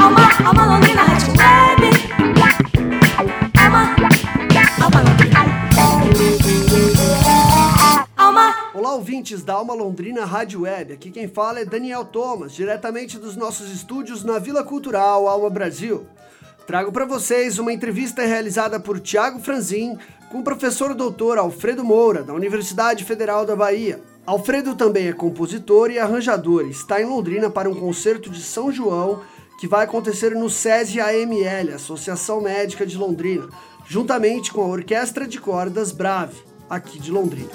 Alma, 0.00 0.28
alma 0.44 0.66
londrina, 0.66 1.04
rádio 1.04 1.32
web. 1.38 1.82
Alma, 3.56 3.96
alma 4.82 5.00
londrina. 5.00 5.38
Alma. 8.16 8.54
Olá, 8.74 8.94
ouvintes 8.94 9.44
da 9.44 9.54
Alma 9.54 9.74
Londrina 9.74 10.24
Rádio 10.24 10.62
Web. 10.62 10.94
Aqui 10.94 11.12
quem 11.12 11.28
fala 11.28 11.60
é 11.60 11.64
Daniel 11.64 12.04
Thomas, 12.04 12.52
diretamente 12.52 13.16
dos 13.16 13.36
nossos 13.36 13.70
estúdios 13.70 14.24
na 14.24 14.40
Vila 14.40 14.64
Cultural 14.64 15.28
Alma 15.28 15.48
Brasil. 15.48 16.04
Trago 16.66 16.90
para 16.90 17.04
vocês 17.04 17.60
uma 17.60 17.72
entrevista 17.72 18.22
realizada 18.22 18.80
por 18.80 18.98
Tiago 18.98 19.38
Franzin 19.38 19.96
com 20.32 20.40
o 20.40 20.44
professor 20.44 20.94
doutor 20.94 21.38
Alfredo 21.38 21.84
Moura, 21.84 22.24
da 22.24 22.34
Universidade 22.34 23.04
Federal 23.04 23.46
da 23.46 23.54
Bahia. 23.54 24.00
Alfredo 24.24 24.76
também 24.76 25.08
é 25.08 25.12
compositor 25.12 25.90
e 25.90 25.98
arranjador 25.98 26.68
está 26.68 27.02
em 27.02 27.04
Londrina 27.04 27.50
para 27.50 27.68
um 27.68 27.74
concerto 27.74 28.30
de 28.30 28.40
São 28.40 28.70
João 28.70 29.20
que 29.58 29.66
vai 29.66 29.84
acontecer 29.84 30.32
no 30.36 30.48
SESI 30.48 31.00
AML, 31.00 31.74
Associação 31.74 32.40
Médica 32.40 32.86
de 32.86 32.96
Londrina, 32.96 33.48
juntamente 33.84 34.52
com 34.52 34.62
a 34.62 34.68
Orquestra 34.68 35.26
de 35.26 35.40
Cordas 35.40 35.90
Brave, 35.90 36.36
aqui 36.70 37.00
de 37.00 37.10
Londrina. 37.10 37.50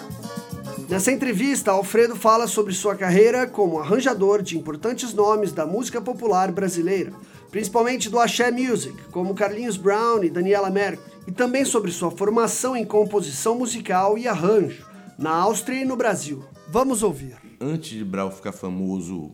Nessa 0.89 1.09
entrevista, 1.09 1.72
Alfredo 1.72 2.17
fala 2.17 2.48
sobre 2.48 2.73
sua 2.73 2.95
carreira 2.95 3.47
como 3.47 3.80
arranjador 3.80 4.41
de 4.41 4.58
importantes 4.58 5.13
nomes 5.13 5.53
da 5.53 5.66
música 5.66 6.02
popular 6.02 6.52
brasileira, 6.52 7.13
principalmente 7.49 8.09
do 8.09 8.20
axé 8.20 8.52
music, 8.52 8.94
como 9.11 9.34
Carlinhos 9.34 9.77
Brown 9.77 10.22
e 10.22 10.30
Daniela 10.30 10.70
Mercury, 10.70 11.02
e 11.25 11.31
também 11.31 11.63
sobre 11.63 11.91
sua 11.91 12.11
formação 12.11 12.75
em 12.75 12.86
composição 12.86 13.55
musical 13.58 14.17
e 14.17 14.27
arranjo, 14.27 14.86
na 15.17 15.31
Áustria 15.31 15.81
e 15.81 15.86
no 15.86 15.95
Brasil. 15.95 16.44
Vamos 16.70 17.02
ouvir. 17.02 17.38
Antes 17.62 17.98
de 17.98 18.03
Brau 18.03 18.30
ficar 18.30 18.52
famoso 18.52 19.31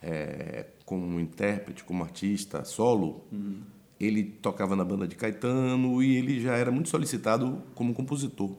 é, 0.00 0.66
como 0.84 1.18
intérprete, 1.18 1.82
como 1.82 2.04
artista 2.04 2.64
solo, 2.64 3.24
ele 3.98 4.22
tocava 4.22 4.76
na 4.76 4.84
banda 4.84 5.08
de 5.08 5.16
Caetano 5.16 6.00
e 6.02 6.16
ele 6.16 6.40
já 6.40 6.56
era 6.56 6.70
muito 6.70 6.88
solicitado 6.88 7.62
como 7.74 7.92
compositor. 7.92 8.52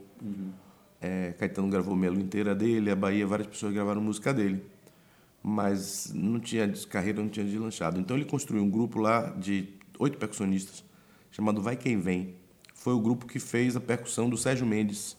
É, 1.00 1.34
Caetano 1.34 1.70
gravou 1.70 1.96
Melo 1.96 2.20
inteira 2.20 2.54
dele, 2.54 2.92
a 2.92 2.96
Bahia, 2.96 3.26
várias 3.26 3.48
pessoas 3.48 3.74
gravaram 3.74 4.02
música 4.02 4.34
dele. 4.34 4.64
Mas 5.42 6.12
não 6.14 6.42
tinha 6.42 6.68
carreira, 6.90 7.22
não 7.22 7.30
tinha 7.30 7.46
deslanchado. 7.46 8.00
Então 8.00 8.18
ele 8.18 8.26
construiu 8.26 8.64
um 8.64 8.70
grupo 8.70 9.00
lá 9.00 9.30
de 9.30 9.70
oito 9.98 10.18
percussionistas, 10.18 10.84
chamado 11.32 11.62
Vai 11.62 11.78
Quem 11.78 12.00
Vem. 12.00 12.36
Foi 12.74 12.94
o 12.94 13.00
grupo 13.00 13.26
que 13.26 13.40
fez 13.40 13.78
a 13.78 13.80
percussão 13.80 14.30
do 14.30 14.36
Sérgio 14.36 14.66
Mendes, 14.66 15.16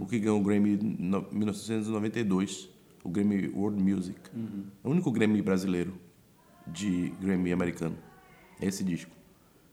o 0.00 0.06
que 0.06 0.18
ganhou 0.18 0.40
o 0.40 0.42
Grammy 0.42 0.74
em 0.74 0.96
no- 0.98 1.26
1992, 1.32 2.68
o 3.04 3.08
Grammy 3.08 3.48
World 3.48 3.82
Music. 3.82 4.18
É 4.84 4.88
o 4.88 4.90
único 4.90 5.10
Grammy 5.10 5.40
brasileiro 5.42 5.94
de 6.66 7.10
Grammy 7.20 7.52
americano. 7.52 7.96
É 8.60 8.66
esse 8.66 8.82
disco. 8.82 9.10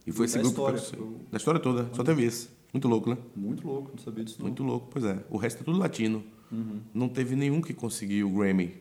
E 0.06 0.12
foi 0.12 0.26
esse 0.26 0.36
Da 0.38 0.44
grupo 0.44 0.60
história, 0.70 0.80
que 0.82 0.98
eu- 0.98 1.20
Da 1.32 1.38
história 1.38 1.60
toda, 1.60 1.90
só 1.94 2.04
teve 2.04 2.24
esse. 2.24 2.50
Muito 2.74 2.88
louco, 2.88 3.10
né? 3.10 3.18
Muito 3.36 3.66
louco, 3.68 3.92
não 3.92 3.98
sabia 4.04 4.24
disso 4.24 4.38
não. 4.40 4.48
Muito 4.48 4.64
louco, 4.64 4.88
pois 4.92 5.06
é. 5.06 5.24
O 5.30 5.38
resto 5.38 5.62
é 5.62 5.64
tudo 5.64 5.78
latino. 5.78 6.24
Não 6.94 7.08
teve 7.10 7.36
nenhum 7.36 7.62
que 7.62 7.74
conseguiu 7.74 8.28
o 8.30 8.32
Grammy, 8.38 8.76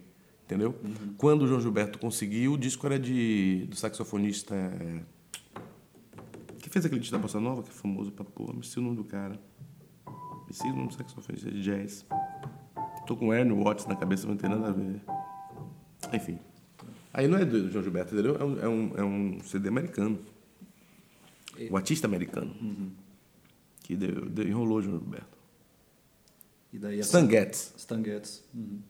entendeu? 0.44 0.74
Quando 1.16 1.42
o 1.42 1.46
João 1.46 1.60
Gilberto 1.60 1.98
conseguiu, 1.98 2.52
o 2.54 2.58
disco 2.58 2.84
era 2.86 2.98
de 2.98 3.66
do 3.70 3.76
saxofonista 3.76 4.54
é, 4.54 5.00
que 6.58 6.68
fez 6.68 6.84
aquele 6.84 7.00
disco 7.00 7.16
da 7.16 7.22
bossa 7.22 7.40
nova 7.40 7.62
que 7.62 7.70
é 7.70 7.72
famoso 7.72 8.12
pra 8.12 8.24
porra, 8.24 8.52
me 8.54 8.60
esqueci 8.60 8.78
o 8.78 8.82
nome 8.82 8.96
do 8.96 9.04
cara. 9.04 9.40
Me 10.52 10.54
esqueci 10.54 10.70
o 10.70 10.76
nome 10.76 10.88
do 10.88 10.94
saxofonista 10.94 11.50
de 11.50 11.62
jazz. 11.62 12.04
Tô 13.06 13.16
com 13.16 13.32
Ernie 13.32 13.56
Watts 13.64 13.86
na 13.86 13.96
cabeça, 13.96 14.26
não 14.28 14.36
tem 14.36 14.50
nada 14.50 14.68
a 14.68 14.72
ver. 14.72 15.00
Enfim. 16.12 16.38
Aí 17.10 17.26
não 17.26 17.38
é 17.38 17.44
do 17.46 17.70
João 17.70 17.82
Gilberto, 17.82 18.12
entendeu? 18.14 18.36
É 18.38 18.44
um, 18.44 18.60
é 18.60 18.68
um, 18.68 18.92
é 18.98 19.02
um 19.02 19.40
CD 19.40 19.68
americano. 19.70 20.18
O 21.70 21.76
artista 21.76 22.06
americano. 22.06 22.54
Que 23.82 23.96
deu, 23.96 24.28
deu- 24.28 24.46
enrolou 24.46 24.76
o 24.78 24.82
João 24.82 24.98
Gilberto. 24.98 25.38
E 26.70 26.78
daí 26.78 27.00
essa... 27.00 27.18
Stan 27.18 27.30
Getz. 27.30 27.74
Stan 27.78 28.04
Getz. 28.04 28.44
Uhum. 28.54 28.80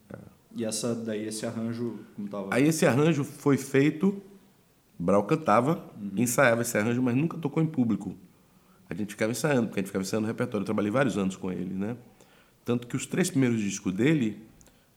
E 0.56 0.64
essa, 0.64 0.94
daí 0.96 1.24
esse 1.28 1.46
arranjo, 1.46 2.00
como 2.16 2.28
tava? 2.28 2.52
Aí 2.52 2.64
esse 2.66 2.84
arranjo 2.84 3.22
foi 3.22 3.56
feito, 3.56 4.20
Brau 4.98 5.22
cantava, 5.24 5.88
ensaiava 6.16 6.62
esse 6.62 6.76
arranjo, 6.76 7.00
mas 7.00 7.14
nunca 7.14 7.38
tocou 7.38 7.62
em 7.62 7.66
público. 7.66 8.16
A 8.92 8.94
gente 8.94 9.10
ficava 9.10 9.32
ensaiando, 9.32 9.68
porque 9.68 9.80
a 9.80 9.82
gente 9.82 9.86
ficava 9.88 10.02
ensaiando 10.04 10.26
o 10.26 10.28
repertório. 10.28 10.62
Eu 10.62 10.66
trabalhei 10.66 10.90
vários 10.90 11.16
anos 11.16 11.36
com 11.36 11.50
ele, 11.50 11.72
né? 11.74 11.96
Tanto 12.64 12.86
que 12.86 12.94
os 12.94 13.06
três 13.06 13.30
primeiros 13.30 13.58
discos 13.60 13.92
dele, 13.92 14.42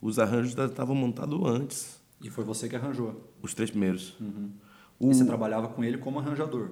os 0.01 0.19
arranjos 0.19 0.51
já 0.53 0.65
estavam 0.65 0.95
montados 0.95 1.39
antes. 1.45 1.99
E 2.21 2.29
foi 2.29 2.43
você 2.43 2.67
que 2.67 2.75
arranjou. 2.75 3.33
Os 3.41 3.53
três 3.53 3.69
primeiros. 3.71 4.15
E 4.99 5.05
você 5.07 5.25
trabalhava 5.25 5.67
com 5.69 5.83
ele 5.83 5.97
como 5.97 6.19
arranjador. 6.19 6.71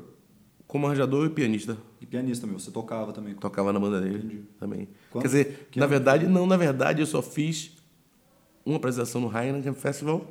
Como 0.67 0.85
arranjador 0.87 1.25
e 1.25 1.29
pianista. 1.29 1.77
E 2.01 2.05
pianista, 2.05 2.45
meu. 2.47 2.59
Você 2.59 2.71
tocava 2.71 3.11
também. 3.13 3.35
Tocava 3.35 3.71
na 3.73 3.79
banda 3.79 4.01
dele 4.01 4.45
também. 4.59 4.87
Quando- 5.11 5.21
Quer 5.23 5.27
dizer, 5.27 5.67
que 5.71 5.79
na 5.79 5.85
ano? 5.85 5.89
verdade, 5.91 6.27
não, 6.27 6.45
na 6.45 6.57
verdade, 6.57 7.01
eu 7.01 7.05
só 7.05 7.21
fiz 7.21 7.71
uma 8.65 8.77
apresentação 8.77 9.19
no 9.21 9.35
Heineken 9.37 9.73
Festival, 9.73 10.25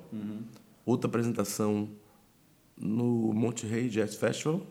outra 0.86 1.06
apresentação 1.08 1.88
no 2.76 3.32
Monte 3.32 3.66
Rey 3.66 3.88
Jazz 3.88 4.14
Festival 4.16 4.62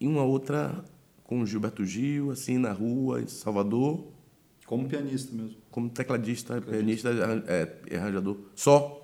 e 0.00 0.06
uma 0.06 0.22
outra 0.22 0.84
com 1.24 1.40
o 1.40 1.46
Gilberto 1.46 1.84
Gil, 1.84 2.30
assim, 2.30 2.58
na 2.58 2.72
rua, 2.72 3.20
em 3.20 3.26
Salvador, 3.26 4.06
Como 4.64 4.88
pianista 4.88 5.34
mesmo. 5.34 5.56
como 5.70 5.88
tecladista, 5.88 6.60
pianista 6.60 7.10
é, 7.46 7.96
arranjador. 7.96 8.36
Só. 8.54 9.02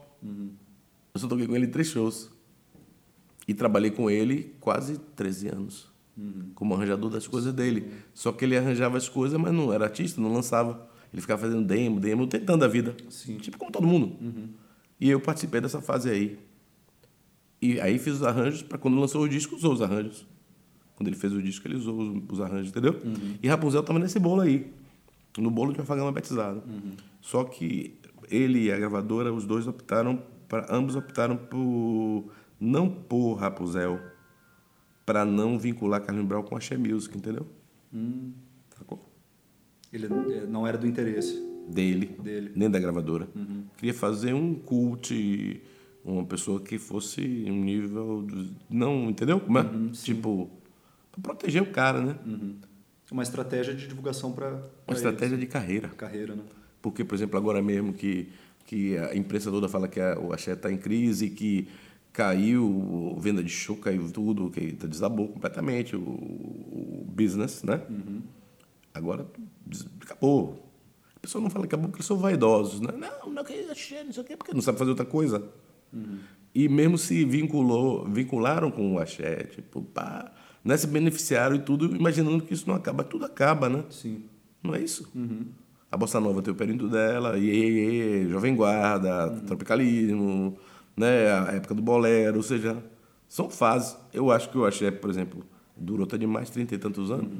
Eu 1.14 1.20
só 1.20 1.26
toquei 1.28 1.46
com 1.46 1.56
ele 1.56 1.66
em 1.66 1.70
três 1.70 1.88
shows. 1.88 2.30
E 3.46 3.52
trabalhei 3.54 3.90
com 3.90 4.08
ele 4.08 4.54
quase 4.60 4.98
13 5.16 5.48
anos. 5.48 5.90
Como 6.54 6.74
arranjador 6.74 7.10
das 7.10 7.26
coisas 7.26 7.52
dele. 7.52 7.90
Só 8.14 8.30
que 8.32 8.44
ele 8.44 8.56
arranjava 8.56 8.96
as 8.96 9.08
coisas, 9.08 9.38
mas 9.40 9.52
não 9.52 9.72
era 9.72 9.84
artista, 9.84 10.20
não 10.20 10.32
lançava. 10.32 10.88
Ele 11.12 11.20
ficava 11.20 11.42
fazendo 11.42 11.66
demo, 11.66 11.98
demo, 11.98 12.26
tentando 12.26 12.64
a 12.64 12.68
vida. 12.68 12.94
Sim. 13.10 13.36
Tipo 13.38 13.58
como 13.58 13.72
todo 13.72 13.86
mundo. 13.86 14.16
E 15.00 15.10
eu 15.10 15.18
participei 15.20 15.60
dessa 15.60 15.80
fase 15.80 16.08
aí. 16.08 16.38
E 17.60 17.80
aí 17.80 17.98
fiz 17.98 18.14
os 18.14 18.22
arranjos, 18.22 18.62
para 18.62 18.78
quando 18.78 18.98
lançou 18.98 19.22
o 19.22 19.28
disco, 19.28 19.56
usou 19.56 19.72
os 19.72 19.82
arranjos. 19.82 20.26
Quando 20.96 21.08
ele 21.08 21.16
fez 21.16 21.32
o 21.32 21.42
disco, 21.42 21.66
ele 21.66 21.76
usou 21.76 21.98
os, 22.00 22.22
os 22.30 22.40
arranjos, 22.40 22.68
entendeu? 22.68 23.00
E 23.42 23.48
Rapunzel 23.48 23.82
tava 23.82 23.98
nesse 23.98 24.18
bolo 24.18 24.42
aí. 24.42 24.70
No 25.38 25.50
bolo 25.50 25.72
de 25.72 25.78
uma 25.80 25.86
fagama 25.86 26.12
batizada. 26.12 26.62
Só 27.20 27.44
que 27.44 27.94
ele 28.30 28.64
e 28.64 28.72
a 28.72 28.78
gravadora, 28.78 29.32
os 29.32 29.44
dois 29.46 29.66
optaram, 29.66 30.22
pra, 30.48 30.66
ambos 30.70 30.94
optaram 30.96 31.36
por 31.36 32.24
não 32.60 32.88
pôr 32.88 33.34
Rapunzel 33.34 33.98
para 35.04 35.24
não 35.24 35.58
vincular 35.58 36.00
Carlinhos 36.02 36.28
Brau 36.28 36.44
com 36.44 36.56
a 36.56 36.60
Xé 36.60 36.76
Music, 36.76 37.16
entendeu? 37.16 37.46
Sacou? 38.78 39.08
Ele 39.92 40.06
eh, 40.06 40.46
não 40.48 40.66
era 40.66 40.78
do 40.78 40.86
interesse. 40.86 41.50
Dele, 41.68 42.06
Dele. 42.22 42.52
nem 42.56 42.68
da 42.70 42.78
gravadora. 42.78 43.28
Queria 43.76 43.94
fazer 43.94 44.32
um 44.34 44.54
cult, 44.54 45.60
uma 46.04 46.24
pessoa 46.24 46.60
que 46.60 46.78
fosse 46.78 47.20
um 47.48 47.62
nível. 47.64 48.22
do- 48.22 48.50
Não, 48.68 49.10
entendeu? 49.10 49.38
Como 49.40 49.58
é? 49.58 49.64
tipo, 49.92 50.50
pra 51.12 51.20
proteger 51.22 51.62
o 51.62 51.66
cara, 51.70 52.00
né? 52.00 52.16
Uma 53.10 53.22
estratégia 53.22 53.74
de 53.74 53.86
divulgação 53.86 54.32
para 54.32 54.50
Uma 54.86 54.96
estratégia 54.96 55.36
de 55.36 55.46
carreira. 55.46 55.88
carreira, 55.90 56.34
né? 56.34 56.42
Porque, 56.80 57.04
por 57.04 57.14
exemplo, 57.14 57.36
agora 57.38 57.60
mesmo 57.62 57.92
que, 57.92 58.28
que 58.66 58.96
a 58.96 59.14
imprensa 59.14 59.50
toda 59.50 59.68
fala 59.68 59.86
que 59.86 60.00
a, 60.00 60.18
o 60.18 60.32
axé 60.32 60.52
está 60.54 60.72
em 60.72 60.78
crise, 60.78 61.28
que 61.30 61.68
caiu, 62.12 63.14
a 63.16 63.20
venda 63.20 63.42
de 63.42 63.50
show 63.50 63.76
caiu 63.76 64.10
tudo, 64.10 64.50
que 64.50 64.72
tá- 64.72 64.86
desabou 64.86 65.28
completamente 65.28 65.94
o, 65.94 66.00
o 66.00 67.04
business, 67.08 67.62
né? 67.62 67.80
Agora 68.94 69.26
des- 69.66 69.86
acabou. 70.00 70.68
A 71.16 71.20
pessoa 71.20 71.40
não 71.42 71.50
fala 71.50 71.66
que 71.66 71.74
acabou 71.74 71.90
porque 71.90 72.02
são 72.02 72.16
vaidosos, 72.16 72.80
né? 72.80 72.88
Não, 72.98 73.30
não, 73.32 73.44
que 73.44 73.52
axé, 73.70 74.02
não 74.04 74.12
sei 74.12 74.22
o 74.22 74.26
quê, 74.26 74.36
porque 74.36 74.52
não 74.54 74.60
sabe 74.60 74.78
fazer 74.78 74.90
outra 74.90 75.06
coisa. 75.06 75.42
E 76.54 76.68
mesmo 76.68 76.98
se 76.98 77.24
vinculou, 77.24 78.06
vincularam 78.08 78.70
com 78.70 78.94
o 78.94 78.98
axé, 78.98 79.44
tipo, 79.44 79.82
pá, 79.82 80.32
né? 80.64 80.76
se 80.76 80.86
beneficiaram 80.86 81.56
e 81.56 81.58
tudo, 81.58 81.94
imaginando 81.94 82.42
que 82.42 82.54
isso 82.54 82.68
não 82.68 82.74
acaba. 82.74 83.04
Tudo 83.04 83.24
acaba, 83.24 83.68
né? 83.68 83.84
Sim. 83.90 84.24
Não 84.62 84.74
é 84.74 84.80
isso? 84.80 85.10
A 85.90 85.96
Bossa 85.96 86.20
Nova 86.20 86.40
tem 86.40 86.52
o 86.52 86.56
período 86.56 86.88
dela, 86.88 87.36
Iê, 87.36 88.22
Iê, 88.22 88.28
Jovem 88.28 88.54
Guarda, 88.54 89.30
Tropicalismo, 89.46 90.56
né? 90.96 91.30
a 91.32 91.52
época 91.52 91.74
do 91.74 91.82
bolero, 91.82 92.36
ou 92.36 92.42
seja, 92.42 92.82
são 93.28 93.50
fases. 93.50 93.96
Eu 94.12 94.30
acho 94.30 94.48
que 94.50 94.56
o 94.56 94.64
axé, 94.64 94.90
por 94.90 95.10
exemplo, 95.10 95.44
durou 95.76 96.04
até 96.04 96.16
demais, 96.16 96.48
trinta 96.48 96.74
e 96.74 96.78
tantos 96.78 97.10
anos. 97.10 97.32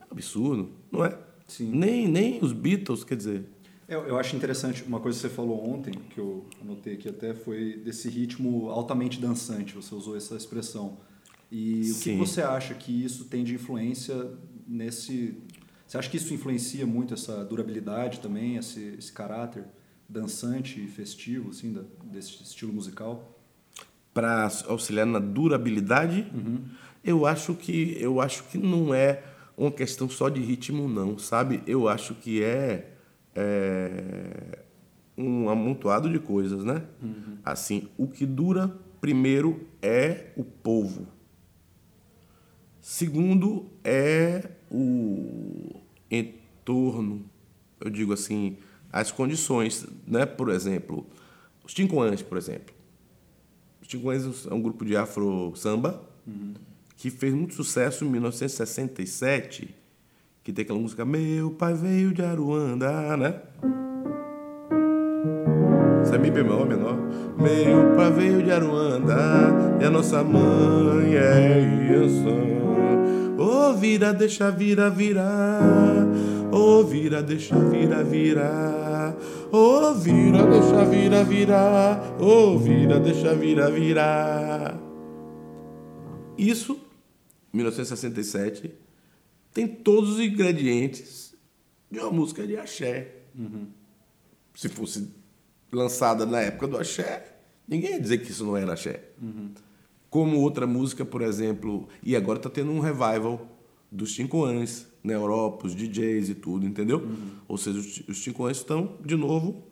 É 0.00 0.04
um 0.04 0.12
absurdo, 0.12 0.70
não 0.90 1.04
é? 1.04 1.16
Sim. 1.46 1.70
Nem, 1.70 2.08
nem 2.08 2.38
os 2.42 2.52
Beatles, 2.52 3.04
quer 3.04 3.16
dizer, 3.16 3.44
Eu, 3.86 4.00
eu 4.06 4.18
acho 4.18 4.34
interessante, 4.34 4.82
uma 4.84 5.00
coisa 5.00 5.18
que 5.20 5.28
você 5.28 5.34
falou 5.34 5.68
ontem, 5.68 5.92
que 6.10 6.18
eu 6.18 6.46
anotei 6.62 6.94
aqui 6.94 7.08
até, 7.08 7.34
foi 7.34 7.76
desse 7.76 8.08
ritmo 8.08 8.70
altamente 8.70 9.20
dançante, 9.20 9.74
você 9.74 9.94
usou 9.94 10.16
essa 10.16 10.34
expressão. 10.34 10.96
E 11.54 11.92
o 11.92 11.98
que 11.98 12.16
você 12.16 12.40
acha 12.40 12.72
que 12.72 13.04
isso 13.04 13.26
tem 13.26 13.44
de 13.44 13.54
influência 13.54 14.30
nesse... 14.66 15.36
Você 15.86 15.98
acha 15.98 16.08
que 16.08 16.16
isso 16.16 16.32
influencia 16.32 16.86
muito 16.86 17.12
essa 17.12 17.44
durabilidade 17.44 18.20
também, 18.20 18.56
esse, 18.56 18.80
esse 18.98 19.12
caráter 19.12 19.66
dançante 20.08 20.82
e 20.82 20.88
festivo, 20.88 21.50
assim, 21.50 21.74
da, 21.74 21.82
desse 22.04 22.42
estilo 22.42 22.72
musical? 22.72 23.38
Para 24.14 24.50
auxiliar 24.66 25.04
na 25.04 25.18
durabilidade, 25.18 26.26
eu 27.04 27.26
acho 27.26 27.54
que 27.54 27.98
eu 28.00 28.18
acho 28.22 28.44
que 28.44 28.56
não 28.56 28.94
é 28.94 29.22
uma 29.54 29.70
questão 29.70 30.08
só 30.08 30.30
de 30.30 30.40
ritmo, 30.40 30.88
não, 30.88 31.18
sabe? 31.18 31.62
Eu 31.66 31.86
acho 31.86 32.14
que 32.14 32.42
é, 32.42 32.94
é 33.34 34.58
um 35.18 35.50
amontoado 35.50 36.10
de 36.10 36.18
coisas, 36.18 36.64
né? 36.64 36.82
Assim, 37.44 37.88
o 37.98 38.08
que 38.08 38.24
dura 38.24 38.74
primeiro 39.02 39.66
é 39.82 40.32
o 40.34 40.44
povo. 40.44 41.06
Segundo 42.82 43.70
é 43.84 44.42
o 44.68 45.76
entorno, 46.10 47.24
eu 47.80 47.88
digo 47.88 48.12
assim, 48.12 48.56
as 48.92 49.12
condições, 49.12 49.86
né? 50.04 50.26
Por 50.26 50.48
exemplo, 50.48 51.06
os 51.64 51.72
Tincoãs, 51.72 52.22
por 52.22 52.36
exemplo. 52.36 52.74
Os 53.80 53.86
Tincoãs 53.86 54.46
é 54.50 54.52
um 54.52 54.60
grupo 54.60 54.84
de 54.84 54.96
afro 54.96 55.52
samba 55.54 56.02
que 56.96 57.08
fez 57.08 57.32
muito 57.32 57.54
sucesso 57.54 58.04
em 58.04 58.08
1967, 58.08 59.72
que 60.42 60.52
tem 60.52 60.64
aquela 60.64 60.80
música 60.80 61.04
Meu 61.04 61.52
pai 61.52 61.74
veio 61.74 62.12
de 62.12 62.22
Aruanda, 62.22 63.16
né? 63.16 63.42
Isso 66.02 66.12
é 66.16 66.18
mi 66.18 66.32
bemol 66.32 66.66
menor. 66.66 66.96
Meu 67.38 67.94
pai 67.94 68.10
veio 68.10 68.42
de 68.42 68.50
Aruanda 68.50 69.78
e 69.80 69.84
a 69.84 69.90
nossa 69.90 70.24
mãe 70.24 71.14
é 71.14 71.92
Iansã. 71.92 72.71
Ô 73.42 73.74
vira, 73.74 74.14
deixa 74.14 74.52
vira, 74.52 74.88
virar. 74.88 76.06
Ô 76.52 76.84
vira, 76.84 77.20
deixa 77.20 77.58
vira, 77.58 78.04
virar. 78.04 79.16
Ô 79.50 79.92
vira, 79.94 80.46
deixa 80.46 80.84
vira, 80.84 81.24
virar. 81.24 82.22
Ô 82.22 82.56
vira, 82.56 83.00
deixa 83.00 83.34
vira, 83.34 83.68
virar. 83.68 84.78
Isso, 86.38 86.78
1967, 87.52 88.72
tem 89.52 89.66
todos 89.66 90.10
os 90.10 90.20
ingredientes 90.20 91.34
de 91.90 91.98
uma 91.98 92.12
música 92.12 92.46
de 92.46 92.56
axé. 92.56 93.16
Se 94.54 94.68
fosse 94.68 95.08
lançada 95.72 96.24
na 96.24 96.40
época 96.42 96.68
do 96.68 96.78
axé, 96.78 97.38
ninguém 97.66 97.94
ia 97.94 98.00
dizer 98.00 98.18
que 98.18 98.30
isso 98.30 98.44
não 98.44 98.56
era 98.56 98.74
axé. 98.74 99.02
Como 100.12 100.38
outra 100.42 100.66
música, 100.66 101.06
por 101.06 101.22
exemplo, 101.22 101.88
e 102.02 102.14
agora 102.14 102.38
está 102.38 102.50
tendo 102.50 102.70
um 102.70 102.80
revival 102.80 103.46
dos 103.90 104.14
Cinco 104.14 104.44
Anos 104.44 104.86
na 105.02 105.14
Europa, 105.14 105.66
os 105.66 105.74
DJs 105.74 106.28
e 106.28 106.34
tudo, 106.34 106.66
entendeu? 106.66 107.00
Ou 107.48 107.56
seja, 107.56 107.78
os, 107.78 108.02
os 108.06 108.22
Cinco 108.22 108.44
Anos 108.44 108.58
estão, 108.58 108.98
de 109.02 109.16
novo, 109.16 109.64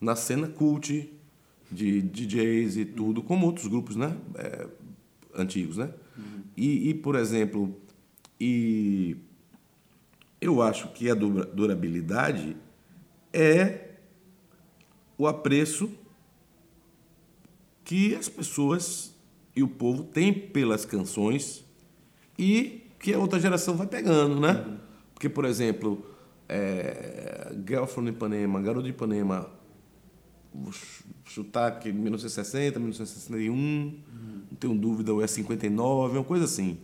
na 0.00 0.16
cena 0.16 0.48
cult 0.48 1.12
de 1.70 2.00
DJs 2.00 2.78
e 2.78 2.84
tudo, 2.86 3.22
como 3.22 3.44
outros 3.44 3.66
grupos, 3.66 3.96
né? 3.96 4.16
É, 4.36 4.66
antigos, 5.34 5.76
né? 5.76 5.92
E, 6.56 6.88
e, 6.88 6.94
por 6.94 7.14
exemplo, 7.14 7.76
e 8.40 9.14
eu 10.40 10.62
acho 10.62 10.88
que 10.94 11.10
a 11.10 11.14
dura- 11.14 11.44
durabilidade 11.44 12.56
é 13.30 13.90
o 15.18 15.26
apreço 15.26 15.90
que 17.84 18.14
as 18.14 18.26
pessoas 18.26 19.14
e 19.56 19.62
o 19.62 19.68
povo 19.68 20.04
têm 20.04 20.34
pelas 20.34 20.84
canções 20.84 21.64
e 22.38 22.86
que 22.98 23.14
a 23.14 23.18
outra 23.18 23.40
geração 23.40 23.74
vai 23.74 23.86
pegando, 23.86 24.38
né? 24.38 24.78
Porque, 25.14 25.30
por 25.30 25.46
exemplo, 25.46 26.04
é, 26.46 27.54
Girl 27.66 27.86
from 27.86 28.06
Ipanema, 28.06 28.60
Garoto 28.60 28.84
de 28.84 28.90
Ipanema, 28.90 29.50
chutar 31.24 31.78
que 31.78 31.90
1960, 31.90 32.78
1961, 32.78 33.98
não 34.50 34.56
tenho 34.58 34.74
dúvida, 34.74 35.12
ou 35.14 35.22
é 35.22 35.26
59, 35.26 36.18
uma 36.18 36.24
coisa 36.24 36.44
assim. 36.44 36.78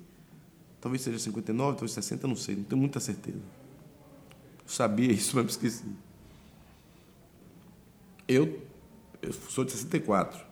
Talvez 0.81 1.03
seja 1.03 1.19
59, 1.19 1.73
talvez 1.73 1.93
60, 1.93 2.27
não 2.27 2.37
sei, 2.37 2.57
não 2.57 2.65
tenho 2.65 2.81
muita 2.81 3.01
certeza. 3.01 3.39
Sabia 4.67 5.13
isso, 5.13 5.37
mas 5.37 5.45
me 5.45 5.51
esqueci. 5.51 5.85
Eu, 8.27 8.63
eu 9.21 9.33
sou 9.33 9.63
de 9.63 9.73
64. 9.73 10.52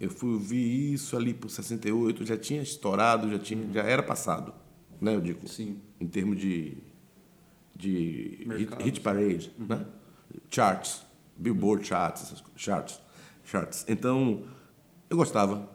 Eu 0.00 0.10
fui 0.10 0.30
ouvir 0.30 0.92
isso 0.92 1.16
ali 1.16 1.34
por 1.34 1.50
68, 1.50 2.24
já 2.24 2.36
tinha 2.36 2.62
estourado, 2.62 3.30
já, 3.30 3.38
tinha, 3.38 3.72
já 3.72 3.82
era 3.82 4.02
passado, 4.02 4.54
né, 5.00 5.14
eu 5.14 5.20
digo. 5.20 5.48
Sim. 5.48 5.80
Em 6.00 6.06
termos 6.06 6.38
de, 6.38 6.76
de 7.74 8.36
hit, 8.38 8.48
Mercado. 8.48 8.84
hit 8.84 9.00
parade, 9.00 9.52
né? 9.58 9.84
Charts, 10.50 11.04
Billboard 11.36 11.86
charts, 11.86 12.42
charts, 12.54 13.00
charts. 13.44 13.84
Então, 13.88 14.44
eu 15.10 15.16
gostava. 15.16 15.68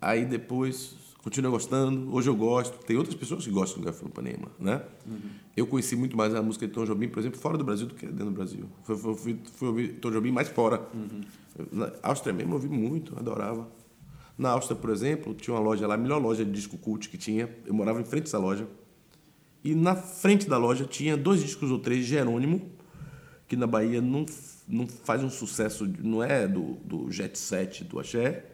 Aí 0.00 0.24
depois, 0.24 0.94
continuei 1.26 1.50
gostando. 1.50 2.14
Hoje 2.14 2.30
eu 2.30 2.36
gosto. 2.36 2.78
Tem 2.84 2.96
outras 2.96 3.16
pessoas 3.16 3.44
que 3.44 3.50
gostam 3.50 3.80
do 3.80 3.84
Garfield 3.84 4.14
Panema, 4.14 4.48
né? 4.60 4.80
Eu 5.56 5.66
conheci 5.66 5.96
muito 5.96 6.16
mais 6.16 6.32
a 6.32 6.40
música 6.40 6.68
de 6.68 6.72
Tom 6.72 6.84
Jobim, 6.84 7.08
por 7.08 7.18
exemplo, 7.18 7.36
fora 7.36 7.58
do 7.58 7.64
Brasil 7.64 7.88
do 7.88 7.94
que 7.96 8.06
dentro 8.06 8.26
do 8.26 8.30
Brasil. 8.30 8.68
Fui, 8.84 8.96
fui, 8.96 9.38
fui, 9.56 9.68
ouvir 9.68 9.88
Tom 9.94 10.12
Jobim 10.12 10.30
mais 10.30 10.46
fora. 10.46 10.86
Na 11.72 11.90
Áustria 12.00 12.32
mesmo 12.32 12.52
eu 12.52 12.54
ouvi 12.54 12.68
muito, 12.68 13.18
adorava. 13.18 13.68
Na 14.38 14.50
Áustria, 14.50 14.78
por 14.78 14.90
exemplo, 14.90 15.34
tinha 15.34 15.52
uma 15.52 15.60
loja 15.60 15.84
lá, 15.88 15.94
a 15.94 15.98
melhor 15.98 16.22
loja 16.22 16.44
de 16.44 16.52
disco 16.52 16.78
cult 16.78 17.08
que 17.08 17.18
tinha. 17.18 17.50
Eu 17.66 17.74
morava 17.74 18.00
em 18.00 18.04
frente 18.04 18.24
dessa 18.24 18.38
loja. 18.38 18.68
E 19.64 19.74
na 19.74 19.96
frente 19.96 20.48
da 20.48 20.56
loja 20.56 20.84
tinha 20.84 21.16
dois 21.16 21.42
discos 21.42 21.72
ou 21.72 21.80
três 21.80 22.04
de 22.04 22.10
Jerônimo, 22.10 22.70
que 23.48 23.56
na 23.56 23.66
Bahia 23.66 24.00
não, 24.00 24.24
não 24.68 24.86
faz 24.86 25.24
um 25.24 25.30
sucesso, 25.30 25.92
não 26.04 26.22
é 26.22 26.46
do, 26.46 26.74
do 26.84 27.10
jet 27.10 27.36
set, 27.36 27.82
do 27.82 27.98
axé, 27.98 28.44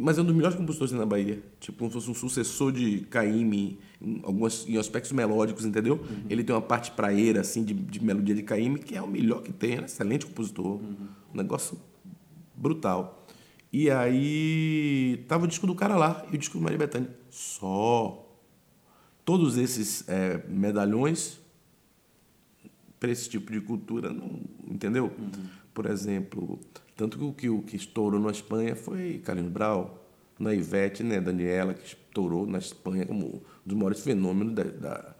mas 0.00 0.18
é 0.18 0.22
um 0.22 0.24
dos 0.24 0.34
melhores 0.34 0.56
compositores 0.56 0.92
na 0.92 1.04
Bahia. 1.04 1.42
Tipo, 1.60 1.78
como 1.78 1.90
se 1.90 1.94
fosse 1.94 2.10
um 2.10 2.14
sucessor 2.14 2.72
de 2.72 3.00
Caymmi, 3.10 3.78
em, 4.00 4.20
algumas, 4.22 4.66
em 4.66 4.78
aspectos 4.78 5.12
melódicos, 5.12 5.64
entendeu? 5.64 6.04
Ele 6.30 6.42
tem 6.42 6.54
uma 6.54 6.62
parte 6.62 6.90
praeira, 6.92 7.42
assim, 7.42 7.62
de, 7.62 7.74
de 7.74 8.02
melodia 8.02 8.34
de 8.34 8.42
Caymmi, 8.42 8.78
que 8.78 8.96
é 8.96 9.02
o 9.02 9.06
melhor 9.06 9.42
que 9.42 9.52
tem, 9.52 9.76
é 9.76 9.80
um 9.82 9.84
excelente 9.84 10.24
compositor. 10.26 10.80
Um 11.32 11.36
negócio 11.36 11.78
brutal. 12.56 13.26
E 13.72 13.90
aí, 13.90 15.24
tava 15.28 15.44
o 15.44 15.48
disco 15.48 15.66
do 15.66 15.74
cara 15.74 15.96
lá, 15.96 16.24
e 16.32 16.36
o 16.36 16.38
disco 16.38 16.58
do 16.58 16.64
Maria 16.64 16.78
Bethânia. 16.78 17.10
Só. 17.30 18.28
Todos 19.24 19.56
esses 19.56 20.04
eh, 20.08 20.42
medalhões 20.48 21.38
para 22.98 23.10
esse 23.10 23.28
tipo 23.28 23.52
de 23.52 23.60
cultura, 23.60 24.12
não, 24.12 24.40
entendeu? 24.66 25.12
Por 25.74 25.86
exemplo, 25.86 26.60
tanto 26.96 27.18
que 27.18 27.24
o 27.24 27.32
que, 27.32 27.48
o 27.48 27.62
que 27.62 27.76
estourou 27.76 28.20
na 28.20 28.30
Espanha 28.30 28.76
foi 28.76 29.20
Carlinhos 29.24 29.50
Brau, 29.52 30.02
na 30.38 30.52
Ivete, 30.54 31.02
né, 31.02 31.20
Daniela, 31.20 31.74
que 31.74 31.86
estourou 31.86 32.46
na 32.46 32.58
Espanha 32.58 33.06
como 33.06 33.26
um 33.26 33.40
dos 33.64 33.76
maiores 33.76 34.00
fenômenos 34.00 34.54
da, 34.54 34.64
da, 34.64 35.14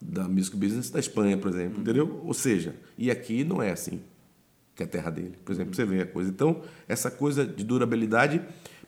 da 0.00 0.28
music 0.28 0.56
business 0.56 0.90
da 0.90 0.98
Espanha, 0.98 1.36
por 1.36 1.50
exemplo, 1.50 1.80
entendeu? 1.80 2.20
Ou 2.24 2.34
seja, 2.34 2.74
e 2.96 3.10
aqui 3.10 3.44
não 3.44 3.62
é 3.62 3.70
assim, 3.70 4.00
que 4.74 4.82
é 4.82 4.86
a 4.86 4.88
terra 4.88 5.10
dele, 5.10 5.34
por 5.44 5.52
exemplo, 5.52 5.74
você 5.74 5.84
vê 5.84 6.00
a 6.02 6.06
coisa. 6.06 6.30
Então, 6.30 6.62
essa 6.86 7.10
coisa 7.10 7.44
de 7.46 7.62
durabilidade, 7.64 8.40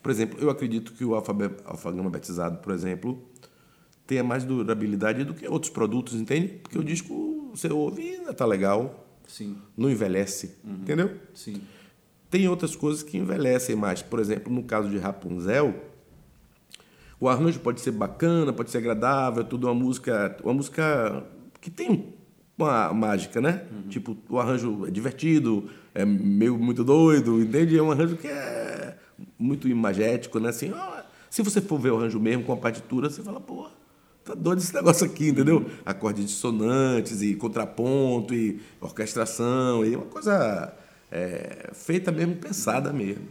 por 0.03 0.11
exemplo, 0.11 0.39
eu 0.41 0.49
acredito 0.49 0.93
que 0.93 1.05
o 1.05 1.15
alfagama 1.15 2.09
batizado, 2.09 2.59
por 2.59 2.73
exemplo, 2.73 3.23
tenha 4.07 4.25
mais 4.25 4.45
durabilidade 4.45 5.25
do 5.25 5.35
que 5.35 5.47
outros 5.47 5.71
produtos, 5.71 6.15
entende? 6.15 6.49
Porque 6.63 6.79
o 6.79 6.83
disco 6.83 7.51
você 7.55 7.69
ouve 7.69 8.03
e 8.03 8.15
ainda 8.17 8.33
tá 8.33 8.47
legal, 8.47 9.07
Sim, 9.27 9.57
não 9.77 9.91
envelhece, 9.91 10.57
entendeu? 10.65 11.11
sim. 11.35 11.61
Tem 12.31 12.49
outras 12.49 12.77
coisas 12.77 13.03
que 13.03 13.19
envelhecem 13.19 13.75
mais. 13.75 14.03
Por 14.03 14.21
exemplo, 14.21 14.53
no 14.53 14.63
caso 14.63 14.89
de 14.89 14.99
Rapunzel, 14.99 15.75
o 17.19 17.29
arranjo 17.29 17.59
pode 17.59 17.81
ser 17.81 17.91
bacana, 17.91 18.53
pode 18.53 18.71
ser 18.71 18.79
agradável, 18.79 19.43
tudo 19.45 19.67
uma 19.67 19.75
música, 19.75 20.37
uma 20.45 20.55
música 20.55 21.25
que 21.61 21.71
tem 21.71 22.15
uma 22.57 22.93
mágica, 22.95 23.41
né? 23.41 23.65
Tipo, 23.89 24.17
o 24.29 24.39
arranjo 24.39 24.87
é 24.87 24.91
divertido, 24.91 25.69
é 25.95 26.05
meio 26.05 26.57
muito 26.57 26.85
doido, 26.85 27.43
entende? 27.43 27.77
É 27.77 27.83
um 27.83 27.91
arranjo 27.91 28.17
que 28.17 28.29
é 28.29 28.97
muito 29.39 29.67
imagético, 29.69 30.39
né? 30.39 30.51
Assim, 30.51 30.73
ó, 30.73 31.03
se 31.29 31.43
você 31.43 31.61
for 31.61 31.79
ver 31.79 31.91
o 31.91 31.97
arranjo 31.97 32.21
mesmo 32.21 32.45
com 32.45 32.53
a 32.53 32.57
partitura, 32.57 33.11
você 33.11 33.23
fala, 33.23 33.41
pô, 33.41 33.67
tá 34.25 34.35
doido 34.35 34.59
esse 34.59 34.75
negócio 34.75 35.05
aqui, 35.05 35.29
entendeu? 35.29 35.67
Acordes 35.85 36.25
dissonantes 36.25 37.23
e 37.23 37.35
contraponto 37.35 38.35
e 38.35 38.61
orquestração 38.81 39.85
e 39.85 39.97
uma 39.97 40.07
coisa 40.07 40.73
é, 41.11 41.71
feita 41.73 42.11
mesmo, 42.13 42.37
pensada 42.37 42.93
mesmo. 42.93 43.25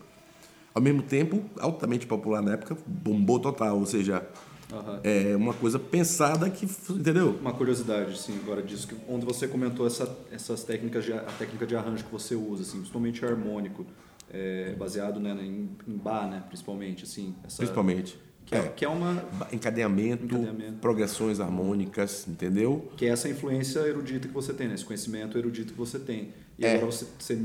Ao 0.74 0.82
mesmo 0.82 1.02
tempo, 1.02 1.44
altamente 1.60 2.06
popular 2.06 2.42
na 2.42 2.54
época, 2.54 2.78
bombou 2.86 3.40
total, 3.40 3.78
ou 3.80 3.86
seja, 3.86 4.26
Aham. 4.72 5.00
é 5.04 5.36
uma 5.36 5.54
coisa 5.54 5.80
pensada 5.80 6.50
que, 6.50 6.66
entendeu? 6.92 7.38
Uma 7.42 7.54
curiosidade, 7.54 8.18
sim, 8.20 8.38
agora 8.44 8.62
disso, 8.62 8.88
que, 8.88 8.96
onde 9.08 9.26
você 9.26 9.48
comentou 9.48 9.88
essa, 9.88 10.16
essas 10.32 10.64
técnicas, 10.64 11.04
de, 11.06 11.14
a 11.14 11.20
técnica 11.40 11.66
de 11.66 11.76
arranjo 11.76 12.06
que 12.06 12.12
você 12.12 12.36
usa, 12.36 12.62
assim, 12.62 12.78
principalmente 12.78 13.26
harmônico, 13.26 13.86
é, 14.32 14.76
baseado 14.78 15.20
né, 15.20 15.32
em, 15.42 15.70
em 15.88 15.98
Bach, 15.98 16.30
né, 16.30 16.44
principalmente, 16.48 17.04
assim. 17.04 17.34
Essa, 17.44 17.58
Principalmente. 17.58 18.20
Que 18.46 18.56
é, 18.56 18.62
que 18.68 18.84
é 18.86 18.90
uma 18.90 19.24
Encadeamento, 19.52 20.24
Encadeamento. 20.26 20.78
progressões 20.82 21.40
harmônicas, 21.40 22.28
entendeu? 22.28 22.92
que 22.98 23.06
é 23.06 23.10
essa 23.10 23.30
influência 23.30 23.80
erudita 23.82 24.28
que 24.28 24.34
você 24.34 24.54
tem, 24.54 24.68
né? 24.68 24.74
esse 24.74 24.86
conhecimento 24.86 25.38
erudito 25.38 25.74
que 25.74 25.78
você 25.78 26.00
tem. 26.00 26.30
E 26.58 26.66
É. 26.66 26.74
agora 26.76 26.88
você, 26.92 27.06
você 27.20 27.40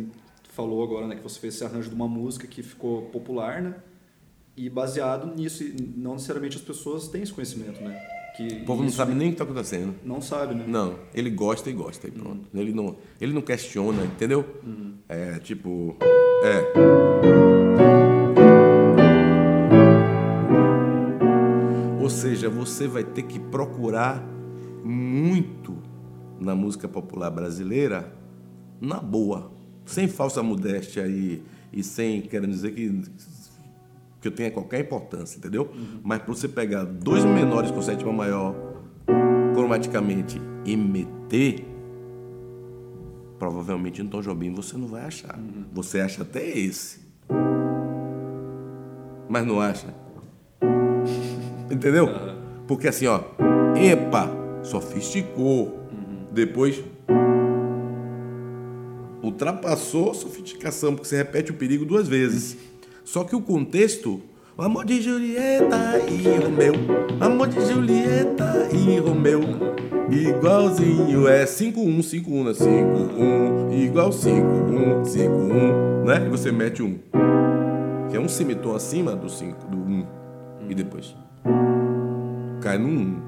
falou 0.54 0.84
agora, 0.84 1.06
né, 1.06 1.16
que 1.16 1.22
você 1.22 1.38
fez 1.38 1.54
esse 1.54 1.64
arranjo 1.64 1.88
de 1.88 1.94
uma 1.94 2.06
música 2.06 2.46
que 2.46 2.62
ficou 2.62 3.02
popular, 3.06 3.60
né? 3.60 3.74
E 4.56 4.70
baseado 4.70 5.34
nisso, 5.34 5.64
não 5.96 6.12
necessariamente 6.12 6.56
as 6.56 6.62
pessoas 6.62 7.08
têm 7.08 7.22
esse 7.22 7.32
conhecimento, 7.32 7.82
né? 7.82 8.00
Que 8.36 8.62
O 8.62 8.64
povo 8.64 8.82
não 8.82 8.90
sabe 8.90 9.14
nem 9.14 9.28
o 9.28 9.30
que 9.30 9.34
está 9.34 9.44
acontecendo. 9.44 9.94
Não 10.04 10.20
sabe, 10.20 10.54
né? 10.54 10.64
Não, 10.66 10.96
ele 11.12 11.30
gosta 11.30 11.68
e 11.70 11.72
gosta 11.72 12.06
e 12.06 12.10
pronto. 12.12 12.48
Ele, 12.54 12.72
não, 12.72 12.96
ele 13.20 13.32
não 13.32 13.42
questiona, 13.42 14.04
entendeu? 14.04 14.44
É 15.08 15.38
tipo. 15.40 15.96
É. 16.44 16.72
Ou 22.00 22.10
seja, 22.10 22.48
você 22.48 22.86
vai 22.86 23.02
ter 23.02 23.22
que 23.22 23.40
procurar 23.40 24.24
muito 24.84 25.76
na 26.38 26.54
música 26.54 26.86
popular 26.86 27.30
brasileira, 27.30 28.12
na 28.80 29.00
boa, 29.00 29.50
sem 29.84 30.08
falsa 30.08 30.42
modéstia 30.42 31.06
e, 31.06 31.42
e 31.72 31.82
sem 31.82 32.22
querendo 32.22 32.50
dizer 32.50 32.72
que, 32.72 33.02
que 34.20 34.28
eu 34.28 34.32
tenha 34.32 34.50
qualquer 34.50 34.80
importância, 34.80 35.38
entendeu? 35.38 35.70
Mas 36.02 36.22
para 36.22 36.34
você 36.34 36.48
pegar 36.48 36.84
dois 36.84 37.24
menores 37.24 37.70
com 37.70 37.82
sétima 37.82 38.12
maior 38.12 38.54
cromaticamente 39.54 40.40
e 40.64 40.76
meter, 40.76 41.66
provavelmente 43.38 44.02
no 44.02 44.08
Tom 44.08 44.20
Jobim 44.20 44.52
você 44.52 44.76
não 44.76 44.88
vai 44.88 45.04
achar. 45.04 45.38
Você 45.72 46.00
acha 46.00 46.22
até 46.22 46.46
esse. 46.46 47.00
Mas 49.28 49.46
não 49.46 49.60
acha. 49.60 49.94
Entendeu? 51.70 52.08
Porque 52.66 52.88
assim, 52.88 53.06
ó, 53.06 53.20
epa, 53.76 54.30
sofisticou. 54.62 55.80
Depois 56.32 56.82
ultrapassou 59.24 60.10
a 60.10 60.14
sofisticação, 60.14 60.94
porque 60.94 61.08
você 61.08 61.16
repete 61.16 61.50
o 61.50 61.54
perigo 61.54 61.84
duas 61.84 62.06
vezes. 62.06 62.56
Só 63.04 63.24
que 63.24 63.34
o 63.34 63.40
contexto, 63.40 64.20
o 64.56 64.62
amor 64.62 64.84
de 64.84 65.00
Julieta 65.00 65.98
e 66.08 66.42
Romeu, 66.42 66.74
amor 67.20 67.48
de 67.48 67.60
Julieta 67.66 68.68
e 68.72 68.98
Romeu, 68.98 69.40
igualzinho 70.10 71.26
é 71.26 71.46
51, 71.46 72.02
51, 72.02 72.44
né? 72.44 72.54
51, 72.54 73.82
igual 73.82 74.12
51, 74.12 75.04
51, 75.04 76.04
né? 76.04 76.26
E 76.26 76.28
você 76.28 76.52
mete 76.52 76.82
um, 76.82 76.98
que 78.10 78.16
é 78.16 78.20
um 78.20 78.28
semitom 78.28 78.74
acima 78.74 79.16
do 79.16 79.28
5, 79.28 79.66
do 79.66 79.78
1, 79.78 79.80
um, 79.80 80.06
e 80.68 80.74
depois 80.74 81.14
cai 82.60 82.78
no 82.78 82.88
1. 82.88 82.90
Um. 82.90 83.23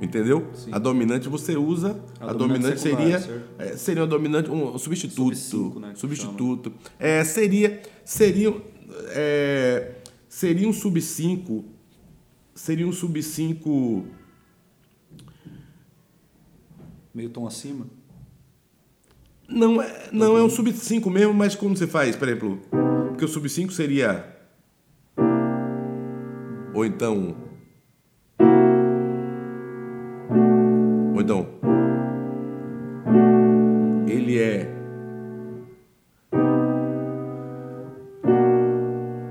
Entendeu? 0.00 0.50
A 0.72 0.78
dominante 0.78 1.28
você 1.28 1.56
usa. 1.56 2.02
A, 2.18 2.30
A 2.30 2.32
dominante, 2.32 2.82
dominante 2.82 3.18
seria. 3.18 3.44
é, 3.58 3.76
seria 3.76 4.02
uma 4.02 4.08
dominante, 4.08 4.50
um 4.50 4.78
substituto. 4.78 5.36
Sub-cinco, 5.36 5.80
né, 5.80 5.92
substituto. 5.94 6.72
É, 6.98 7.22
seria. 7.22 7.82
Seria. 8.04 8.54
É, 9.08 9.92
seria 10.28 10.66
um 10.68 10.72
sub 10.72 11.00
5. 11.00 11.64
Seria 12.54 12.86
um 12.86 12.92
sub 12.92 13.22
5. 13.22 14.06
Meio 17.14 17.28
tom 17.30 17.46
acima. 17.46 17.86
Não 19.48 19.82
é, 19.82 20.08
não 20.12 20.38
é 20.38 20.42
um 20.42 20.48
sub 20.48 20.72
5 20.72 21.10
mesmo, 21.10 21.34
mas 21.34 21.54
como 21.54 21.76
você 21.76 21.86
faz, 21.86 22.14
por 22.16 22.28
exemplo? 22.28 22.60
Porque 23.08 23.24
o 23.24 23.28
sub 23.28 23.48
5 23.48 23.72
seria. 23.72 24.36
Ou 26.72 26.84
então. 26.86 27.49
Ele 34.08 34.38
é. 34.38 34.70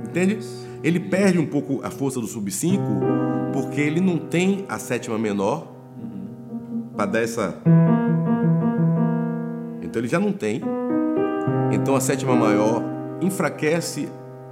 Entende? 0.07 0.39
Ele 0.83 0.99
perde 0.99 1.37
um 1.37 1.45
pouco 1.45 1.81
a 1.83 1.89
força 1.89 2.19
do 2.19 2.27
sub 2.27 2.49
5 2.49 2.81
porque 3.53 3.81
ele 3.81 3.99
não 3.99 4.17
tem 4.17 4.65
a 4.69 4.79
sétima 4.79 5.17
menor 5.17 5.67
para 6.95 7.05
dar 7.05 7.21
essa. 7.21 7.61
Então 9.81 10.01
ele 10.01 10.07
já 10.07 10.19
não 10.19 10.31
tem. 10.31 10.61
Então 11.71 11.95
a 11.95 12.01
sétima 12.01 12.35
maior 12.35 12.83
enfraquece 13.21 14.09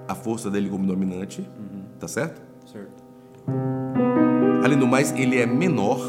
a 0.07 0.15
força 0.15 0.49
dele 0.49 0.69
como 0.69 0.85
dominante, 0.85 1.47
tá 1.99 2.07
certo? 2.07 2.41
Certo. 2.65 3.03
Além 4.63 4.77
do 4.77 4.87
mais, 4.87 5.11
ele 5.13 5.37
é 5.37 5.45
menor, 5.45 5.99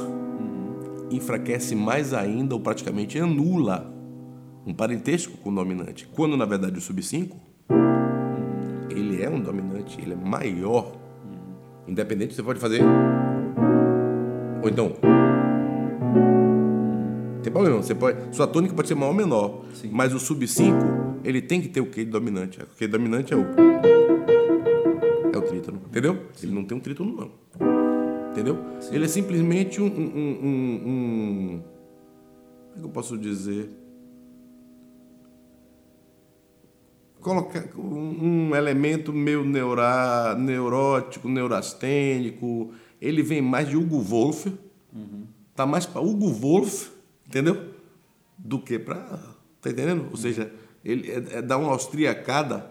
enfraquece 1.10 1.74
mais 1.74 2.12
ainda 2.12 2.54
ou 2.54 2.60
praticamente 2.60 3.18
anula 3.18 3.92
um 4.66 4.74
parentesco 4.74 5.36
com 5.38 5.50
o 5.50 5.54
dominante. 5.54 6.06
Quando 6.14 6.36
na 6.36 6.44
verdade 6.44 6.78
o 6.78 6.80
sub 6.80 7.02
5 7.02 7.48
ele 8.90 9.22
é 9.22 9.28
um 9.28 9.40
dominante, 9.40 10.00
ele 10.00 10.12
é 10.12 10.16
maior. 10.16 10.92
Independente, 11.86 12.34
você 12.34 12.42
pode 12.42 12.58
fazer. 12.58 12.82
Ou 14.62 14.68
então. 14.68 14.92
Tem 17.42 17.52
problema, 17.52 17.76
você 17.78 17.94
pode. 17.94 18.34
Sua 18.34 18.46
tônica 18.46 18.74
pode 18.74 18.88
ser 18.88 18.94
maior 18.94 19.10
ou 19.10 19.14
menor. 19.14 19.64
Sim. 19.72 19.90
Mas 19.92 20.12
o 20.14 20.18
sub 20.18 20.46
5, 20.46 20.76
ele 21.24 21.40
tem 21.40 21.60
que 21.60 21.68
ter 21.68 21.80
o 21.80 21.86
que 21.86 22.04
de 22.04 22.10
dominante. 22.10 22.60
O 22.60 22.66
que 22.76 22.86
de 22.86 22.92
dominante 22.92 23.32
é 23.32 23.36
o. 23.36 23.46
É 25.32 25.38
o 25.38 25.42
trítono. 25.42 25.80
Entendeu? 25.86 26.26
Ele 26.42 26.52
não 26.52 26.64
tem 26.64 26.76
um 26.76 26.80
trítono, 26.80 27.14
não. 27.16 27.30
Entendeu? 28.38 28.56
Ele 28.92 29.04
é 29.04 29.08
simplesmente 29.08 29.80
um, 29.82 29.86
um, 29.86 29.88
um, 29.90 30.82
um- 30.86 31.62
Como 32.68 32.76
é 32.76 32.78
que 32.78 32.84
eu 32.84 32.90
posso 32.90 33.18
dizer? 33.18 33.68
Colocar 37.20 37.68
um, 37.76 38.54
elemento 38.54 39.12
meio 39.12 39.44
neura, 39.44 40.36
neurótico, 40.36 41.28
neurastênico. 41.28 42.70
Ele 43.00 43.24
vem 43.24 43.42
mais 43.42 43.68
de 43.68 43.76
Hugo 43.76 43.98
Wolff. 44.00 44.52
Tá 45.56 45.66
mais 45.66 45.84
para 45.84 46.00
Hugo 46.00 46.30
Wolff, 46.32 46.92
entendeu? 47.26 47.74
Do 48.38 48.60
que 48.60 48.78
para. 48.78 49.18
Tá 49.60 49.70
entendendo? 49.70 50.06
Ou 50.12 50.16
seja, 50.16 50.52
ele 50.84 51.10
é, 51.10 51.38
é 51.38 51.42
dar 51.42 51.58
uma 51.58 51.72
austriacada. 51.72 52.70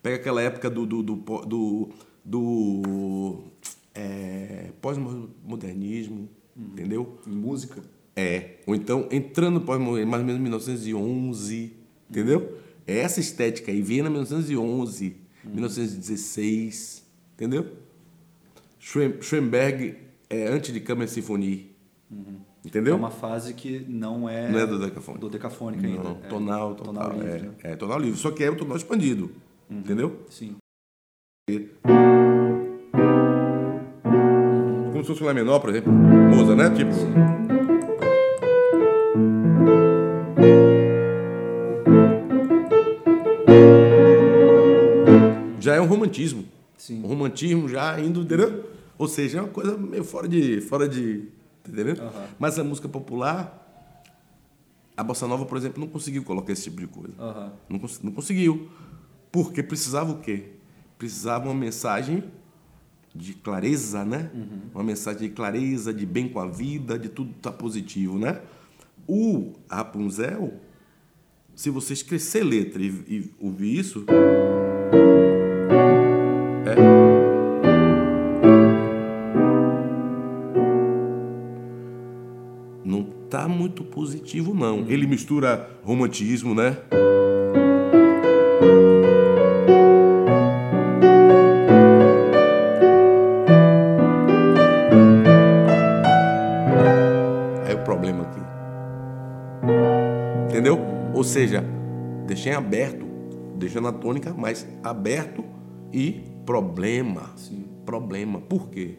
Pega 0.00 0.14
aquela 0.14 0.40
época 0.40 0.70
do. 0.70 0.86
do, 0.86 1.02
do, 1.02 1.16
do, 1.44 1.88
do 2.24 3.44
é, 3.94 4.70
pós-modernismo, 4.80 6.28
entendeu? 6.56 7.18
Em 7.26 7.30
música. 7.34 7.80
É. 8.14 8.56
Ou 8.66 8.74
então, 8.74 9.08
entrando 9.10 9.60
pós-modernismo, 9.60 10.10
mais 10.10 10.20
ou 10.22 10.26
menos 10.26 10.40
1911, 10.42 11.72
entendeu? 12.10 12.58
É 12.86 12.98
essa 12.98 13.20
estética 13.20 13.70
aí, 13.72 13.80
Viena 13.80 14.10
1911, 14.10 15.16
1916, 15.44 17.04
entendeu? 17.34 17.66
Schoen- 18.78 19.20
Schoenberg 19.20 19.96
é 20.28 20.48
antes 20.48 20.72
de 20.72 20.80
Câmara 20.80 21.06
Sinfonia, 21.06 21.64
entendeu? 22.64 22.94
É 22.94 22.96
uma 22.96 23.10
fase 23.10 23.54
que 23.54 23.84
não 23.88 24.28
é. 24.28 24.50
Não 24.50 24.58
é 24.58 24.66
do 24.66 24.78
decafônico. 24.78 25.20
Do 25.26 25.30
decafônico 25.30 25.86
ainda. 25.86 26.02
Não, 26.02 26.10
É 26.24 26.28
tonal, 26.28 26.74
total. 26.74 26.94
Tonal 26.94 27.12
livre, 27.12 27.28
é, 27.38 27.42
né? 27.42 27.54
é, 27.62 27.76
tonal 27.76 27.98
livre. 28.00 28.18
Só 28.18 28.30
que 28.32 28.42
é 28.42 28.50
o 28.50 28.56
tonal 28.56 28.76
expandido, 28.76 29.30
entendeu? 29.70 30.20
Sim. 30.28 30.56
Como 35.02 35.04
se 35.04 35.18
fosse 35.18 35.24
um 35.24 35.26
Lá 35.26 35.34
menor, 35.34 35.58
por 35.58 35.70
exemplo. 35.70 35.92
Mozart, 35.92 36.56
né? 36.56 36.70
Tipo. 36.70 36.92
Já 45.60 45.74
é 45.76 45.80
um 45.80 45.86
romantismo. 45.86 46.44
Sim. 46.76 47.02
Um 47.02 47.06
romantismo 47.06 47.68
já 47.68 47.98
indo, 48.00 48.20
entendeu? 48.22 48.64
Ou 48.98 49.06
seja, 49.08 49.38
é 49.38 49.40
uma 49.40 49.48
coisa 49.50 49.76
meio 49.76 50.04
fora 50.04 50.28
de. 50.28 50.60
Fora 50.60 50.88
de 50.88 51.28
entendendo? 51.66 52.00
Aham. 52.02 52.26
Mas 52.38 52.58
a 52.58 52.64
música 52.64 52.88
popular, 52.88 53.58
a 54.96 55.02
Bossa 55.04 55.26
Nova, 55.28 55.44
por 55.46 55.56
exemplo, 55.56 55.80
não 55.80 55.88
conseguiu 55.88 56.24
colocar 56.24 56.52
esse 56.52 56.64
tipo 56.64 56.80
de 56.80 56.86
coisa. 56.86 57.14
Aham. 57.18 57.52
Não, 57.68 57.78
cons- 57.78 58.00
não 58.02 58.12
conseguiu. 58.12 58.68
Porque 59.30 59.62
precisava 59.62 60.12
o 60.12 60.18
quê? 60.18 60.46
Precisava 60.98 61.46
uma 61.46 61.54
mensagem 61.54 62.24
de 63.14 63.34
clareza, 63.34 64.04
né? 64.04 64.30
Uma 64.74 64.82
mensagem 64.82 65.28
de 65.28 65.34
clareza, 65.34 65.92
de 65.92 66.06
bem 66.06 66.28
com 66.28 66.40
a 66.40 66.46
vida, 66.46 66.98
de 66.98 67.08
tudo 67.08 67.32
tá 67.40 67.52
positivo, 67.52 68.18
né? 68.18 68.40
O 69.06 69.52
Rapunzel, 69.68 70.54
se 71.54 71.68
você 71.70 71.92
esquecer 71.92 72.42
letra 72.42 72.82
e, 72.82 72.86
e 72.86 73.30
ouvir 73.38 73.78
isso, 73.78 74.06
é. 76.66 76.74
Não 82.84 83.04
tá 83.28 83.46
muito 83.46 83.84
positivo, 83.84 84.54
não. 84.54 84.88
Ele 84.88 85.06
mistura 85.06 85.70
romantismo, 85.84 86.54
né? 86.54 86.78
Seja, 101.32 101.64
deixei 102.26 102.52
aberto, 102.52 103.06
deixando 103.56 103.88
a 103.88 103.92
tônica, 103.92 104.34
mas 104.34 104.66
aberto 104.82 105.42
e 105.90 106.22
problema. 106.44 107.32
Sim. 107.36 107.64
Problema. 107.86 108.38
Por 108.38 108.68
quê? 108.68 108.96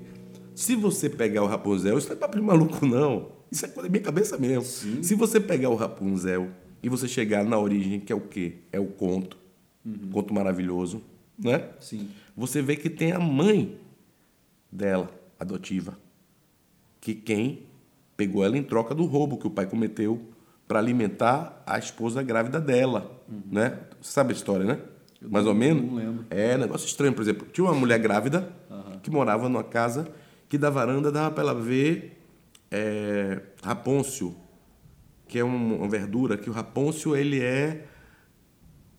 Se 0.55 0.75
você 0.75 1.09
pegar 1.09 1.43
o 1.43 1.45
Rapunzel, 1.45 1.95
isso 1.95 2.07
não 2.07 2.15
é 2.15 2.19
papo 2.19 2.35
de 2.35 2.41
maluco, 2.41 2.85
não. 2.87 3.29
Isso 3.51 3.65
é 3.65 3.69
coisa 3.69 3.87
da 3.87 3.91
minha 3.91 4.03
cabeça 4.03 4.35
mesmo. 4.35 4.63
Se 5.03 5.13
você 5.13 5.39
pegar 5.39 5.69
o 5.69 5.75
Rapunzel 5.75 6.49
e 6.81 6.89
você 6.89 7.07
chegar 7.07 7.45
na 7.45 7.59
origem, 7.59 7.99
que 7.99 8.11
é 8.11 8.15
o 8.15 8.21
quê? 8.21 8.55
É 8.71 8.79
o 8.79 8.87
conto. 8.87 9.37
Conto 10.11 10.33
maravilhoso, 10.33 11.03
né? 11.37 11.69
Sim. 11.79 12.09
Você 12.35 12.63
vê 12.63 12.75
que 12.75 12.89
tem 12.89 13.11
a 13.11 13.19
mãe 13.19 13.77
dela, 14.71 15.11
adotiva, 15.39 15.99
que 16.99 17.13
quem 17.13 17.67
pegou 18.17 18.43
ela 18.43 18.57
em 18.57 18.63
troca 18.63 18.95
do 18.95 19.05
roubo 19.05 19.37
que 19.37 19.45
o 19.45 19.51
pai 19.51 19.67
cometeu 19.67 20.32
para 20.67 20.79
alimentar 20.79 21.61
a 21.65 21.77
esposa 21.77 22.21
grávida 22.23 22.59
dela, 22.59 23.21
né? 23.51 23.79
Você 24.01 24.11
sabe 24.11 24.33
a 24.33 24.35
história, 24.35 24.65
né? 24.65 24.79
Mais 25.21 25.45
ou 25.45 25.53
menos. 25.53 25.83
não 25.85 25.95
lembro. 25.95 26.25
É, 26.29 26.57
negócio 26.57 26.85
estranho, 26.85 27.13
por 27.13 27.21
exemplo. 27.21 27.47
Tinha 27.51 27.65
uma 27.65 27.73
mulher 27.73 27.99
grávida 27.99 28.51
que 29.01 29.09
morava 29.11 29.47
numa 29.49 29.63
casa 29.63 30.07
que 30.49 30.57
da 30.57 30.69
varanda 30.69 31.11
dava 31.11 31.31
para 31.31 31.43
ela 31.43 31.55
ver 31.55 32.19
é, 32.71 33.41
rapôncio, 33.63 34.35
que 35.27 35.37
é 35.39 35.43
um- 35.45 35.77
uma 35.77 35.87
verdura, 35.87 36.37
que 36.37 36.49
o 36.49 36.53
rapôncio 36.53 37.15
ele 37.15 37.39
é, 37.41 37.85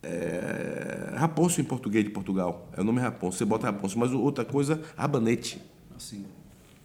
é 0.02 1.12
rapôncio 1.16 1.60
em 1.60 1.64
português 1.64 2.04
de 2.04 2.10
Portugal. 2.10 2.68
É 2.76 2.80
o 2.80 2.84
nome 2.84 3.00
rapôncio. 3.00 3.38
Você 3.38 3.44
bota 3.44 3.66
rapôncio, 3.66 3.98
mas 3.98 4.12
outra 4.12 4.44
coisa, 4.44 4.80
rabanete. 4.96 5.60
Assim. 5.96 6.24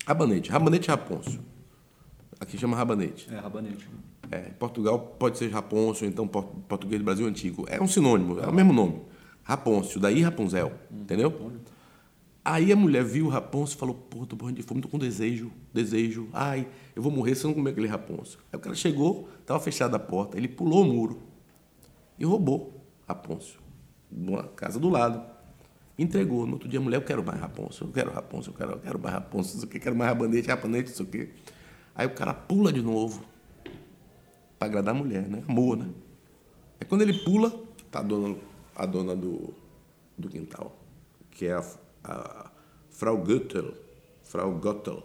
Rabanete, 0.06 0.50
rabanete 0.50 0.88
e 0.88 0.92
rapôncio. 0.92 1.40
Aqui 2.40 2.58
chama 2.58 2.76
rabanete. 2.78 3.28
É, 3.34 3.38
rabanete. 3.38 3.88
É, 4.32 4.50
em 4.50 4.54
Portugal 4.54 5.00
pode 5.20 5.38
ser 5.38 5.50
Rapôncio, 5.50 6.06
então 6.08 6.28
por- 6.28 6.44
português 6.68 7.02
do 7.02 7.06
Brasil 7.06 7.26
antigo. 7.28 7.66
É 7.68 7.82
um 7.82 7.88
sinônimo, 7.88 8.40
é 8.40 8.48
o 8.48 8.54
mesmo 8.54 8.72
nome. 8.72 9.02
Rapôncio, 9.44 10.00
daí 10.00 10.22
Rapunzel, 10.22 10.72
entendeu? 10.92 11.52
Aí 12.46 12.72
a 12.72 12.76
mulher 12.76 13.04
viu 13.04 13.26
o 13.26 13.30
Rapôncio 13.30 13.76
e 13.76 13.80
falou, 13.80 13.96
pô, 13.96 14.26
tô 14.26 14.36
morrendo 14.36 14.58
de 14.58 14.64
fome, 14.64 14.82
tô 14.82 14.88
com 14.88 14.98
desejo, 14.98 15.52
desejo. 15.74 16.30
Ai, 16.32 16.68
eu 16.96 17.02
vou 17.02 17.12
morrer 17.12 17.36
se 17.36 17.44
eu 17.44 17.50
não 17.50 17.56
comer 17.56 17.72
aquele 17.72 17.88
Rapôncio. 17.88 18.40
Aí 18.54 18.58
o 18.58 18.62
cara 18.62 18.76
chegou, 18.76 19.28
estava 19.42 19.60
fechada 19.60 19.98
a 19.98 20.00
porta, 20.00 20.38
ele 20.38 20.48
pulou 20.48 20.84
o 20.84 20.86
muro 20.86 21.20
e 22.18 22.24
roubou 22.26 22.86
Rapôncio, 23.08 23.60
numa 24.12 24.44
casa 24.44 24.80
do 24.80 24.90
lado. 24.90 25.22
Entregou. 25.98 26.46
No 26.46 26.54
outro 26.54 26.70
dia 26.70 26.80
a 26.80 26.82
mulher, 26.82 26.98
eu 26.98 27.02
quero 27.02 27.24
mais 27.24 27.40
Rapôncio, 27.40 27.86
eu 27.88 27.92
quero 27.92 28.12
Rapôncio, 28.12 28.52
eu 28.52 28.54
quero, 28.54 28.72
eu 28.74 28.80
quero 28.80 29.00
mais 29.00 29.54
isso 29.56 29.66
aqui, 29.66 29.80
quero 29.80 29.96
mais 29.96 30.10
rabanete, 30.12 30.48
rabanete, 30.48 30.92
isso 30.92 31.04
aqui. 31.04 31.30
Aí 32.00 32.08
o 32.08 32.12
cara 32.12 32.34
pula 32.34 32.72
de 32.72 32.82
novo 32.82 33.26
para 34.58 34.70
agradar 34.70 34.96
a 34.96 34.98
mulher, 34.98 35.28
né? 35.28 35.44
Amor, 35.50 35.76
né? 35.76 35.90
Aí 36.80 36.88
quando 36.88 37.02
ele 37.02 37.12
pula, 37.12 37.54
tá 37.92 38.00
a 38.00 38.02
dona, 38.02 38.38
a 38.74 38.86
dona 38.86 39.14
do, 39.14 39.54
do 40.18 40.30
quintal, 40.30 40.80
que 41.30 41.48
é 41.48 41.56
a, 41.56 41.64
a 42.06 42.52
Frau 42.90 43.22
Göttel, 43.22 43.74
Frau 44.24 44.58
Göttel, 44.62 45.04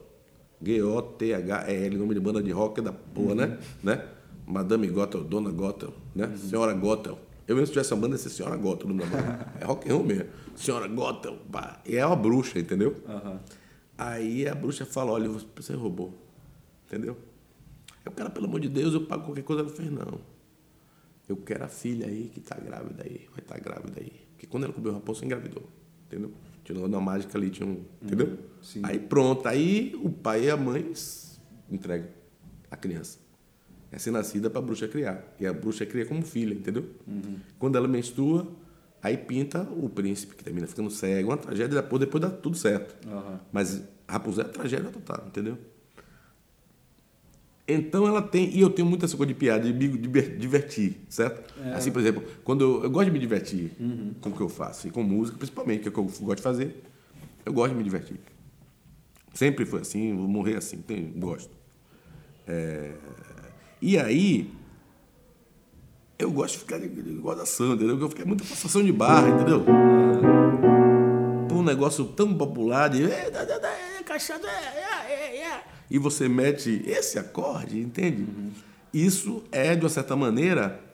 G-O-T-H-E-L, 0.62 1.98
nome 1.98 2.14
de 2.14 2.20
banda 2.20 2.40
de 2.40 2.52
rock 2.52 2.80
da 2.80 2.92
porra, 2.92 3.34
né? 3.34 3.58
né? 3.82 4.08
Madame 4.46 4.86
Göttel, 4.86 5.24
Dona 5.24 5.50
Göttel, 5.50 5.92
né? 6.14 6.32
Senhora 6.36 6.74
Göttel. 6.74 7.18
Eu 7.48 7.56
mesmo 7.56 7.66
se 7.66 7.72
tivesse 7.72 7.92
uma 7.92 8.02
banda, 8.02 8.14
ia 8.14 8.18
ser 8.18 8.30
Senhora 8.30 8.56
Göttel, 8.56 8.86
nome 8.86 9.00
da 9.00 9.06
banda. 9.06 9.52
É 9.60 9.64
rock 9.64 9.90
and 9.90 9.94
roll 9.94 10.04
mesmo. 10.04 10.28
Senhora 10.54 10.86
Göttel, 10.86 11.38
pá. 11.50 11.80
E 11.84 11.96
é 11.96 12.06
uma 12.06 12.14
bruxa, 12.14 12.56
entendeu? 12.56 12.94
Aham. 13.08 13.40
Aí 13.98 14.46
a 14.46 14.54
bruxa 14.54 14.86
fala, 14.86 15.10
olha, 15.10 15.28
você 15.28 15.74
roubou. 15.74 16.22
Entendeu? 16.86 17.16
Aí 18.04 18.12
o 18.12 18.12
cara, 18.12 18.30
pelo 18.30 18.46
amor 18.46 18.60
de 18.60 18.68
Deus, 18.68 18.94
eu 18.94 19.06
pago 19.06 19.24
qualquer 19.24 19.42
coisa. 19.42 19.62
Ela 19.62 19.70
fez, 19.70 19.90
não. 19.90 20.20
Eu 21.28 21.36
quero 21.36 21.64
a 21.64 21.68
filha 21.68 22.06
aí 22.06 22.30
que 22.32 22.40
tá 22.40 22.56
grávida 22.56 23.02
aí. 23.04 23.26
Vai 23.30 23.40
estar 23.40 23.58
grávida 23.58 24.00
aí. 24.00 24.12
Porque 24.32 24.46
quando 24.46 24.64
ela 24.64 24.72
comeu 24.72 24.92
o 24.92 24.94
raposo, 24.94 25.24
engravidou. 25.24 25.68
Entendeu? 26.06 26.32
Tinha 26.62 26.78
uma 26.78 27.00
mágica 27.00 27.36
ali, 27.38 27.50
tinha 27.50 27.68
um. 27.68 27.84
Entendeu? 28.02 28.38
sim. 28.62 28.80
Aí 28.82 28.98
pronto. 28.98 29.46
Aí 29.46 29.98
o 30.02 30.10
pai 30.10 30.44
e 30.44 30.50
a 30.50 30.56
mãe 30.56 30.92
entregam 31.70 32.08
a 32.70 32.76
criança. 32.76 33.18
É 33.90 33.98
ser 33.98 34.10
nascida 34.10 34.50
para 34.50 34.58
a 34.58 34.62
bruxa 34.62 34.88
criar. 34.88 35.22
E 35.38 35.46
a 35.46 35.52
bruxa 35.52 35.86
cria 35.86 36.04
como 36.04 36.22
filha, 36.22 36.52
entendeu? 36.52 36.84
Quando 37.58 37.76
ela 37.76 37.86
menstrua, 37.86 38.46
aí 39.00 39.16
pinta 39.16 39.62
o 39.62 39.88
príncipe, 39.88 40.34
que 40.34 40.42
termina 40.42 40.66
ficando 40.66 40.90
cego. 40.90 41.30
Uma 41.30 41.36
tragédia, 41.36 41.80
depois, 41.80 42.00
depois 42.00 42.20
dá 42.20 42.30
tudo 42.30 42.56
certo. 42.56 42.96
Aham. 43.08 43.40
Mas 43.52 43.82
Rapunzel 44.08 44.46
é 44.46 44.48
tragédia 44.48 44.90
total, 44.90 45.24
entendeu? 45.28 45.56
Então 47.66 48.06
ela 48.06 48.20
tem, 48.20 48.50
e 48.54 48.60
eu 48.60 48.68
tenho 48.68 48.86
muita 48.86 49.06
essa 49.06 49.16
coisa 49.16 49.32
de 49.32 49.38
piada, 49.38 49.64
de 49.64 49.72
me 49.72 49.96
diver- 49.96 50.36
divertir, 50.36 50.98
certo? 51.08 51.54
Assim, 51.74 51.90
por 51.90 52.00
exemplo, 52.00 52.22
quando 52.44 52.62
eu, 52.62 52.84
eu 52.84 52.90
gosto 52.90 53.06
de 53.06 53.10
me 53.12 53.18
divertir 53.18 53.70
com 54.20 54.28
o 54.28 54.32
que 54.32 54.40
eu 54.42 54.48
faço, 54.50 54.86
e 54.86 54.90
com 54.90 55.02
música, 55.02 55.38
principalmente, 55.38 55.80
que 55.80 55.88
é 55.88 55.90
o 55.90 55.92
que 55.94 55.98
eu 56.00 56.04
gosto 56.04 56.36
de 56.36 56.42
fazer, 56.42 56.82
eu 57.46 57.52
gosto 57.54 57.70
de 57.72 57.78
me 57.78 57.84
divertir. 57.84 58.20
Sempre 59.32 59.64
foi 59.64 59.80
assim, 59.80 60.14
vou 60.14 60.28
morrer 60.28 60.56
assim, 60.56 60.76
tem, 60.78 61.10
gosto. 61.16 61.50
É, 62.46 62.92
e 63.80 63.98
aí, 63.98 64.50
eu 66.18 66.30
gosto 66.30 66.54
de 66.54 66.58
ficar 66.60 66.78
de 66.78 66.86
gozação, 66.88 67.72
entendeu? 67.74 67.98
Eu 67.98 68.08
fiquei 68.10 68.24
muita 68.26 68.44
passação 68.44 68.84
de 68.84 68.92
barra, 68.92 69.30
entendeu? 69.30 69.64
Por 71.48 71.56
um 71.56 71.62
negócio 71.62 72.04
tão 72.04 72.34
popular 72.36 72.88
de. 72.90 73.04
"É, 73.04 73.06
é, 73.06 73.32
é, 73.32 74.04
é, 74.06 74.06
é, 74.46 74.78
é", 74.80 74.83
E 75.94 75.98
você 75.98 76.28
mete 76.28 76.82
esse 76.88 77.20
acorde, 77.20 77.78
entende? 77.78 78.26
Isso 78.92 79.44
é, 79.52 79.76
de 79.76 79.84
uma 79.84 79.88
certa 79.88 80.16
maneira, 80.16 80.84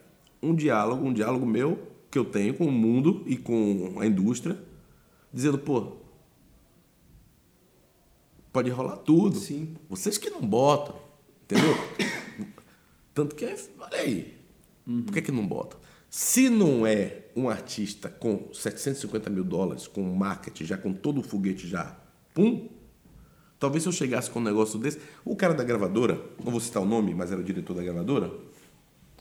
um 0.42 0.54
diálogo, 0.54 1.06
um 1.06 1.10
diálogo 1.10 1.46
meu 1.46 1.88
que 2.10 2.18
eu 2.18 2.24
tenho 2.26 2.52
com 2.52 2.66
o 2.66 2.70
mundo 2.70 3.22
e 3.24 3.34
com 3.34 3.94
a 3.98 4.04
indústria, 4.04 4.62
dizendo, 5.32 5.56
pô, 5.56 5.96
pode 8.52 8.68
rolar 8.68 8.98
tudo. 8.98 9.38
Sim. 9.38 9.74
Vocês 9.88 10.18
que 10.18 10.28
não 10.28 10.42
botam, 10.42 10.94
entendeu? 11.44 11.74
Tanto 13.14 13.34
que, 13.34 13.46
olha 13.78 13.96
aí, 13.96 14.36
por 14.84 15.14
que, 15.14 15.22
que 15.22 15.32
não 15.32 15.46
botam? 15.46 15.80
Se 16.10 16.50
não 16.50 16.86
é 16.86 17.22
um 17.34 17.48
artista 17.48 18.10
com 18.10 18.52
750 18.52 19.30
mil 19.30 19.44
dólares, 19.44 19.86
com 19.86 20.02
marketing, 20.14 20.66
já 20.66 20.76
com 20.76 20.92
todo 20.92 21.20
o 21.20 21.22
foguete 21.22 21.66
já, 21.66 21.98
pum, 22.34 22.68
talvez 23.60 23.82
se 23.82 23.88
eu 23.88 23.92
chegasse 23.92 24.30
com 24.30 24.40
um 24.40 24.42
negócio 24.42 24.78
desse, 24.78 24.98
o 25.24 25.36
cara 25.36 25.54
da 25.54 25.62
gravadora, 25.62 26.20
não 26.42 26.50
vou 26.50 26.60
citar 26.60 26.82
o 26.82 26.86
nome, 26.86 27.14
mas 27.14 27.30
era 27.30 27.40
o 27.40 27.44
diretor 27.44 27.74
da 27.74 27.82
gravadora, 27.82 28.32